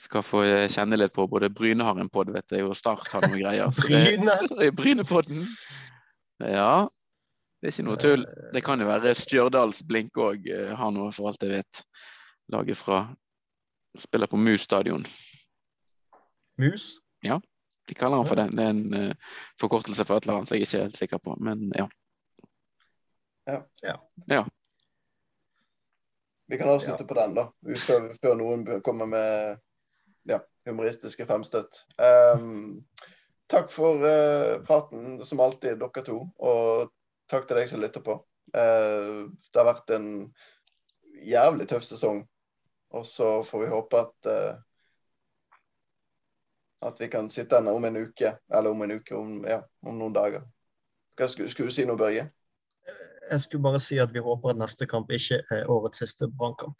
skal 0.00 0.24
få 0.26 0.42
kjenne 0.72 0.98
litt 1.00 1.14
på. 1.16 1.24
Både 1.30 1.50
Bryne 1.52 1.86
har 1.86 2.00
en 2.00 2.12
pod, 2.12 2.32
vet 2.34 2.52
jeg, 2.52 2.66
og 2.66 2.76
Start 2.76 3.08
har 3.14 3.24
noen 3.24 3.40
greier. 3.40 3.72
Så 3.72 3.88
Det, 3.88 4.70
Brynepodden. 4.78 5.46
Ja. 6.44 6.86
Det 7.56 7.70
er 7.70 7.72
ikke 7.72 7.88
noe 7.88 8.00
tull. 8.00 8.26
Det 8.52 8.62
kan 8.64 8.84
jo 8.84 8.90
være 8.90 9.14
Stjørdals 9.16 9.80
Blink 9.88 10.18
òg 10.20 10.44
eh, 10.52 10.74
har 10.76 10.92
noe, 10.92 11.08
for 11.16 11.32
alt 11.32 11.42
jeg 11.42 11.56
vet. 11.56 11.84
Laget 12.52 12.78
fra 12.78 13.06
Spiller 13.96 14.28
på 14.28 14.36
Mus 14.36 14.66
stadion. 14.68 15.06
Mus? 16.60 16.98
Ja, 17.24 17.40
de 17.88 17.94
kaller 17.96 18.20
han 18.20 18.28
for 18.28 18.36
det. 18.36 18.50
Det 18.52 18.64
er 18.64 18.74
en 18.74 18.94
uh, 18.94 19.36
forkortelse 19.60 20.04
for 20.04 20.20
et 20.20 20.26
eller 20.26 20.42
annet, 20.42 20.50
så 20.50 20.56
jeg 20.56 20.66
er 20.66 20.68
ikke 20.68 20.82
helt 20.84 21.00
sikker 21.00 21.22
på. 21.24 21.36
Men 21.40 21.70
ja. 21.76 21.88
Ja. 23.46 23.66
ja. 23.82 23.96
ja. 24.26 24.48
Vi 26.46 26.58
kan 26.58 26.68
avslutte 26.68 27.02
ja. 27.02 27.06
på 27.06 27.14
den, 27.14 27.34
da. 27.34 27.46
Før, 27.78 28.08
før, 28.22 28.34
noen 28.38 28.66
kommer 28.86 29.06
med 29.10 29.60
ja, 30.26 30.40
humoristiske 30.66 31.26
fremstøtt 31.26 31.84
Um, 32.02 32.82
takk 33.50 33.70
for 33.70 34.02
uh, 34.02 34.58
praten, 34.66 35.18
som 35.24 35.42
alltid, 35.42 35.78
dere 35.78 36.04
to. 36.06 36.20
Og 36.42 36.90
takk 37.30 37.46
til 37.46 37.60
deg 37.60 37.70
som 37.70 37.82
lytter 37.82 38.02
på. 38.06 38.18
Uh, 38.54 39.30
det 39.30 39.62
har 39.62 39.70
vært 39.70 39.94
en 39.94 40.08
jævlig 41.22 41.68
tøff 41.70 41.86
sesong. 41.86 42.24
Og 42.94 43.06
så 43.06 43.40
får 43.46 43.62
vi 43.62 43.70
håpe 43.70 44.02
at 44.02 44.30
uh, 44.30 44.62
at 46.86 47.00
vi 47.00 47.08
kan 47.08 47.30
sitte 47.30 47.58
her 47.58 47.72
om 47.72 47.84
en 47.84 47.96
uke, 47.96 48.36
eller 48.54 48.70
om 48.70 48.82
en 48.82 48.98
uke, 48.98 49.14
om, 49.16 49.38
ja, 49.48 49.62
om 49.86 49.98
noen 49.98 50.12
dager. 50.12 50.44
Skulle, 51.16 51.48
skulle 51.50 51.72
du 51.72 51.74
si 51.74 51.86
noe, 51.88 51.98
Børge? 51.98 52.28
Jeg 53.30 53.40
skulle 53.40 53.62
bare 53.62 53.80
si 53.80 53.98
at 54.02 54.12
vi 54.14 54.22
håper 54.22 54.52
at 54.52 54.60
neste 54.60 54.86
kamp 54.86 55.10
ikke 55.10 55.40
er 55.50 55.70
årets 55.70 56.02
siste 56.02 56.28
brannkamp. 56.38 56.76